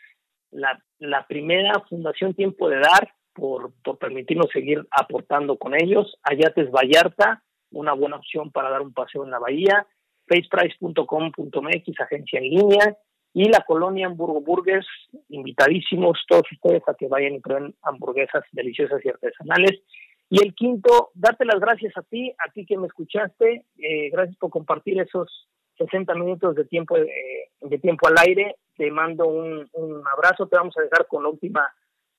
La, 0.52 0.80
la 1.00 1.26
primera, 1.26 1.84
Fundación 1.90 2.36
Tiempo 2.36 2.70
de 2.70 2.78
Dar, 2.78 3.12
por, 3.34 3.74
por 3.84 3.98
permitirnos 3.98 4.50
seguir 4.54 4.86
aportando 4.92 5.58
con 5.58 5.74
ellos. 5.74 6.18
Ayates 6.22 6.70
Vallarta, 6.72 7.44
una 7.72 7.94
buena 7.94 8.18
opción 8.18 8.52
para 8.52 8.70
dar 8.70 8.82
un 8.82 8.94
paseo 8.94 9.26
en 9.26 9.32
la 9.32 9.40
bahía. 9.40 9.88
faceprice.com.mx, 10.28 12.00
agencia 12.00 12.40
en 12.40 12.44
línea. 12.44 12.98
Y 13.34 13.50
la 13.50 13.64
colonia 13.68 14.08
Hamburgo 14.08 14.42
Burgers, 14.42 14.88
invitadísimos 15.30 16.20
todos 16.28 16.46
ustedes 16.52 16.82
a 16.88 16.94
que 16.94 17.08
vayan 17.08 17.34
y 17.34 17.40
prueben 17.40 17.76
hamburguesas 17.82 18.44
deliciosas 18.52 19.04
y 19.04 19.10
artesanales. 19.10 19.82
Y 20.30 20.44
el 20.44 20.54
quinto, 20.54 21.12
darte 21.14 21.46
las 21.46 21.60
gracias 21.60 21.96
a 21.96 22.02
ti, 22.02 22.32
a 22.32 22.52
ti 22.52 22.66
que 22.66 22.78
me 22.78 22.88
escuchaste. 22.88 23.66
Eh, 23.78 24.10
gracias 24.10 24.38
por 24.38 24.50
compartir 24.50 25.00
esos 25.00 25.48
60 25.78 26.14
minutos 26.16 26.56
de 26.56 26.66
tiempo, 26.66 26.98
eh, 26.98 27.50
de 27.62 27.80
tiempo 27.80 28.08
al 28.08 28.16
aire. 28.18 28.58
Te 28.76 28.92
mando 28.92 29.28
un, 29.28 29.70
abrazo. 30.12 30.48
Te 30.48 30.58
vamos 30.58 30.76
a 30.78 30.82
dejar 30.82 31.08
con 31.08 31.24
la 31.24 31.30
última 31.30 31.74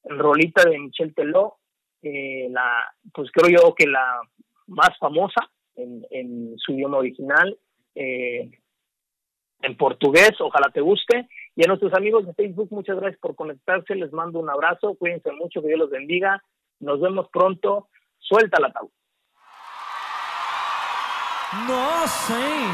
rolita 0.04 0.68
de 0.68 0.78
Michelle 0.78 1.12
Teló. 1.12 1.56
Eh, 2.02 2.48
la, 2.50 2.94
pues 3.12 3.30
creo 3.32 3.60
yo 3.60 3.74
que 3.74 3.86
la 3.86 4.20
más 4.68 4.96
famosa 4.98 5.50
en, 5.76 6.06
en 6.10 6.54
su 6.56 6.72
idioma 6.72 6.98
original. 6.98 7.58
Eh, 7.94 8.50
en 9.60 9.76
portugués, 9.76 10.32
ojalá 10.40 10.70
te 10.72 10.80
guste. 10.80 11.28
Y 11.56 11.64
a 11.64 11.68
nuestros 11.68 11.92
amigos 11.94 12.26
de 12.26 12.34
Facebook, 12.34 12.68
muchas 12.70 12.96
gracias 12.96 13.20
por 13.20 13.34
conectarse, 13.34 13.94
les 13.94 14.12
mando 14.12 14.38
un 14.38 14.48
abrazo, 14.48 14.94
cuídense 14.94 15.32
mucho, 15.32 15.60
que 15.60 15.68
Dios 15.68 15.80
los 15.80 15.90
bendiga, 15.90 16.42
nos 16.78 17.00
vemos 17.00 17.28
pronto, 17.32 17.88
suelta 18.18 18.60
la 18.60 18.70
tabla. 18.72 18.90
Nossa, 21.66 22.34
hein? 22.34 22.68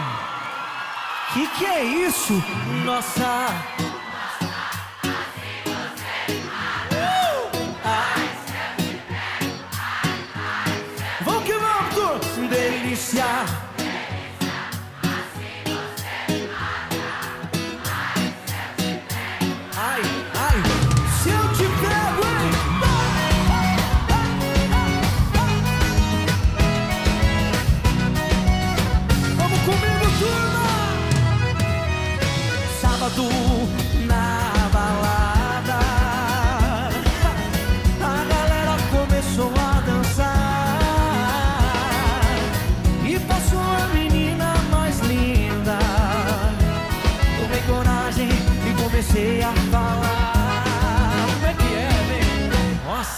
Que 1.33 1.47
que 1.49 1.67
é 1.67 1.85
isso? 1.85 2.35
Nossa! 2.85 3.49
Vamos 11.25 11.45
que 11.45 11.53
vamos! 11.55 12.51
Delícia! 12.51 13.64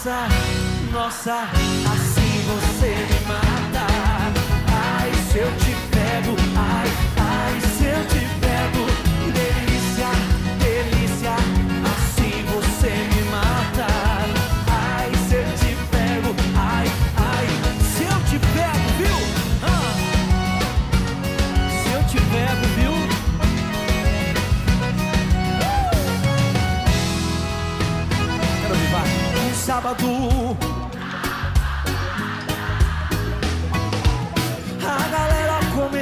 Nossa, 0.07 0.29
nossa, 0.93 1.33
assim 1.91 2.16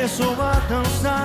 pessoa 0.06 0.52
dançar. 0.70 1.25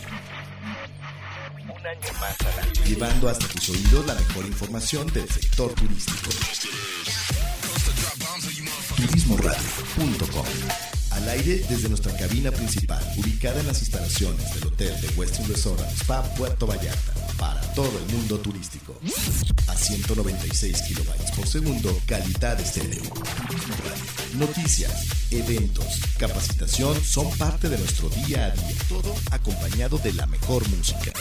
Llevando 2.85 3.29
hasta 3.29 3.47
tus 3.47 3.69
oídos 3.69 4.05
la 4.05 4.15
mejor 4.15 4.45
información 4.45 5.07
del 5.13 5.29
sector 5.29 5.73
turístico. 5.73 6.29
Turismoradio.com 8.95 11.00
Al 11.11 11.29
aire 11.29 11.63
desde 11.69 11.87
nuestra 11.89 12.15
cabina 12.15 12.51
principal, 12.51 13.03
ubicada 13.17 13.59
en 13.59 13.67
las 13.67 13.81
instalaciones 13.81 14.53
del 14.55 14.67
Hotel 14.67 15.01
de 15.01 15.09
Westin 15.09 15.47
Resort 15.47 15.81
Spa 15.99 16.23
Puerto 16.35 16.65
Vallarta, 16.65 17.13
para 17.37 17.59
todo 17.73 17.91
el 17.97 18.05
mundo 18.13 18.39
turístico. 18.39 18.97
A 19.67 19.75
196 19.75 20.81
kilobytes 20.83 21.31
por 21.31 21.45
segundo, 21.47 21.99
calidad 22.05 22.59
estéreo. 22.59 23.01
Noticias, 24.37 25.07
eventos, 25.31 25.99
capacitación 26.17 27.03
son 27.03 27.29
parte 27.37 27.67
de 27.67 27.77
nuestro 27.77 28.07
día 28.09 28.45
a 28.45 28.51
día, 28.51 28.75
todo 28.87 29.13
acompañado 29.31 29.97
de 29.97 30.13
la 30.13 30.27
mejor 30.27 30.65
música. 30.69 31.11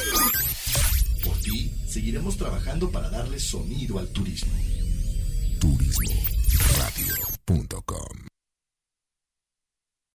Por 1.24 1.36
ti, 1.38 1.74
seguiremos 1.88 2.36
trabajando 2.36 2.90
para 2.90 3.10
darle 3.10 3.40
sonido 3.40 3.98
al 3.98 4.08
turismo. 4.08 4.52
Turismoradio.com 5.58 8.29